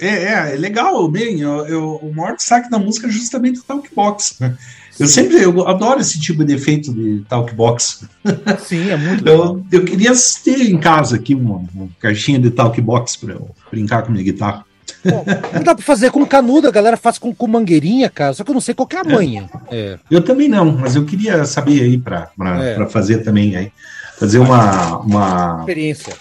É, 0.00 0.06
é, 0.08 0.52
é 0.54 0.56
legal, 0.56 1.08
bem. 1.08 1.40
Eu, 1.40 1.66
eu- 1.66 1.96
o 2.02 2.14
maior 2.14 2.36
destaque 2.36 2.68
da 2.70 2.78
música 2.78 3.06
é 3.06 3.10
justamente 3.10 3.60
o 3.60 3.62
Talkbox. 3.62 4.36
né? 4.40 4.56
Eu 4.98 5.06
sempre 5.06 5.42
eu 5.42 5.66
adoro 5.68 6.00
esse 6.00 6.18
tipo 6.18 6.42
de 6.44 6.54
efeito 6.54 6.92
de 6.92 7.22
Talkbox. 7.28 8.04
Sim, 8.64 8.90
é 8.90 8.96
muito 8.96 9.24
legal. 9.24 9.62
Eu, 9.70 9.80
eu 9.80 9.84
queria 9.84 10.12
ter 10.42 10.60
em 10.70 10.78
casa 10.78 11.16
aqui 11.16 11.34
uma, 11.34 11.62
uma 11.74 11.88
caixinha 12.00 12.38
de 12.38 12.50
Talkbox 12.50 13.16
para 13.16 13.34
eu 13.34 13.50
brincar 13.70 14.02
com 14.02 14.12
minha 14.12 14.24
guitarra. 14.24 14.64
Bom, 15.04 15.24
não 15.52 15.62
dá 15.62 15.74
pra 15.74 15.84
fazer 15.84 16.10
com 16.10 16.24
canudo, 16.26 16.66
a 16.66 16.70
galera 16.70 16.96
faz 16.96 17.18
com, 17.18 17.34
com 17.34 17.46
mangueirinha, 17.46 18.08
cara. 18.08 18.32
Só 18.34 18.42
que 18.42 18.50
eu 18.50 18.54
não 18.54 18.60
sei 18.60 18.74
qual 18.74 18.86
que 18.86 18.96
é 18.96 19.00
a 19.00 19.04
manha. 19.04 19.48
É. 19.70 19.98
Eu 20.10 20.22
também 20.22 20.48
não, 20.48 20.64
mas 20.72 20.96
eu 20.96 21.04
queria 21.04 21.44
saber 21.44 21.82
aí 21.82 21.98
para 21.98 22.30
É. 22.62 22.86
fazer 22.86 23.18
também 23.18 23.54
aí. 23.56 23.72
Fazer 24.18 24.38
uma, 24.38 24.98
uma. 25.00 25.56
Experiência. 25.60 26.14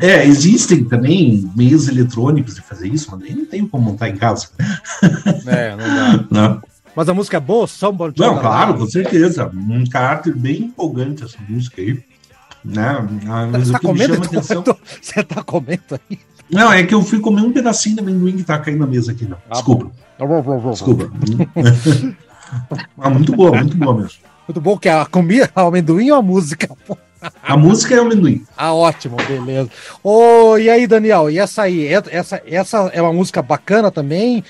É, 0.00 0.24
existem 0.24 0.84
também 0.84 1.50
meios 1.54 1.88
eletrônicos 1.88 2.54
de 2.54 2.62
fazer 2.62 2.88
isso, 2.88 3.08
mas 3.10 3.28
eu 3.28 3.36
não 3.36 3.44
tenho 3.46 3.68
como 3.68 3.84
montar 3.84 4.08
em 4.08 4.16
casa. 4.16 4.48
É, 5.46 5.76
não 5.76 5.78
dá. 5.78 6.24
Né? 6.30 6.60
Mas 6.96 7.08
a 7.08 7.14
música 7.14 7.36
é 7.38 7.40
boa, 7.40 7.66
Someone 7.66 8.14
Não, 8.16 8.26
Told 8.28 8.38
a 8.38 8.40
claro, 8.40 8.74
com 8.78 8.86
certeza. 8.86 9.50
Um 9.52 9.84
caráter 9.86 10.34
bem 10.34 10.62
empolgante 10.62 11.24
essa 11.24 11.36
música 11.48 11.82
aí. 11.82 12.00
Né? 12.64 12.86
Ah, 13.26 13.48
Mas 13.50 13.68
Você 13.68 13.70
o 13.70 13.72
tá 13.72 13.78
que 13.80 13.86
me 13.86 13.92
comendo? 13.92 14.14
chama 14.14 14.26
atenção. 14.26 14.60
Eduardo? 14.62 14.80
Você 15.02 15.22
tá 15.24 15.42
comendo 15.42 15.82
aí? 15.90 16.18
Não, 16.50 16.72
é 16.72 16.82
que 16.84 16.94
eu 16.94 17.02
fui 17.02 17.18
comer 17.20 17.42
um 17.42 17.52
pedacinho 17.52 17.96
de 17.96 18.00
amendoim 18.02 18.36
que 18.36 18.44
tá 18.44 18.58
caindo 18.58 18.78
na 18.80 18.86
mesa 18.86 19.12
aqui, 19.12 19.26
não. 19.26 19.36
Ah, 19.50 19.54
Desculpa, 19.54 19.90
desculpa. 20.72 21.10
ah, 22.98 23.10
muito 23.10 23.34
boa, 23.34 23.56
muito 23.58 23.76
boa 23.76 23.94
mesmo. 23.94 24.18
Muito 24.46 24.60
bom 24.60 24.78
que 24.78 24.88
a 24.88 25.04
comida, 25.06 25.50
o 25.56 25.60
amendoim 25.60 26.10
ou 26.10 26.18
a 26.18 26.22
música? 26.22 26.68
A 27.42 27.56
música 27.56 27.94
é 27.94 28.00
o 28.00 28.02
amendoim. 28.02 28.46
Ah, 28.56 28.74
ótimo, 28.74 29.16
beleza. 29.16 29.70
Ô, 30.02 30.56
e 30.58 30.68
aí, 30.68 30.86
Daniel, 30.86 31.30
e 31.30 31.38
essa 31.38 31.62
aí? 31.62 31.86
É- 31.86 32.02
Essa, 32.10 32.42
essa 32.46 32.90
é 32.92 33.00
uma 33.00 33.12
música 33.12 33.42
bacana 33.42 33.90
também? 33.90 34.44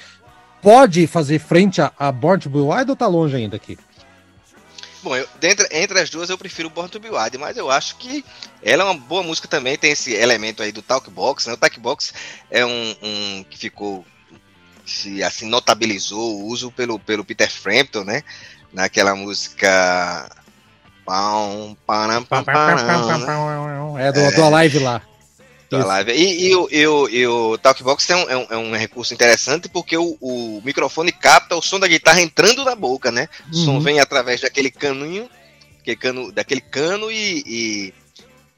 Pode 0.63 1.07
fazer 1.07 1.39
frente 1.39 1.81
a, 1.81 1.93
a 1.99 2.11
Born 2.11 2.41
to 2.43 2.51
Be 2.51 2.59
Wild 2.59 2.91
ou 2.91 2.97
tá 2.97 3.07
longe 3.07 3.37
ainda 3.37 3.57
aqui? 3.57 3.79
Bom, 5.03 5.15
eu, 5.15 5.29
dentre, 5.39 5.69
entre 5.71 6.01
as 6.01 6.09
duas 6.09 6.31
eu 6.31 6.39
prefiro 6.39 6.71
Born 6.71 6.89
to 6.89 6.99
Be 6.99 7.11
Wild, 7.11 7.37
mas 7.37 7.57
eu 7.59 7.71
acho 7.71 7.97
que 7.97 8.25
ela 8.63 8.83
é 8.83 8.87
uma 8.87 8.95
boa 8.95 9.23
música 9.23 9.47
também, 9.47 9.77
tem 9.77 9.93
esse 9.93 10.15
elemento 10.15 10.63
aí 10.63 10.73
do 10.73 10.81
Talkbox, 10.81 11.47
né? 11.47 11.53
O 11.53 11.59
Talkbox 11.59 12.15
é 12.51 12.65
um, 12.65 12.97
um 13.03 13.45
que 13.51 13.59
ficou, 13.59 14.07
se 14.87 15.23
assim, 15.23 15.47
notabilizou 15.47 16.41
o 16.41 16.47
uso 16.47 16.71
pelo, 16.71 16.99
pelo 16.99 17.25
Peter 17.25 17.51
Frampton, 17.51 18.05
né? 18.05 18.23
Naquela 18.73 19.15
música... 19.15 20.31
Pam, 21.05 21.77
param, 21.87 22.25
pam, 22.25 22.43
param? 22.45 23.99
É 23.99 24.11
do, 24.13 24.31
do 24.35 24.45
Alive 24.45 24.79
lá. 24.79 25.03
da 25.71 25.79
Isso. 25.79 25.89
live. 25.89 26.13
E, 26.13 26.47
e 26.49 26.55
o- 26.57 26.69
e 26.71 26.87
o- 26.87 27.09
e 27.09 27.27
o 27.27 27.59
Talkbox 27.59 28.09
é 28.11 28.17
um, 28.17 28.31
é 28.53 28.57
um- 28.57 28.75
é 28.75 28.79
recurso 28.79 29.13
interessante 29.13 29.69
porque 29.69 29.97
o, 29.97 30.17
o 30.21 30.63
microfone 30.65 31.11
capta 31.11 31.57
o 31.57 31.63
som 31.63 31.81
da 31.81 31.89
guitarra 31.89 32.21
entrando 32.21 32.65
na 32.65 32.75
boca, 32.75 33.11
né? 33.11 33.29
O 33.51 33.55
som 33.55 33.73
Uhum. 33.75 33.81
vem 33.81 33.99
através 33.99 34.41
daquele 34.43 34.71
caninho, 34.71 35.29
aquele 35.81 35.97
cano, 35.97 36.31
daquele 36.33 36.61
cano 36.61 37.11
e, 37.11 37.43
e, 37.47 37.95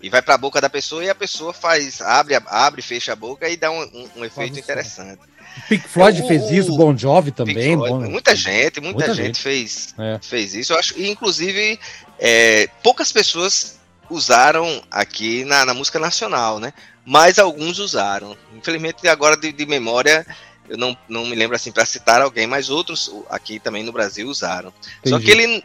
e 0.03 0.11
vai 0.11 0.21
para 0.21 0.35
a 0.35 0.39
boca 0.39 0.61
da 0.61 0.69
pessoa 0.69 1.03
e 1.05 1.09
a 1.09 1.15
pessoa 1.15 1.53
faz 1.53 2.01
abre, 2.03 2.35
abre 2.47 2.83
fecha 2.83 3.13
a 3.13 3.17
boca 3.17 3.49
e 3.49 3.57
dá 3.57 3.71
um, 3.71 3.83
um- 3.83 4.09
um 4.17 4.25
efeito 4.25 4.55
som. 4.55 4.61
interessante. 4.61 5.21
Pink 5.69 5.89
Floyd 5.89 6.23
O- 6.23 6.27
fez 6.29 6.51
isso, 6.51 6.73
o- 6.73 6.77
Bon 6.77 6.97
Jovi 6.97 7.31
também. 7.33 7.77
Floyd, 7.77 7.93
bom, 8.05 8.11
muita 8.11 8.35
gente, 8.37 8.81
muita, 8.81 8.99
Muita 8.99 9.15
gente, 9.15 9.27
gente. 9.27 9.41
Fez, 9.43 9.95
É. 9.99 10.19
fez 10.23 10.55
isso. 10.55 10.73
Eu 10.73 10.79
acho, 10.79 10.99
e, 10.99 11.09
inclusive, 11.09 11.79
é, 12.19 12.69
poucas 12.83 13.11
pessoas 13.13 13.79
usaram 14.11 14.83
aqui 14.91 15.45
na, 15.45 15.65
na 15.65 15.75
música 15.75 15.99
nacional, 15.99 16.59
né? 16.61 16.73
Mas 17.05 17.39
alguns 17.39 17.79
usaram. 17.79 18.37
Infelizmente, 18.57 19.07
agora 19.09 19.37
de, 19.37 19.53
de 19.53 19.67
memória, 19.67 20.27
eu 20.69 20.77
não, 20.77 20.97
não 21.09 21.25
me 21.27 21.35
lembro 21.35 21.57
assim 21.57 21.71
para 21.73 21.85
citar 21.85 22.21
alguém, 22.21 22.47
mas 22.47 22.69
outros 22.71 23.11
aqui 23.31 23.59
também 23.59 23.83
no 23.83 23.93
Brasil 23.93 24.29
usaram. 24.29 24.73
Só 25.05 25.17
entendi. 25.17 25.25
que 25.25 25.31
ele, 25.31 25.65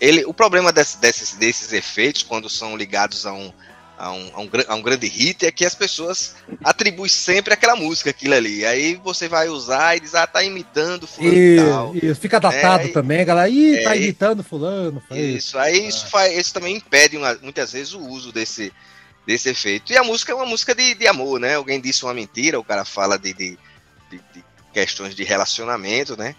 ele 0.00 0.24
o 0.24 0.32
problema 0.34 0.72
desse- 0.72 0.98
desses, 0.98 1.34
desses 1.36 1.72
efeitos, 1.72 2.22
quando 2.22 2.48
são 2.48 2.76
ligados 2.76 3.26
a 3.26 3.32
um, 3.32 3.52
a, 3.98 4.12
um, 4.12 4.30
a, 4.34 4.40
um, 4.40 4.50
a 4.68 4.74
um 4.74 4.82
grande 4.82 5.06
hit, 5.06 5.46
é 5.46 5.50
que 5.50 5.64
as 5.64 5.74
pessoas 5.74 6.36
atribuem 6.62 7.08
sempre 7.08 7.54
aquela 7.54 7.74
música, 7.76 8.10
aquilo 8.10 8.34
ali. 8.34 8.64
Aí 8.66 8.96
você 9.02 9.28
vai 9.28 9.48
usar 9.48 9.96
e 9.96 10.00
diz, 10.00 10.14
ah, 10.14 10.26
tá 10.26 10.42
imitando 10.44 11.06
fulano 11.06 11.34
e 11.34 11.56
tal. 11.56 11.94
Fica 12.14 12.38
datado 12.38 12.84
É, 12.84 12.88
também, 12.92 13.24
galera. 13.24 13.48
Ih, 13.48 13.82
tá 13.82 13.94
é, 13.94 13.98
e- 13.98 14.02
imitando 14.04 14.42
fulano. 14.42 15.02
Isso, 15.10 15.58
aí 15.58 15.88
isso, 15.88 16.06
faz, 16.08 16.36
isso 16.36 16.52
também 16.52 16.76
impede 16.76 17.16
uma- 17.16 17.38
muitas 17.42 17.72
vezes 17.72 17.94
o 17.94 18.00
uso 18.00 18.32
desse, 18.32 18.72
desse 19.26 19.48
efeito. 19.48 19.92
E 19.92 19.96
a 19.96 20.04
música 20.04 20.32
é 20.32 20.34
uma 20.34 20.46
música 20.46 20.74
de, 20.74 20.94
de 20.94 21.06
amor, 21.06 21.40
né? 21.40 21.54
Alguém 21.54 21.80
disse 21.80 22.04
uma 22.04 22.12
mentira, 22.14 22.60
o 22.60 22.64
cara 22.64 22.84
fala 22.84 23.18
de, 23.18 23.32
de, 23.32 23.58
de- 24.10 24.20
de 24.34 24.44
questões 24.72 25.14
de 25.14 25.24
relacionamento, 25.24 26.16
né? 26.18 26.34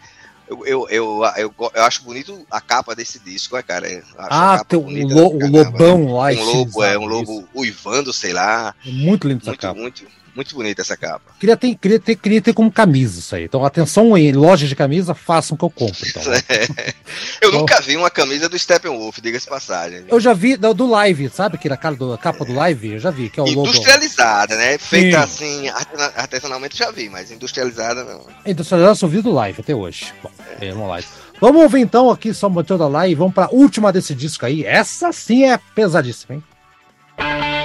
Eu, 0.50 0.66
eu, 0.66 0.88
eu, 0.90 1.22
eu, 1.36 1.54
eu 1.76 1.84
acho 1.84 2.04
bonito 2.04 2.46
a 2.50 2.62
capa 2.62 2.96
desse 2.96 3.20
disco, 3.20 3.56
né, 3.56 3.62
cara? 3.64 3.86
Ah, 4.18 4.64
tem 4.64 4.80
o, 4.80 4.84
bonita 4.84 5.14
lo- 5.14 5.38
pra 5.38 5.48
o 5.48 5.52
lobão 5.52 6.14
lá. 6.14 6.32
Um 6.32 6.44
lobo, 6.44 6.84
é, 6.84 6.98
um 6.98 7.06
lobo 7.06 7.50
uivando, 7.54 8.14
sei 8.14 8.32
lá. 8.32 8.74
isso. 8.86 8.90
É 8.98 9.06
Muito 9.06 9.28
lindo 9.28 9.42
essa 9.42 9.50
Muito, 9.52 9.62
capa. 9.62 9.80
muito, 9.80 10.04
muito 10.38 10.56
bonita 10.56 10.82
essa 10.82 10.96
capa. 10.96 11.32
Queria 11.40 11.58
ter, 11.58 11.76
queria, 11.76 12.00
ter, 12.00 12.16
queria 12.16 12.42
ter 12.42 12.54
como 12.54 12.72
camisa 12.72 13.20
isso 13.20 13.36
aí. 13.36 13.44
Então, 13.46 13.66
atenção 13.66 14.18
em 14.18 14.32
loja 14.32 14.68
de 14.68 14.76
camisa, 14.76 15.14
façam 15.14 15.58
que 15.58 15.66
eu 15.66 15.70
compro. 15.70 16.08
Então. 16.08 16.24
Eu 17.42 17.52
Bom. 17.52 17.60
nunca 17.60 17.82
vi 17.82 17.98
uma 17.98 18.10
camisa 18.10 18.48
do 18.48 18.58
Steppenwolf, 18.58 19.18
diga-se 19.22 19.48
passagem. 19.48 20.06
Eu 20.08 20.20
já 20.20 20.34
vi 20.34 20.56
do, 20.56 20.88
live, 20.88 21.30
sabe 21.30 21.56
aquela 21.56 21.76
cara 21.76 21.96
do, 21.96 22.14
a 22.14 22.18
capa 22.18 22.46
do 22.46 22.54
live? 22.54 22.94
Eu 22.94 23.00
já 23.00 23.10
vi, 23.10 23.30
que 23.30 23.40
é 23.40 23.44
o 23.44 23.48
logo. 23.48 23.68
Industrializada, 23.68 24.56
né? 24.56 24.78
Feita 24.78 25.18
Sim. 25.20 25.24
assim, 25.24 25.70
artesana- 25.70 26.14
artesanalmente 26.16 26.78
já 26.78 26.92
vi, 26.92 27.10
mas 27.10 27.32
industrializada 27.32 28.04
não. 28.04 28.26
Industrializado 28.46 28.96
só 28.96 29.08
vi 29.08 29.22
do 29.22 29.32
live 29.32 29.60
até 29.62 29.74
hoje. 29.74 30.14
Bom, 30.22 30.32
é, 30.62 30.72
vamos 30.72 30.90
lá. 30.90 31.00
Vamos 31.42 31.62
ouvir 31.64 31.82
então 31.82 32.10
aqui 32.12 32.34
só 32.34 32.50
motor 32.50 32.78
da 32.78 32.88
live. 32.88 33.16
Vamos 33.16 33.34
pra 33.34 33.50
última 33.52 33.92
desse 33.92 34.14
disco 34.14 34.46
aí. 34.46 34.64
Essa 34.64 35.12
sim 35.12 35.46
é 35.46 35.58
pesadíssima, 35.74 36.36
hein? 36.36 37.57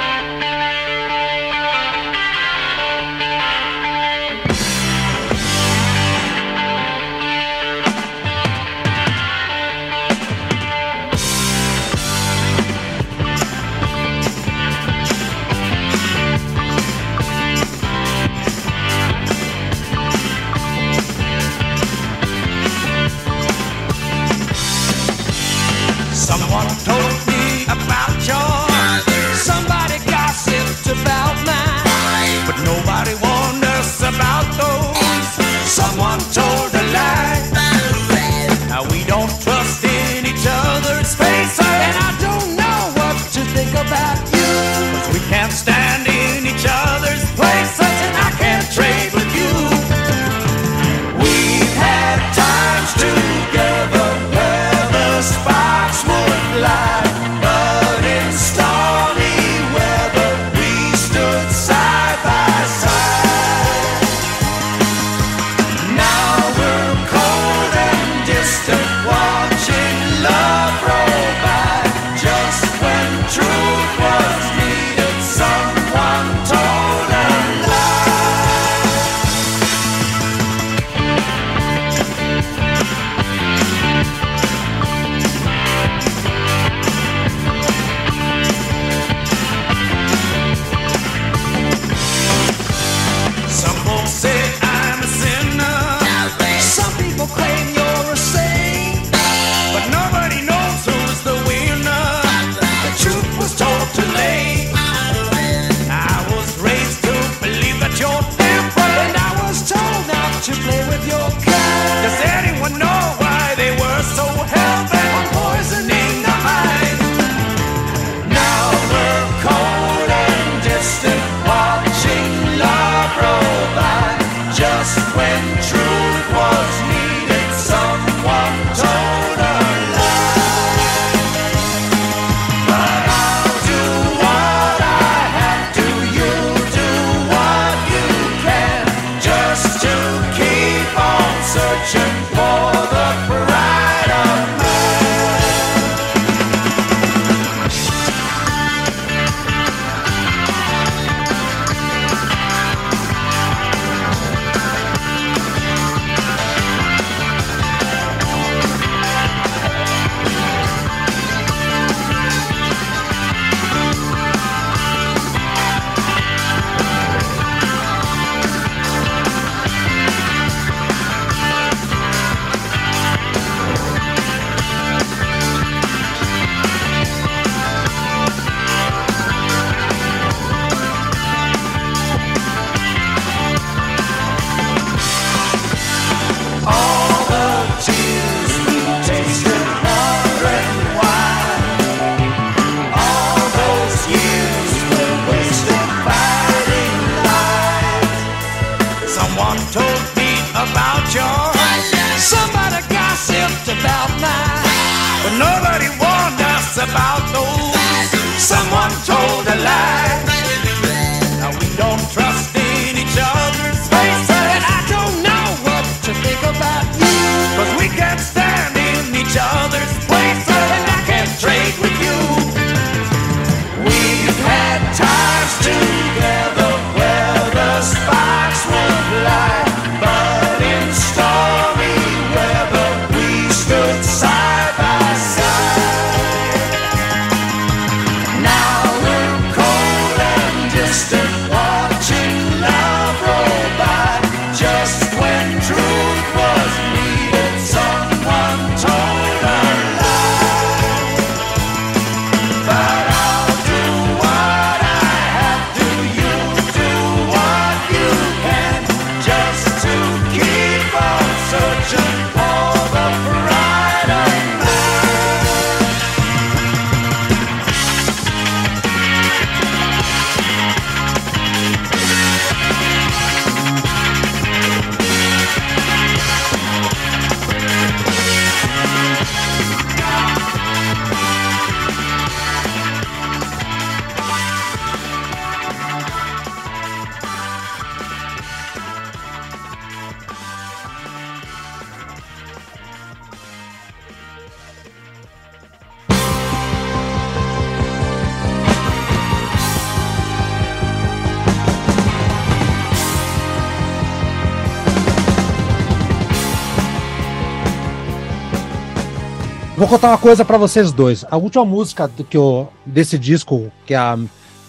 Contar 309.92 310.08
uma 310.08 310.16
coisa 310.18 310.42
pra 310.42 310.56
vocês 310.56 310.90
dois. 310.90 311.22
A 311.30 311.36
última 311.36 311.66
música 311.66 312.08
do 312.08 312.24
que 312.24 312.34
eu, 312.34 312.66
desse 312.86 313.18
disco, 313.18 313.70
que 313.84 313.92
é 313.92 313.98
a 313.98 314.18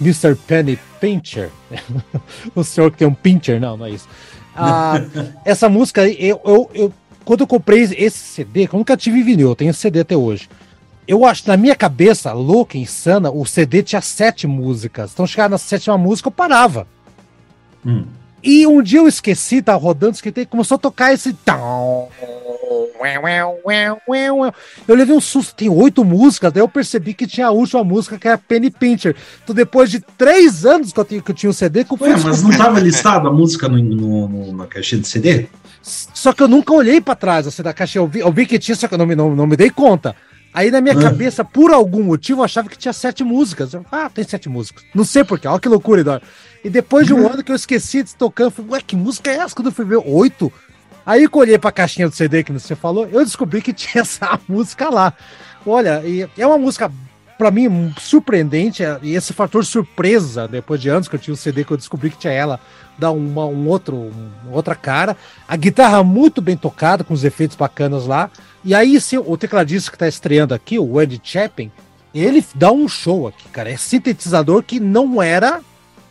Mr. 0.02 0.36
Penny 0.36 0.78
Pincher. 1.00 1.50
o 2.54 2.62
senhor 2.62 2.92
que 2.92 2.98
tem 2.98 3.08
um 3.08 3.14
pincher, 3.14 3.58
não, 3.58 3.78
não 3.78 3.86
é 3.86 3.92
isso. 3.92 4.06
Ah, 4.54 4.96
essa 5.46 5.70
música, 5.70 6.06
eu, 6.10 6.42
eu, 6.44 6.70
eu- 6.74 6.94
quando 7.24 7.40
eu 7.40 7.48
comprei 7.48 7.84
esse 7.84 8.18
CD, 8.18 8.68
que 8.68 8.76
eu 8.76 8.78
nunca 8.78 8.98
tive 8.98 9.24
vinil, 9.24 9.48
eu 9.48 9.56
tenho 9.56 9.72
esse 9.72 9.80
CD 9.80 10.02
até 10.02 10.18
hoje. 10.18 10.50
Eu 11.08 11.24
acho, 11.24 11.48
na 11.48 11.56
minha 11.56 11.76
cabeça, 11.76 12.34
louca, 12.34 12.78
insana, 12.78 13.32
o 13.32 13.46
CD 13.46 13.82
tinha 13.82 14.02
sete 14.02 14.46
músicas. 14.46 15.12
Então, 15.14 15.26
chegava 15.26 15.50
na 15.52 15.58
sétima 15.58 15.98
música, 15.98 16.28
eu 16.28 16.34
parava. 16.34 16.86
Hum. 17.86 18.04
E 18.44 18.68
um 18.68 18.82
dia 18.82 19.00
eu 19.00 19.08
esqueci, 19.08 19.62
tava 19.62 19.78
rodando, 19.78 20.16
esqueci, 20.16 20.46
começou 20.46 20.76
a 20.76 20.80
tocar 20.80 21.14
esse. 21.14 21.34
Eu 24.88 24.96
levei 24.96 25.16
um 25.16 25.22
susto, 25.22 25.56
tem 25.56 25.70
oito 25.70 26.04
músicas, 26.04 26.52
daí 26.52 26.62
eu 26.62 26.68
percebi 26.68 27.14
que 27.14 27.26
tinha 27.28 27.48
a 27.48 27.52
última 27.52 27.84
música, 27.84 28.18
que 28.18 28.28
é 28.28 28.34
a 28.34 28.38
Penny 28.38 28.70
Pincher. 28.72 29.16
Então, 29.44 29.56
depois 29.56 29.90
de 29.90 30.00
três 30.00 30.66
anos 30.66 30.92
que 30.92 31.00
eu 31.00 31.06
tinha, 31.06 31.22
que 31.22 31.32
eu 31.32 31.36
tinha 31.36 31.50
o 31.50 31.54
CD, 31.54 31.84
que 31.84 31.94
eu 31.94 31.98
fui 31.98 32.10
Ué, 32.10 32.18
mas 32.24 32.42
não 32.44 32.50
estava 32.52 32.80
listada 32.80 33.28
a 33.30 33.32
música 33.32 33.68
no, 33.68 33.78
no- 33.82 34.28
no- 34.28 34.54
na 34.58 34.68
caixinha 34.68 35.02
de 35.02 35.08
CD? 35.08 35.48
Só 35.82 36.32
que 36.34 36.42
eu 36.42 36.48
nunca 36.48 36.74
olhei 36.74 37.02
pra 37.02 37.16
trás 37.16 37.46
assim, 37.46 37.62
da 37.62 37.74
caixa. 37.74 38.00
Eu 38.00 38.08
vi, 38.08 38.20
eu 38.20 38.32
vi 38.32 38.46
que 38.46 38.58
tinha, 38.58 38.76
só 38.76 38.88
que 38.88 38.94
eu 38.94 38.98
não 38.98 39.06
me, 39.06 39.16
não, 39.16 39.36
não 39.36 39.46
me 39.46 39.58
dei 39.58 39.70
conta. 39.70 40.16
Aí 40.54 40.70
na 40.72 40.80
minha 40.80 40.94
Ah. 40.98 41.02
cabeça, 41.02 41.44
por 41.44 41.72
algum 41.72 42.04
motivo, 42.04 42.40
eu 42.42 42.46
achava 42.46 42.70
que 42.70 42.78
tinha 42.78 42.94
sete 42.94 43.24
músicas. 43.24 43.74
Eu, 43.74 43.86
ah, 43.92 44.10
tem 44.10 44.24
sete 44.24 44.48
músicas. 44.48 44.84
Não 44.94 45.04
sei 45.04 45.24
porquê, 45.24 45.48
olha 45.48 45.60
que 45.60 45.68
loucura, 45.68 46.02
Eduardo. 46.02 46.26
E 46.64 46.70
depois 46.70 47.06
de 47.08 47.14
um 47.14 47.28
ano 47.28 47.44
que 47.44 47.52
eu 47.52 47.56
esqueci 47.56 48.04
de 48.04 48.16
tocar, 48.16 48.46
eu 48.46 48.52
falei, 48.52 48.72
ué, 48.72 48.82
que 48.86 48.96
música 48.96 49.30
é 49.32 49.38
essa? 49.38 49.54
Quando 49.56 49.68
eu 49.68 49.74
fui 49.74 49.84
ver, 49.84 49.98
oito. 50.06 50.54
Aí 51.06 51.28
que 51.28 51.36
eu 51.36 51.42
olhei 51.42 51.58
pra 51.58 51.72
caixinha 51.72 52.08
do 52.10 52.16
CD 52.16 52.44
que 52.44 52.52
você 52.54 52.76
falou, 52.76 53.08
eu 53.12 53.24
descobri 53.24 53.62
que 53.62 53.74
tinha 53.74 54.02
essa 54.02 54.40
música 54.48 54.90
lá. 54.90 55.14
Olha, 55.66 56.02
e 56.06 56.28
é 56.38 56.48
uma 56.48 56.58
música, 56.58 56.92
pra 57.38 57.52
mim, 57.52 57.94
surpreendente, 58.00 58.84
é- 58.84 59.00
e 59.02 59.16
esse 59.16 59.34
fator 59.34 59.66
surpresa, 59.66 60.48
depois 60.48 60.82
de 60.82 60.90
anos 60.90 61.08
que 61.08 61.16
eu 61.16 61.20
tinha 61.20 61.34
o 61.34 61.38
CD, 61.38 61.64
que 61.64 61.72
eu 61.72 61.78
descobri 61.78 62.10
que 62.10 62.18
tinha 62.18 62.34
ela, 62.34 62.60
dá 62.98 63.12
uma, 63.12 63.46
um 63.46 63.68
outro, 63.68 64.12
outra 64.52 64.76
cara. 64.76 65.16
A 65.48 65.56
guitarra 65.56 66.04
muito 66.04 66.42
bem 66.42 66.56
tocada, 66.56 67.04
com 67.04 67.14
os 67.14 67.24
efeitos 67.24 67.56
bacanas 67.58 68.06
lá. 68.06 68.30
E 68.64 68.74
aí, 68.74 69.00
sim, 69.02 69.18
o 69.18 69.36
tecladista 69.38 69.92
que 69.92 69.98
tá 69.98 70.08
estreando 70.08 70.54
aqui, 70.54 70.78
o 70.80 71.00
Andy 71.00 71.20
Chapin, 71.24 71.72
ele 72.14 72.46
dá 72.56 72.72
um 72.72 72.88
show 72.88 73.28
aqui, 73.28 73.48
cara. 73.50 73.70
É 73.72 73.76
sintetizador 73.78 74.62
que 74.64 74.80
não 74.80 75.22
era 75.22 75.62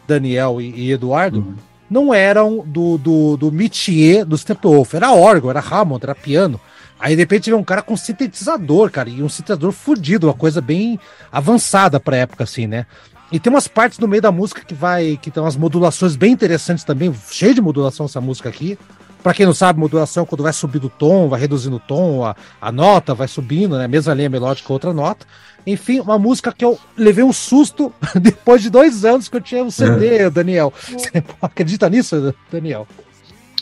Daniel 0.06 0.60
e, 0.60 0.70
e 0.70 0.93
Eduardo, 0.93 1.39
Uhum. 1.39 1.55
Não 1.93 2.12
eram 2.12 2.64
do, 2.66 2.97
do, 2.97 3.36
do 3.36 3.52
métier 3.52 4.24
do 4.24 4.36
Steppenwolf. 4.36 4.94
Era 4.94 5.12
órgão, 5.12 5.51
era 5.51 5.60
Hammond, 5.60 6.02
era 6.02 6.14
piano. 6.14 6.59
Aí, 6.98 7.14
de 7.14 7.23
repente, 7.23 7.51
vem 7.51 7.59
um 7.59 7.64
cara 7.64 7.82
com 7.82 7.97
sintetizador, 7.97 8.90
cara, 8.90 9.10
e 9.10 9.23
um 9.23 9.28
sintetizador 9.28 9.73
fudido, 9.73 10.28
uma 10.28 10.35
coisa 10.35 10.60
bem 10.60 10.98
avançada 11.31 12.01
pra 12.01 12.16
época, 12.16 12.44
assim, 12.44 12.66
né? 12.66 12.86
E 13.31 13.40
tem 13.40 13.52
umas 13.52 13.66
partes 13.66 13.98
no 13.98 14.06
meio 14.06 14.23
da 14.23 14.31
música 14.31 14.62
que 14.64 14.74
vai, 14.74 15.19
que 15.20 15.31
tem 15.31 15.43
umas 15.43 15.56
modulações 15.56 16.16
bem 16.16 16.32
interessantes 16.32 16.85
também, 16.85 17.12
cheio 17.31 17.55
de 17.55 17.60
modulação 17.60 18.06
essa 18.06 18.20
música 18.20 18.48
aqui. 18.48 18.78
Pra 19.23 19.32
quem 19.32 19.47
não 19.47 19.55
sabe, 19.55 19.78
modulação 19.78 20.24
é 20.24 20.27
quando 20.27 20.43
vai 20.43 20.52
subindo 20.52 20.86
o 20.86 20.90
tom, 20.90 21.28
vai 21.28 21.40
reduzindo 21.40 21.77
o 21.77 21.81
tom, 21.81 22.24
a, 22.24 22.35
a 22.60 22.73
nota 22.73 23.14
vai 23.14 23.28
subindo, 23.28 23.78
né? 23.78 23.86
Mesma 23.86 24.14
linha 24.14 24.28
melódica, 24.28 24.73
outra 24.73 24.93
nota. 24.93 25.27
Enfim, 25.66 26.01
uma 26.01 26.18
música 26.18 26.52
que 26.52 26.64
eu 26.64 26.78
levei 26.97 27.22
um 27.24 27.32
susto 27.32 27.93
depois 28.20 28.62
de 28.62 28.70
dois 28.70 29.05
anos 29.05 29.28
que 29.28 29.36
eu 29.36 29.40
tinha 29.40 29.62
um 29.62 29.70
CD, 29.70 30.28
Daniel. 30.30 30.72
Você 30.89 31.22
acredita 31.40 31.89
nisso, 31.89 32.34
Daniel? 32.51 32.86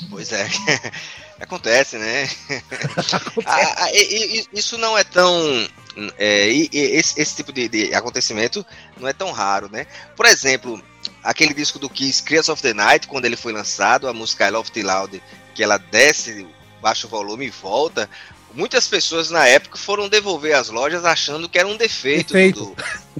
Pois 0.08 0.32
é. 0.32 0.48
Acontece, 1.40 1.96
né? 1.96 2.28
Ah, 3.46 3.74
ah, 3.84 3.90
e- 3.94 4.44
isso 4.52 4.76
não 4.76 4.96
é 4.96 5.02
tão. 5.04 5.32
é, 6.18 6.48
esse, 6.72 7.20
esse 7.20 7.36
tipo 7.36 7.52
de, 7.52 7.68
de 7.68 7.94
acontecimento 7.94 8.64
não 8.98 9.08
é 9.08 9.12
tão 9.12 9.32
raro, 9.32 9.68
né? 9.72 9.86
Por 10.14 10.26
exemplo, 10.26 10.80
aquele 11.22 11.54
disco 11.54 11.78
do 11.78 11.88
Kiss, 11.88 12.22
Creatures 12.22 12.48
of 12.50 12.62
the 12.62 12.74
Night, 12.74 13.08
quando 13.08 13.24
ele 13.24 13.36
foi 13.36 13.52
lançado, 13.52 14.06
a 14.06 14.12
música 14.12 14.46
I 14.46 14.50
Love 14.50 14.70
It 14.74 14.82
Loud, 14.82 15.22
que 15.54 15.62
ela 15.62 15.78
desce, 15.78 16.46
baixa 16.80 17.06
o 17.06 17.10
volume 17.10 17.46
e 17.46 17.50
volta. 17.50 18.08
Muitas 18.52 18.88
pessoas 18.88 19.30
na 19.30 19.46
época 19.46 19.78
foram 19.78 20.08
devolver 20.08 20.54
as 20.56 20.68
lojas 20.68 21.04
achando 21.04 21.48
que 21.48 21.58
era 21.58 21.68
um 21.68 21.76
defeito, 21.76 22.32
Defeito. 22.32 22.64
do- 22.66 22.76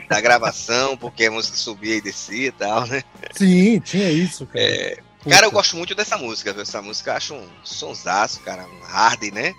da 0.09 0.21
gravação, 0.21 0.97
porque 0.97 1.27
a 1.27 1.31
música 1.31 1.57
subia 1.57 1.97
e 1.97 2.01
descia 2.01 2.49
e 2.49 2.53
tal, 2.53 2.87
né? 2.87 3.03
Sim, 3.33 3.79
tinha 3.81 4.11
isso, 4.11 4.45
cara. 4.47 4.59
É. 4.65 4.99
Cara, 5.29 5.47
eu 5.47 5.51
gosto 5.53 5.77
muito 5.77 5.95
dessa 5.95 6.17
música, 6.17 6.53
viu? 6.53 6.63
Essa 6.63 6.81
música 6.83 7.11
eu 7.13 7.17
acho 7.17 7.35
um 7.35 7.49
sonsaço, 7.63 8.41
cara, 8.41 8.67
um 8.67 8.81
hard, 8.85 9.23
né? 9.33 9.55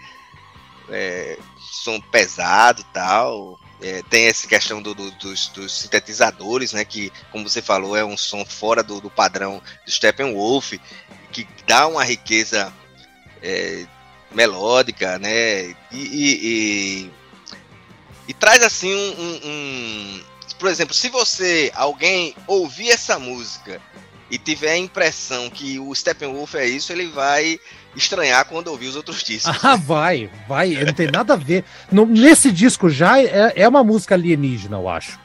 É, 0.90 1.38
som 1.84 2.00
pesado 2.02 2.82
e 2.82 2.94
tal. 2.94 3.60
É, 3.82 4.02
tem 4.10 4.26
essa 4.26 4.48
questão 4.48 4.82
do- 4.82 4.94
do- 4.94 5.12
dos, 5.12 5.48
dos 5.50 5.74
sintetizadores, 5.82 6.74
né? 6.74 6.84
Que, 6.84 7.12
como 7.32 7.48
você 7.48 7.62
falou, 7.62 7.96
é 7.96 8.04
um 8.04 8.18
som 8.18 8.44
fora 8.46 8.84
do, 8.84 9.00
do 9.02 9.10
padrão 9.10 9.62
do 9.86 9.92
Steppenwolf, 9.92 10.74
que 11.32 11.48
dá 11.66 11.88
uma 11.88 12.04
riqueza 12.04 12.72
é, 13.42 13.86
melódica, 14.34 15.18
né? 15.20 15.66
E, 15.66 15.76
e- 15.92 16.40
e- 16.44 17.12
e 18.28 18.34
traz 18.34 18.64
assim 18.64 18.94
um, 18.94 19.22
um- 19.22 19.40
um- 19.46 20.22
Por 20.60 20.70
exemplo, 20.70 20.94
se 20.94 21.10
você, 21.10 21.72
alguém 21.76 22.36
ouvir 22.48 22.90
essa 22.92 23.18
música 23.18 23.82
e 24.30 24.38
tiver 24.38 24.72
a 24.74 24.78
impressão 24.78 25.50
que 25.50 25.80
o 25.80 25.94
Steppenwolf 25.96 26.54
é 26.56 26.66
isso, 26.68 26.92
ele 26.94 27.08
vai 27.08 27.60
estranhar 27.96 28.46
quando 28.46 28.68
ouvir 28.68 28.88
os 28.88 28.96
outros 28.96 29.24
discos. 29.24 29.58
Ah, 29.64 29.76
vai, 29.76 30.30
vai, 30.48 30.70
não 30.86 30.94
tem 30.94 31.08
nada 31.12 31.34
a 31.34 31.38
ver. 31.38 31.66
No- 31.92 32.06
nesse 32.06 32.52
disco 32.52 32.90
já 32.90 33.20
é, 33.22 33.54
é 33.56 33.68
uma 33.68 33.84
música 33.84 34.16
alienígena, 34.16 34.78
eu 34.78 34.88
acho. 34.88 35.20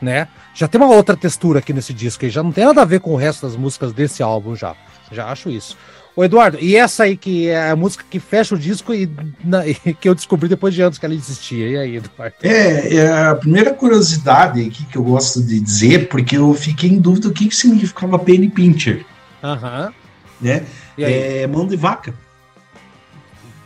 Né? 0.00 0.28
Já 0.54 0.66
tem 0.68 0.80
uma 0.80 0.92
outra 0.94 1.16
textura 1.16 1.60
aqui 1.60 1.72
nesse 1.72 1.92
disco, 1.94 2.24
e 2.24 2.30
já 2.30 2.42
não 2.42 2.52
tem 2.52 2.64
nada 2.66 2.82
a 2.82 2.84
ver 2.84 3.00
com 3.00 3.12
o 3.12 3.16
resto 3.16 3.46
das 3.46 3.56
músicas 3.56 3.92
desse 3.92 4.22
álbum 4.22 4.54
já. 4.54 4.76
Já 5.10 5.26
acho 5.26 5.48
isso. 5.48 5.76
Ô, 6.14 6.22
Eduardo, 6.22 6.58
e 6.60 6.76
essa 6.76 7.04
aí 7.04 7.16
que 7.16 7.48
é 7.48 7.70
a 7.70 7.76
música 7.76 8.04
que 8.08 8.20
fecha 8.20 8.54
o 8.54 8.58
disco 8.58 8.92
e, 8.92 9.08
na- 9.42 9.64
e 9.66 9.74
que 9.74 10.08
eu 10.08 10.14
descobri 10.14 10.48
depois 10.48 10.74
de 10.74 10.82
anos 10.82 10.98
que 10.98 11.06
ela 11.06 11.14
existia. 11.14 11.68
E 11.68 11.76
aí, 11.78 11.96
Eduardo? 11.96 12.36
É, 12.42 12.94
é 12.96 13.12
a 13.28 13.34
primeira 13.34 13.72
curiosidade 13.72 14.60
aqui 14.60 14.84
que 14.84 14.96
eu 14.96 15.02
gosto 15.02 15.42
de 15.42 15.58
dizer, 15.58 16.08
porque 16.08 16.36
eu 16.36 16.52
fiquei 16.54 16.90
em 16.90 16.98
dúvida 17.00 17.28
o 17.28 17.32
que, 17.32 17.48
que 17.48 17.56
significava 17.56 18.18
Penny 18.18 18.48
Pincher, 18.50 19.04
Aham. 19.42 19.92
né? 20.40 20.64
É 20.98 21.46
mão 21.46 21.66
de 21.66 21.76
vaca. 21.76 22.12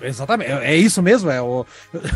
Exatamente. 0.03 0.51
É 0.51 0.73
é 0.73 0.77
isso 0.77 1.03
mesmo? 1.03 1.31
É 1.31 1.41
o... 1.41 1.65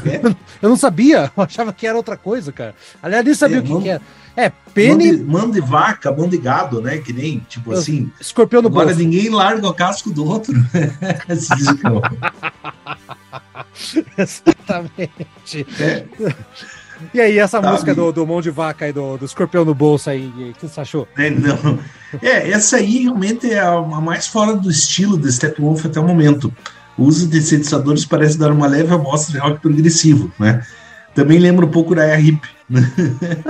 É. 0.06 0.20
Eu 0.62 0.68
não 0.68 0.76
sabia, 0.76 1.30
eu 1.36 1.42
achava 1.42 1.72
que 1.72 1.86
era 1.86 1.96
outra 1.96 2.16
coisa, 2.16 2.52
cara. 2.52 2.74
Aliás, 3.02 3.24
nem 3.24 3.34
sabia 3.34 3.56
É, 3.56 3.60
o 3.60 3.62
que, 3.62 3.70
mão- 3.70 3.82
que 3.82 3.88
era. 3.88 4.02
É, 4.36 4.52
de, 4.74 5.16
mão 5.24 5.50
de 5.50 5.60
vaca, 5.60 6.12
mão 6.12 6.28
de 6.28 6.38
gado, 6.38 6.80
né? 6.80 6.98
Que 6.98 7.12
nem, 7.12 7.40
tipo 7.48 7.72
Eu- 7.72 7.78
assim. 7.78 8.10
escorpião 8.20 8.62
no 8.62 8.68
Agora 8.68 8.86
bolso. 8.86 9.00
ninguém 9.00 9.28
larga 9.28 9.66
o 9.68 9.74
casco 9.74 10.10
do 10.10 10.24
outro. 10.24 10.54
Disco. 11.28 12.02
Exatamente. 14.16 15.66
É. 15.80 16.04
E 17.14 17.20
aí, 17.20 17.38
essa 17.38 17.60
Tá, 17.60 17.72
música 17.72 17.94
do, 17.94 18.12
do 18.12 18.26
mão 18.26 18.40
de 18.42 18.50
vaca 18.50 18.86
e 18.88 18.92
do, 18.92 19.16
do 19.16 19.24
escorpião 19.24 19.64
no 19.64 19.74
bolso 19.74 20.10
aí, 20.10 20.26
o 20.26 20.52
que 20.54 20.68
você 20.68 20.80
achou? 20.80 21.08
É, 21.16 21.30
não. 21.30 21.78
É, 22.22 22.50
essa 22.50 22.76
aí 22.76 23.02
realmente 23.04 23.50
é 23.50 23.58
a, 23.58 23.70
a 23.72 24.00
mais 24.00 24.26
fora 24.26 24.54
do 24.54 24.70
estilo 24.70 25.16
do 25.16 25.30
Steppenwolf 25.30 25.84
até 25.86 25.98
o 25.98 26.04
momento. 26.06 26.52
O 27.00 27.04
uso 27.04 27.26
de 27.26 27.40
sintetizadores 27.40 28.04
parece 28.04 28.38
dar 28.38 28.52
uma 28.52 28.66
leve 28.66 28.92
amostra 28.92 29.32
de 29.32 29.38
rock 29.38 29.60
progressivo, 29.60 30.30
né? 30.38 30.62
Também 31.14 31.38
lembra 31.38 31.64
um 31.66 31.70
pouco 31.70 31.94
da 31.94 32.02
Air 32.02 32.24
Hip 32.24 32.48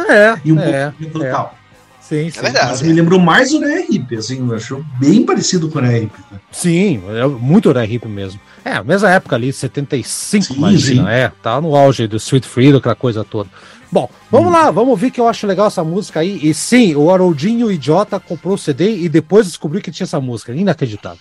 É, 0.09 0.39
e 0.45 0.53
um 0.53 0.59
é, 0.61 0.91
pouco 0.93 1.13
do 1.19 1.19
Total. 1.25 1.55
sim, 2.01 2.31
sim. 2.31 2.39
É 2.39 2.43
verdade. 2.43 2.69
Mas 2.71 2.83
me 2.83 2.93
lembrou 2.93 3.19
mais 3.21 3.53
o 3.53 3.61
da 3.61 3.67
Air 3.67 3.87
Hip, 3.91 4.17
assim, 4.17 4.39
eu 4.49 4.55
acho 4.55 4.85
bem 4.99 5.25
parecido 5.27 5.69
com 5.69 5.79
a 5.81 5.83
Air 5.87 6.05
Hip. 6.05 6.13
né? 6.31 6.39
Sim, 6.53 7.03
é 7.09 7.27
muito 7.27 7.73
da 7.75 7.85
hip 7.85 8.07
mesmo. 8.09 8.41
É, 8.65 8.73
a 8.75 8.85
mesma 8.85 9.11
época 9.11 9.37
ali, 9.37 9.53
75, 9.53 10.45
Sim, 10.45 10.55
imagina, 10.55 11.03
sim. 11.05 11.09
é, 11.11 11.33
tá 11.43 11.61
no 11.61 11.75
auge 11.77 12.07
do 12.07 12.17
Sweet 12.19 12.47
Freedom, 12.47 12.79
aquela 12.79 12.95
coisa 12.95 13.25
toda. 13.25 13.49
Bom, 13.93 14.09
vamos 14.31 14.49
Hum. 14.49 14.53
lá, 14.53 14.71
vamos 14.71 14.99
ver 15.01 15.11
que 15.11 15.21
eu 15.21 15.27
acho 15.29 15.47
legal 15.47 15.67
essa 15.67 15.83
música 15.83 16.21
aí. 16.21 16.39
E 16.43 16.55
sim, 16.55 16.95
o 16.95 17.11
Haroldinho 17.11 17.71
idiota 17.73 18.21
comprou 18.21 18.55
o 18.55 18.59
CD 18.59 18.97
e 18.99 19.09
depois 19.09 19.47
descobriu 19.47 19.83
que 19.83 19.91
tinha 19.91 20.05
essa 20.05 20.21
música. 20.21 20.53
Inacreditável. 20.55 21.19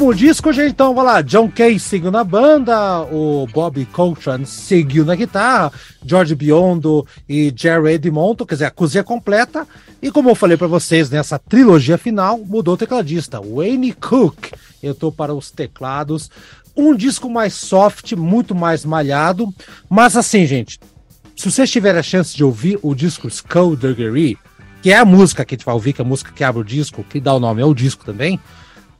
Último 0.00 0.14
disco, 0.14 0.52
gente, 0.52 0.70
então, 0.70 0.94
vamos 0.94 1.12
lá. 1.12 1.20
John 1.20 1.50
Kay 1.50 1.78
seguiu 1.78 2.10
na 2.10 2.24
banda, 2.24 3.02
o 3.02 3.46
Bobby 3.52 3.84
Coltrane 3.84 4.46
seguiu 4.46 5.04
na 5.04 5.14
guitarra, 5.14 5.70
George 6.04 6.34
Biondo 6.34 7.06
e 7.28 7.52
Jerry 7.54 7.92
Edmonton, 7.92 8.46
quer 8.46 8.54
dizer, 8.54 8.64
a 8.64 8.70
cozinha 8.70 9.04
completa. 9.04 9.66
E 10.00 10.10
como 10.10 10.30
eu 10.30 10.34
falei 10.34 10.56
para 10.56 10.66
vocês 10.66 11.10
nessa 11.10 11.38
trilogia 11.38 11.98
final, 11.98 12.38
mudou 12.38 12.74
o 12.74 12.76
tecladista, 12.78 13.40
Wayne 13.40 13.92
Cook. 13.92 14.52
Eu 14.82 14.94
tô 14.94 15.12
para 15.12 15.34
os 15.34 15.50
teclados. 15.50 16.30
Um 16.74 16.94
disco 16.94 17.28
mais 17.28 17.52
soft, 17.52 18.12
muito 18.12 18.54
mais 18.54 18.86
malhado. 18.86 19.52
Mas 19.88 20.16
assim, 20.16 20.46
gente, 20.46 20.80
se 21.36 21.50
vocês 21.50 21.70
tiverem 21.70 22.00
a 22.00 22.02
chance 22.02 22.34
de 22.34 22.42
ouvir 22.42 22.78
o 22.82 22.94
disco 22.94 23.28
Skullduggery, 23.28 24.38
que 24.82 24.90
é 24.90 24.96
a 24.96 25.04
música 25.04 25.44
que 25.44 25.54
a 25.54 25.58
gente 25.58 25.66
vai 25.66 25.74
ouvir, 25.74 25.92
que 25.92 26.00
é 26.00 26.04
a 26.04 26.08
música 26.08 26.32
que 26.32 26.42
abre 26.42 26.62
o 26.62 26.64
disco, 26.64 27.04
que 27.04 27.20
dá 27.20 27.34
o 27.34 27.40
nome 27.40 27.60
ao 27.60 27.74
disco 27.74 28.02
também, 28.02 28.40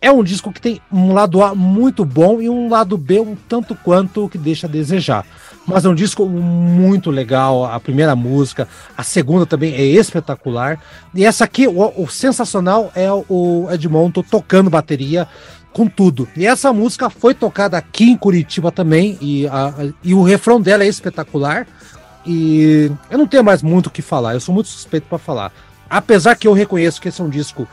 é 0.00 0.10
um 0.10 0.24
disco 0.24 0.52
que 0.52 0.60
tem 0.60 0.80
um 0.90 1.12
lado 1.12 1.42
A 1.42 1.54
muito 1.54 2.04
bom 2.04 2.40
e 2.40 2.48
um 2.48 2.70
lado 2.70 2.96
B 2.96 3.20
um 3.20 3.36
tanto 3.48 3.74
quanto 3.74 4.28
que 4.28 4.38
deixa 4.38 4.66
a 4.66 4.70
desejar. 4.70 5.26
Mas 5.66 5.84
é 5.84 5.88
um 5.88 5.94
disco 5.94 6.26
muito 6.26 7.10
legal, 7.10 7.66
a 7.66 7.78
primeira 7.78 8.16
música, 8.16 8.66
a 8.96 9.02
segunda 9.02 9.44
também 9.44 9.74
é 9.74 9.82
espetacular. 9.82 10.80
E 11.14 11.24
essa 11.24 11.44
aqui, 11.44 11.68
o, 11.68 12.02
o 12.02 12.08
sensacional 12.08 12.90
é 12.94 13.08
o 13.12 13.68
Edmonton 13.70 14.22
tocando 14.22 14.70
bateria 14.70 15.28
com 15.72 15.86
tudo. 15.86 16.26
E 16.34 16.46
essa 16.46 16.72
música 16.72 17.10
foi 17.10 17.34
tocada 17.34 17.76
aqui 17.76 18.10
em 18.10 18.16
Curitiba 18.16 18.72
também, 18.72 19.18
e, 19.20 19.46
a, 19.46 19.72
e 20.02 20.14
o 20.14 20.22
refrão 20.22 20.60
dela 20.60 20.82
é 20.82 20.88
espetacular. 20.88 21.66
E 22.26 22.90
eu 23.10 23.18
não 23.18 23.26
tenho 23.26 23.44
mais 23.44 23.62
muito 23.62 23.86
o 23.86 23.90
que 23.90 24.02
falar, 24.02 24.34
eu 24.34 24.40
sou 24.40 24.54
muito 24.54 24.68
suspeito 24.68 25.06
para 25.08 25.18
falar. 25.18 25.52
Apesar 25.88 26.36
que 26.36 26.46
eu 26.46 26.52
reconheço 26.52 27.00
que 27.00 27.08
esse 27.08 27.20
é 27.20 27.24
um 27.24 27.28
disco 27.28 27.66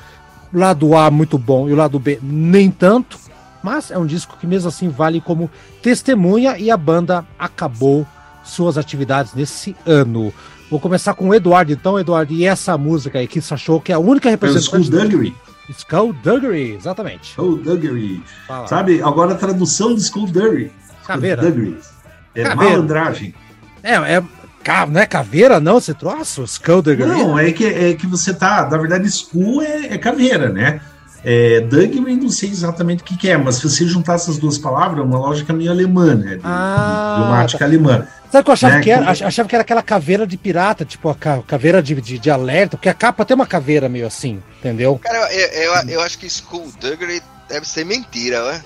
lado 0.54 0.96
A 0.96 1.10
muito 1.12 1.38
bom 1.38 1.70
e 1.70 1.74
o 1.74 1.76
lado 1.76 2.00
B 2.00 2.20
nem 2.22 2.72
tanto, 2.72 3.18
mas 3.64 3.92
é 3.92 3.98
um 3.98 4.06
disco 4.06 4.38
que 4.40 4.48
mesmo 4.48 4.70
assim 4.70 4.90
vale 4.90 5.20
como 5.20 5.50
testemunha 5.82 6.58
e 6.58 6.72
a 6.72 6.78
banda 6.78 7.26
acabou 7.38 8.06
suas 8.44 8.78
atividades 8.78 9.34
nesse 9.34 9.76
ano. 9.86 10.34
Vou 10.70 10.80
começar 10.80 11.14
com 11.14 11.30
o 11.30 11.34
Eduardo, 11.34 11.72
então, 11.72 11.98
Eduardo, 11.98 12.34
e 12.34 12.46
essa 12.46 12.78
música 12.78 13.20
aí 13.20 13.28
que 13.28 13.42
você 13.42 13.54
achou 13.54 13.80
que 13.80 13.92
é 13.92 13.96
a 13.96 14.00
única 14.00 14.30
representante. 14.30 14.66
Skullduggery. 14.66 15.36
Skullduggery, 15.70 16.76
exatamente. 16.76 17.32
Skullduggery. 17.32 18.24
Sabe, 18.68 19.02
agora 19.02 19.34
a 19.34 19.38
tradução 19.38 19.96
de 19.96 20.02
Skullduggery. 20.02 20.72
Caveira. 21.06 21.42
Skullduggery. 21.42 21.78
É 22.36 22.44
Caveira. 22.44 22.72
malandragem. 22.72 23.34
É, 23.84 23.94
é, 23.94 24.24
não 24.88 25.02
é 25.02 25.06
caveira, 25.06 25.60
não, 25.60 25.78
esse 25.78 25.94
troço? 25.94 26.44
Skullduggery? 26.44 27.10
Não, 27.10 27.38
é 27.40 27.52
que, 27.52 27.66
é 27.66 27.94
que 27.94 28.06
você 28.08 28.34
tá. 28.34 28.68
Na 28.70 28.78
verdade, 28.78 29.08
Skull 29.08 29.62
é, 29.62 29.94
é 29.94 29.98
caveira, 29.98 30.50
né? 30.50 30.80
É, 31.24 31.60
Duggery, 31.62 32.16
não 32.16 32.30
sei 32.30 32.50
exatamente 32.50 33.02
o 33.02 33.04
que, 33.04 33.18
que 33.18 33.30
é, 33.30 33.36
mas 33.36 33.56
se 33.56 33.64
você 33.64 33.86
juntar 33.86 34.14
essas 34.16 34.38
duas 34.38 34.58
palavras, 34.58 35.00
é 35.00 35.04
uma 35.04 35.18
lógica 35.18 35.52
meio 35.52 35.72
alemã, 35.72 36.16
né? 36.16 36.36
De, 36.36 36.42
Ah, 36.44 37.14
de 37.18 37.22
gramática 37.24 37.66
alemã. 37.66 38.08
Sabe 38.32 38.42
o 38.42 38.44
que 38.44 38.50
eu 38.50 38.54
achava 38.54 38.76
Né, 38.76 38.82
que 38.82 38.92
era? 38.92 39.10
Achava 39.10 39.50
que 39.50 39.56
era 39.56 39.62
aquela 39.64 39.82
caveira 39.82 40.28
de 40.28 40.38
pirata, 40.38 40.86
tipo 40.86 41.10
a 41.10 41.16
ca- 41.16 41.42
caveira 41.46 41.82
de, 41.82 41.96
de, 42.00 42.20
de 42.20 42.30
alerta, 42.30 42.78
porque 42.78 42.88
a 42.90 42.94
capa 42.94 43.26
tem 43.26 43.36
uma 43.36 43.48
caveira 43.48 43.90
meio 43.90 44.06
assim, 44.06 44.42
entendeu? 44.60 44.98
Cara, 45.04 45.34
eu, 45.34 45.74
eu, 45.74 45.90
eu 45.90 46.02
acho 46.02 46.18
que 46.18 46.28
Skullduggery 46.28 47.22
deve 47.50 47.68
ser 47.68 47.86
mentira, 47.86 48.44
ué. 48.46 48.62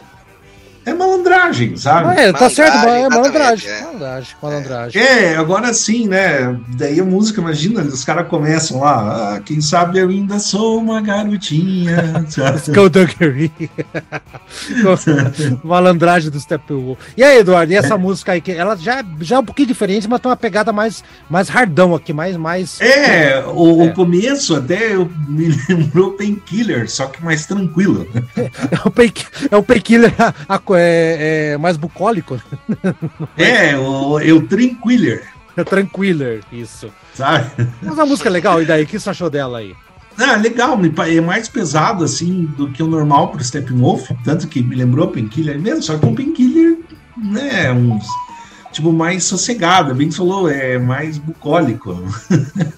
É 0.83 0.93
malandragem, 0.93 1.77
sabe? 1.77 2.09
Ah, 2.09 2.13
é, 2.21 2.31
tá 2.31 2.39
Malandragem, 2.39 2.55
certo, 2.55 2.87
é 2.87 3.09
malandragem. 3.09 3.69
é. 3.71 3.81
Malandragem, 3.81 4.35
malandragem. 4.41 5.01
É, 5.01 5.35
agora 5.35 5.73
sim, 5.75 6.07
né? 6.07 6.57
Daí 6.69 6.99
a 6.99 7.03
música, 7.05 7.39
imagina, 7.39 7.81
os 7.83 8.03
caras 8.03 8.27
começam 8.27 8.79
lá, 8.79 9.35
ah, 9.35 9.39
quem 9.41 9.61
sabe 9.61 9.99
eu 9.99 10.09
ainda 10.09 10.39
sou 10.39 10.79
uma 10.79 10.99
garotinha. 11.01 12.25
sabe? 12.29 12.57
Skullduggery. 12.57 13.51
Malandragem 15.63 16.29
do 16.31 16.39
Steppenwolf. 16.39 16.99
E 17.15 17.23
aí, 17.23 17.39
Eduardo, 17.39 17.71
e 17.71 17.75
essa 17.75 17.97
música 17.97 18.31
aí, 18.31 18.41
que 18.41 18.51
ela 18.51 18.75
já, 18.75 19.03
já 19.19 19.35
é 19.35 19.39
um 19.39 19.45
pouquinho 19.45 19.67
diferente, 19.67 20.07
mas 20.07 20.19
tem 20.19 20.29
uma 20.29 20.37
pegada 20.37 20.71
mais, 20.73 21.03
mais 21.29 21.47
hardão 21.49 21.93
aqui, 21.95 22.13
mais. 22.13 22.35
mais... 22.37 22.79
É, 22.81 23.43
o, 23.53 23.83
É. 23.83 23.85
o 23.85 23.93
começo 23.93 24.55
até 24.55 24.95
eu, 24.95 25.09
me 25.27 25.49
lembrou 25.69 26.11
Painkiller, 26.13 26.89
só 26.89 27.05
que 27.07 27.23
mais 27.23 27.45
tranquilo. 27.45 28.07
É 28.35 28.87
o 28.87 28.91
pain- 28.91 29.13
é 29.51 29.55
o 29.55 29.63
painkiller 29.63 30.13
a- 30.19 30.33
a- 30.47 30.59
é, 30.75 31.51
é 31.53 31.57
mais 31.57 31.77
bucólico. 31.77 32.41
É, 33.37 33.77
o, 33.77 34.19
é 34.19 34.31
o 34.31 34.41
Tranquiller, 34.47 35.23
É 35.57 35.63
tranquiller, 35.65 36.41
isso. 36.51 36.89
sabe? 37.13 37.51
Mas 37.81 37.99
a 37.99 38.05
música 38.05 38.29
é 38.29 38.31
legal, 38.31 38.61
e 38.61 38.65
daí? 38.65 38.83
O 38.83 38.87
que 38.87 38.97
você 38.97 39.09
achou 39.09 39.29
dela 39.29 39.57
aí? 39.59 39.75
Ah, 40.17 40.35
legal, 40.35 40.79
é 41.07 41.21
mais 41.21 41.49
pesado 41.49 42.03
assim 42.03 42.45
do 42.57 42.69
que 42.69 42.81
o 42.81 42.87
normal 42.87 43.29
pro 43.29 43.43
Steppenwolf, 43.43 44.09
tanto 44.23 44.47
que 44.47 44.61
me 44.61 44.75
lembrou 44.75 45.07
Painkiller 45.07 45.59
mesmo, 45.59 45.81
só 45.83 45.97
que 45.97 46.05
um 46.05 46.13
Painkiller, 46.15 46.77
né, 47.17 47.71
uns 47.71 48.05
tipo 48.71 48.91
mais 48.91 49.23
sossegado, 49.23 49.93
bem 49.93 50.09
que 50.09 50.15
falou, 50.15 50.49
é 50.49 50.77
mais 50.77 51.17
bucólico, 51.17 52.03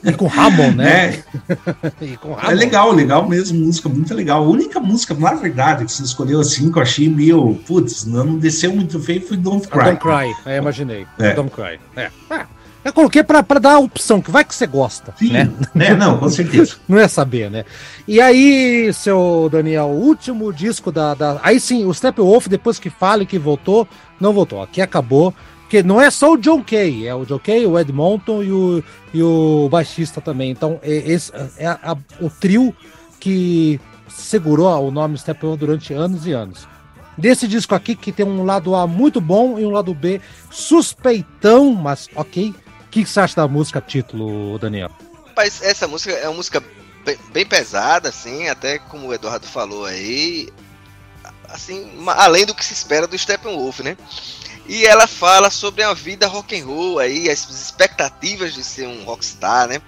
E 0.03 0.11
com 0.13 0.27
Ramon, 0.27 0.71
né? 0.71 1.23
E 2.01 2.17
com 2.17 2.37
É 2.39 2.53
legal, 2.53 2.91
legal 2.91 3.27
mesmo, 3.27 3.59
música 3.65 3.87
muito 3.87 4.13
legal. 4.13 4.43
A 4.43 4.47
única 4.47 4.79
música, 4.79 5.13
na 5.13 5.33
verdade, 5.33 5.85
que 5.85 5.91
você 5.91 6.03
escolheu 6.03 6.39
assim, 6.39 6.71
que 6.71 6.77
eu 6.77 6.81
achei 6.81 7.09
meio, 7.09 7.55
putz, 7.65 8.05
não, 8.05 8.23
não 8.23 8.37
desceu 8.37 8.73
muito 8.75 8.99
feio, 8.99 9.25
foi 9.25 9.37
Don't 9.37 9.67
Ah, 9.71 9.83
Don't 9.83 9.99
Cry. 9.99 10.33
Cry, 10.43 10.51
é, 10.51 10.57
imaginei. 10.57 11.05
É. 11.19 11.33
Don't 11.33 11.51
Cry. 11.51 11.79
É. 11.95 12.09
Ah, 12.29 12.45
eu 12.83 12.91
coloquei 12.91 13.23
pra, 13.23 13.41
pra 13.41 13.59
dar 13.59 13.75
a 13.75 13.79
opção, 13.79 14.21
que 14.21 14.29
vai 14.29 14.43
que 14.43 14.53
você 14.53 14.67
gosta, 14.67 15.13
Sim, 15.17 15.31
né? 15.31 15.49
né? 15.73 15.93
Não, 15.93 16.17
com 16.17 16.27
certeza. 16.27 16.75
Não 16.87 16.99
é 16.99 17.07
saber, 17.07 17.49
né? 17.49 17.63
E 18.05 18.19
aí, 18.19 18.91
seu 18.93 19.47
Daniel, 19.49 19.85
o 19.85 20.01
último 20.01 20.51
disco 20.51 20.91
da, 20.91 21.13
da. 21.13 21.39
Aí 21.41 21.59
sim, 21.61 21.85
o 21.85 21.93
Steppenwolf, 21.93 22.47
depois 22.47 22.79
que 22.79 22.89
fala 22.89 23.25
que 23.25 23.39
voltou, 23.39 23.87
não 24.19 24.33
voltou. 24.33 24.61
Aqui 24.61 24.81
acabou. 24.81 25.33
Porque 25.73 25.81
não 25.81 25.99
é 25.99 26.11
só 26.11 26.33
o 26.33 26.37
John 26.37 26.61
Kay, 26.63 27.07
é 27.07 27.15
o 27.15 27.25
John 27.25 27.39
Kay, 27.39 27.65
o 27.65 27.79
Edmonton 27.79 28.43
e 28.43 28.51
o, 28.51 28.83
e 29.11 29.23
o 29.23 29.67
baixista 29.71 30.21
também. 30.21 30.51
Então, 30.51 30.79
é, 30.83 30.91
esse, 30.91 31.31
é 31.57 31.65
a- 31.65 31.97
o 32.21 32.29
trio 32.29 32.75
que 33.19 33.81
segurou 34.07 34.67
o 34.87 34.91
nome 34.91 35.17
Steppenwolf 35.17 35.59
durante 35.59 35.91
anos 35.91 36.27
e 36.27 36.31
anos. 36.31 36.67
Desse 37.17 37.47
disco 37.47 37.73
aqui, 37.73 37.95
que 37.95 38.11
tem 38.11 38.23
um 38.23 38.45
lado 38.45 38.75
A 38.75 38.85
muito 38.85 39.19
bom 39.19 39.57
e 39.57 39.65
um 39.65 39.71
lado 39.71 39.95
B 39.95 40.21
suspeitão, 40.51 41.73
mas 41.73 42.07
ok. 42.15 42.53
O 42.85 42.89
que, 42.91 43.03
você 43.03 43.19
acha 43.21 43.35
da 43.37 43.47
música 43.47 43.81
título, 43.81 44.59
Daniel? 44.59 44.91
Rapaz, 45.25 45.59
essa 45.63 45.87
música 45.87 46.13
é 46.13 46.27
uma 46.27 46.35
música 46.35 46.61
bem, 47.03 47.17
bem 47.33 47.45
pesada, 47.47 48.09
assim, 48.09 48.47
até 48.47 48.77
como 48.77 49.07
o 49.07 49.13
Eduardo 49.15 49.47
falou 49.47 49.85
aí, 49.85 50.49
assim, 51.49 51.89
além 52.05 52.45
do 52.45 52.53
que 52.53 52.63
se 52.63 52.73
espera 52.73 53.07
do 53.07 53.17
Steppenwolf, 53.17 53.79
né? 53.79 53.97
E 54.65 54.85
ela 54.85 55.07
fala 55.07 55.49
sobre 55.49 55.83
a 55.83 55.93
vida 55.93 56.27
rock 56.27 56.59
and 56.59 56.65
roll 56.65 56.99
aí, 56.99 57.29
as 57.29 57.49
expectativas 57.49 58.53
de 58.53 58.63
ser 58.63 58.87
um 58.87 59.03
rockstar, 59.03 59.67
né? 59.67 59.81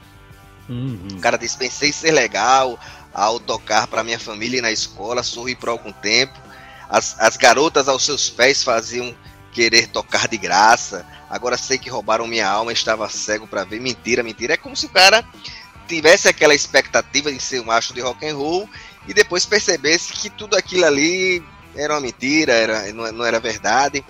O 1.16 1.20
cara 1.20 1.38
diz, 1.38 1.56
pensei 1.56 1.94
ser 1.94 2.12
legal 2.12 2.80
ao 3.14 3.40
tocar 3.40 3.88
para 3.88 4.04
minha 4.04 4.20
família 4.20 4.58
e 4.58 4.62
na 4.62 4.72
escola, 4.72 5.24
sorri 5.24 5.56
por 5.56 5.70
algum 5.70 5.92
tempo. 5.92 6.38
As, 6.90 7.16
as 7.20 7.38
garotas 7.38 7.88
aos 7.88 8.04
seus 8.04 8.30
pés 8.30 8.64
faziam 8.64 9.16
querer 9.52 9.88
tocar 9.88 10.28
de 10.28 10.38
graça. 10.38 11.06
Agora 11.30 11.58
sei 11.58 11.78
que 11.78 11.90
roubaram 11.90 12.28
minha 12.28 12.48
alma, 12.48 12.74
estava 12.74 13.10
cego 13.10 13.48
para 13.48 13.64
ver. 13.64 13.80
Mentira, 13.80 14.22
mentira. 14.22 14.54
É 14.54 14.58
como 14.58 14.76
se 14.76 14.86
o 14.86 14.90
cara 14.90 15.24
tivesse 15.88 16.28
aquela 16.28 16.54
expectativa 16.54 17.32
de 17.32 17.40
ser 17.40 17.62
um 17.62 17.66
macho 17.66 17.94
de 17.94 18.02
rock 18.02 18.28
and 18.28 18.36
roll 18.36 18.70
e 19.08 19.14
depois 19.14 19.46
percebesse 19.46 20.12
que 20.12 20.30
tudo 20.30 20.58
aquilo 20.58 20.86
ali 20.86 21.44
era 21.76 21.94
uma 21.94 22.02
mentira, 22.02 22.54
era, 22.54 22.92
não, 22.94 23.12
não 23.12 23.26
era 23.26 23.40
verdade. 23.40 24.04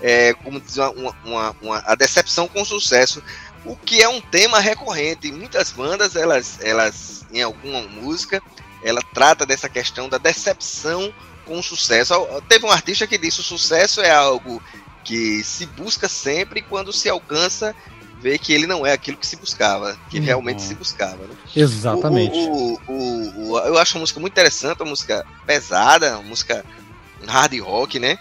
É, 0.00 0.34
como 0.34 0.60
diz 0.60 0.76
uma, 0.76 1.14
uma- 1.24 1.56
uma- 1.62 1.82
a 1.86 1.94
decepção 1.94 2.46
com 2.48 2.64
sucesso 2.64 3.22
o 3.64 3.74
que 3.76 4.02
é 4.02 4.08
um 4.08 4.20
tema 4.20 4.58
recorrente. 4.60 5.32
Muitas 5.32 5.70
bandas, 5.70 6.16
elas, 6.16 6.58
elas 6.60 7.24
em 7.32 7.42
alguma 7.42 7.80
música, 7.82 8.42
ela 8.82 9.00
trata 9.14 9.46
dessa 9.46 9.68
questão 9.68 10.08
da 10.08 10.18
decepção 10.18 11.12
com 11.46 11.58
o 11.58 11.62
sucesso. 11.62 12.14
Teve 12.48 12.66
um 12.66 12.70
artista 12.70 13.06
que 13.06 13.16
disse: 13.16 13.40
o 13.40 13.44
sucesso 13.44 14.00
é 14.02 14.10
algo 14.10 14.62
que 15.02 15.42
se 15.44 15.64
busca 15.66 16.08
sempre 16.08 16.60
e 16.60 16.62
quando 16.62 16.92
se 16.92 17.08
alcança, 17.08 17.74
vê 18.20 18.38
que 18.38 18.52
ele 18.52 18.66
não 18.66 18.84
é 18.86 18.92
aquilo 18.92 19.16
que 19.18 19.26
se 19.26 19.36
buscava, 19.36 19.98
que 20.10 20.18
Uhum. 20.18 20.24
realmente 20.24 20.60
se 20.62 20.74
buscava. 20.74 21.16
né? 21.26 21.34
Exatamente. 21.56 22.36
O- 22.36 22.80
o- 22.88 23.50
o- 23.52 23.58
eu 23.60 23.78
acho 23.78 23.96
a 23.96 24.00
música 24.00 24.18
muito 24.20 24.32
interessante, 24.32 24.80
uma 24.82 24.90
música 24.90 25.24
pesada, 25.46 26.18
uma 26.18 26.28
música 26.28 26.64
hard 27.26 27.58
rock, 27.60 27.98
né? 27.98 28.18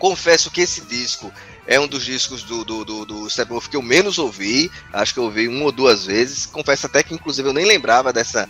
Confesso 0.00 0.50
que 0.50 0.62
esse 0.62 0.80
disco 0.80 1.30
é 1.66 1.78
um 1.78 1.86
dos 1.86 2.04
discos 2.04 2.42
do, 2.42 2.64
do, 2.64 2.84
do, 2.84 3.04
do 3.04 3.30
Steppenwolf 3.30 3.68
que 3.68 3.76
eu 3.76 3.82
menos 3.82 4.18
ouvi. 4.18 4.68
Acho 4.92 5.14
que 5.14 5.20
eu 5.20 5.24
ouvi 5.24 5.46
uma 5.46 5.66
ou 5.66 5.70
duas 5.72 6.06
vezes. 6.06 6.46
Confesso 6.46 6.86
até 6.86 7.02
que, 7.04 7.14
inclusive, 7.14 7.48
eu 7.48 7.52
nem 7.52 7.66
lembrava 7.66 8.12
dessa, 8.12 8.48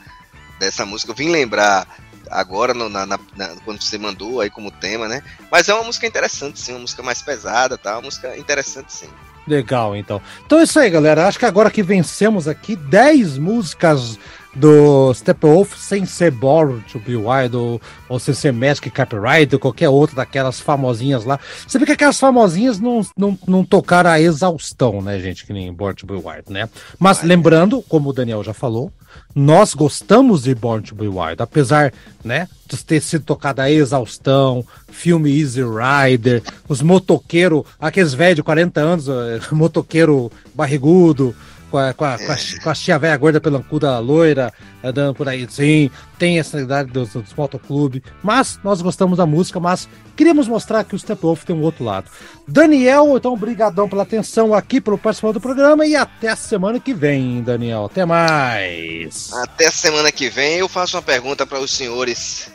dessa 0.59 0.87
música. 0.87 1.11
Eu 1.11 1.17
vim 1.17 1.29
lembrar 1.29 1.87
agora, 2.31 2.73
no- 2.73 2.89
na, 2.89 3.05
na- 3.05 3.19
quando 3.65 3.83
você 3.83 3.99
mandou 3.99 4.41
aí 4.41 4.49
como 4.49 4.71
tema, 4.71 5.09
né? 5.09 5.23
Mas 5.51 5.69
é 5.69 5.75
uma 5.75 5.83
música 5.85 6.07
interessante, 6.07 6.61
sim. 6.61 6.73
Uma 6.73 6.81
música 6.83 7.03
mais 7.03 7.21
pesada, 7.21 7.77
tá? 7.77 7.95
Uma 7.97 8.03
música 8.03 8.37
interessante, 8.39 8.93
sim. 8.93 9.09
Legal, 9.47 9.97
então. 9.97 10.23
Então 10.47 10.61
é 10.61 10.63
isso 10.63 10.79
aí, 10.79 10.89
galera. 10.89 11.27
Acho 11.27 11.39
que 11.39 11.45
agora 11.47 11.71
que 11.71 11.83
vencemos 11.83 12.47
aqui 12.47 12.77
10 12.77 13.37
músicas 13.37 14.19
do 14.55 15.15
Steppenwolf 15.15 15.77
sem 15.77 16.05
ser 16.05 16.31
Born 16.33 16.81
to 16.91 16.99
Be 16.99 17.17
Wild 17.17 17.57
ou, 17.57 17.81
ou 18.09 18.19
sem 18.19 18.35
ser 18.35 18.53
Magic 18.53 18.91
Copyright 18.91 19.55
ou 19.55 19.61
qualquer 19.61 19.89
outra 19.89 20.17
daquelas 20.17 20.61
famosinhas 20.61 21.25
lá. 21.25 21.39
Você 21.67 21.79
vê 21.79 21.87
que 21.87 21.93
aquelas 21.93 22.19
famosinhas 22.19 22.81
não, 22.81 23.01
não, 23.17 23.39
não 23.47 23.65
tocaram 23.65 24.11
a 24.11 24.21
exaustão, 24.21 25.01
né, 25.01 25.19
gente? 25.21 25.47
Que 25.47 25.53
nem 25.53 25.73
Born 25.73 25.95
to 25.95 26.07
Be 26.07 26.15
Wild, 26.15 26.51
né? 26.51 26.69
Mas 26.99 27.23
lembrando, 27.23 27.83
como 27.83 28.11
o 28.11 28.13
Daniel 28.13 28.43
já 28.43 28.53
falou, 28.53 28.93
nós 29.35 29.75
gostamos 29.75 30.43
de 30.43 30.55
Born 30.55 30.83
to 30.85 30.95
Be 30.95 31.09
Wild, 31.09 31.37
apesar, 31.39 31.93
né, 32.25 32.49
de 32.67 32.85
ter 32.85 33.01
sido 33.01 33.25
tocada 33.25 33.63
a 33.63 33.71
exaustão, 33.71 34.65
filme 34.89 35.41
Easy 35.41 35.63
Rider, 35.63 36.43
os 36.69 36.83
motoqueiros, 36.83 37.65
aqueles 37.79 38.13
velhos 38.13 38.37
de 38.37 38.43
40 38.43 38.81
anos, 38.81 39.09
eh, 39.09 39.41
motoqueiro 39.53 40.31
barrigudo, 40.55 41.35
com 41.71 41.79
a, 41.79 41.95
com 41.95 42.05
a, 42.05 42.19
com 42.19 42.33
a, 42.33 42.37
com 42.63 42.71
a 42.71 42.75
tia 42.75 42.99
velha 42.99 43.17
gorda 43.17 43.41
pelancuda 43.41 43.99
loira, 43.99 44.53
andando 44.83 45.15
por 45.15 45.29
aí, 45.29 45.47
sim, 45.49 45.91
tem 46.19 46.39
essa 46.39 46.61
idade 46.61 46.91
dos, 46.91 47.11
dos 47.11 47.33
motoclube, 47.35 48.03
mas 48.23 48.59
nós 48.63 48.83
gostamos 48.83 49.19
da 49.19 49.27
música, 49.27 49.61
mas 49.61 49.89
queríamos 50.17 50.49
mostrar 50.49 50.85
que 50.85 50.95
o 50.95 50.99
Steppenwolf 50.99 51.45
tem 51.45 51.55
um 51.55 51.63
outro 51.63 51.85
lado. 51.85 52.11
Daniel, 52.47 53.17
então, 53.17 53.33
obrigadão 53.33 53.89
pela 53.89 54.03
atenção 54.03 54.53
aqui, 54.53 54.81
pelo 54.81 54.99
participar 54.99 55.33
do 55.33 55.41
programa 55.41 55.87
e 55.87 55.95
até 55.95 56.29
a 56.29 56.37
semana 56.37 56.81
que 56.81 56.93
vem, 56.93 57.43
Daniel. 57.43 57.85
Até 57.85 58.05
mais. 58.05 59.33
Até 59.33 59.71
semana 59.71 60.11
que 60.11 60.29
vem 60.29 60.59
eu 60.59 60.69
faço 60.69 60.97
uma 60.97 61.03
pergunta 61.03 61.47
para 61.47 61.61
os 61.61 61.71
senhores. 61.71 62.51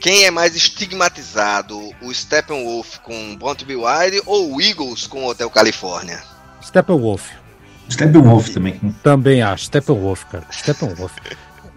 Quem 0.00 0.24
é 0.24 0.30
mais 0.30 0.56
estigmatizado, 0.56 1.78
o 2.00 2.12
Steppenwolf 2.12 2.98
com 3.00 3.36
Born 3.36 3.56
to 3.56 3.66
Be 3.66 3.76
Wild 3.76 4.22
ou 4.24 4.54
o 4.54 4.60
Eagles 4.60 5.06
com 5.06 5.26
Hotel 5.26 5.50
Califórnia? 5.50 6.22
Steppenwolf. 6.62 7.39
Steppenwolf 7.90 8.48
também. 8.50 8.78
Também 9.02 9.42
acho. 9.42 9.64
Steppenwolf, 9.64 10.24
cara. 10.24 10.44
Steppenwolf. 10.50 11.12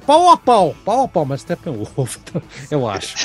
pau 0.06 0.32
a 0.32 0.38
pau, 0.38 0.76
pau 0.86 1.04
a 1.04 1.08
pau, 1.08 1.26
mas 1.26 1.42
Steppenwolf, 1.42 2.18
eu 2.72 2.88
acho. 2.88 3.16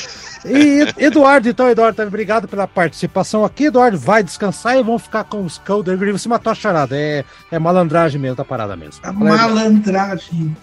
E 0.45 0.87
Eduardo, 0.97 1.49
então, 1.49 1.69
Eduardo, 1.69 2.03
obrigado 2.03 2.47
pela 2.47 2.67
participação 2.67 3.45
aqui. 3.45 3.65
Eduardo, 3.65 3.99
vai 3.99 4.23
descansar 4.23 4.77
e 4.77 4.83
vamos 4.83 5.03
ficar 5.03 5.25
com 5.25 5.45
os 5.45 5.59
Cold 5.59 5.97
Green. 5.97 6.13
Você 6.13 6.29
matou 6.29 6.53
a 6.53 6.55
charada, 6.55 6.97
é, 6.97 7.25
é 7.51 7.59
malandragem 7.59 8.21
mesmo, 8.21 8.37
tá 8.37 8.45
parada 8.45 8.77
mesmo. 8.77 9.01
A 9.03 9.13
malandragem. 9.13 10.57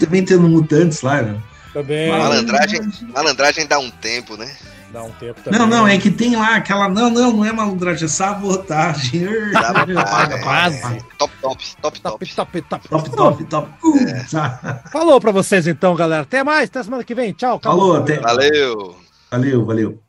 também 0.00 0.24
tendo 0.24 0.48
mutantes 0.48 1.02
lá, 1.02 1.22
né? 1.22 1.40
Também. 1.72 2.10
Malandragem, 2.10 2.80
malandragem 3.12 3.66
dá 3.66 3.78
um 3.78 3.90
tempo, 3.90 4.36
né? 4.36 4.50
Dá 4.94 5.02
um 5.02 5.10
tempo 5.10 5.40
também. 5.42 5.58
Não, 5.58 5.66
não, 5.66 5.88
é 5.88 5.98
que 5.98 6.08
tem 6.08 6.36
lá 6.36 6.54
aquela. 6.54 6.88
Não, 6.88 7.10
não, 7.10 7.32
não 7.32 7.44
é 7.44 7.50
malandragem, 7.52 8.04
é 8.04 8.08
sabotagem. 8.08 9.26
Paga, 9.92 10.40
quase. 10.40 11.04
Top, 11.18 11.32
top, 11.42 11.76
top, 11.82 12.00
top. 12.00 12.00
Top, 12.00 12.34
top, 12.36 12.62
top. 12.62 12.88
Top, 12.88 13.10
top, 13.10 13.44
top. 13.46 13.70
Uh, 13.82 14.90
Falou 14.92 15.20
pra 15.20 15.32
vocês 15.32 15.66
então, 15.66 15.96
galera. 15.96 16.22
Até 16.22 16.44
mais, 16.44 16.68
até 16.68 16.80
semana 16.84 17.02
que 17.02 17.12
vem. 17.12 17.32
Tchau. 17.32 17.58
Falou, 17.60 17.96
até. 17.96 18.20
Valeu. 18.20 18.96
Valeu, 19.32 19.64
valeu. 19.66 20.03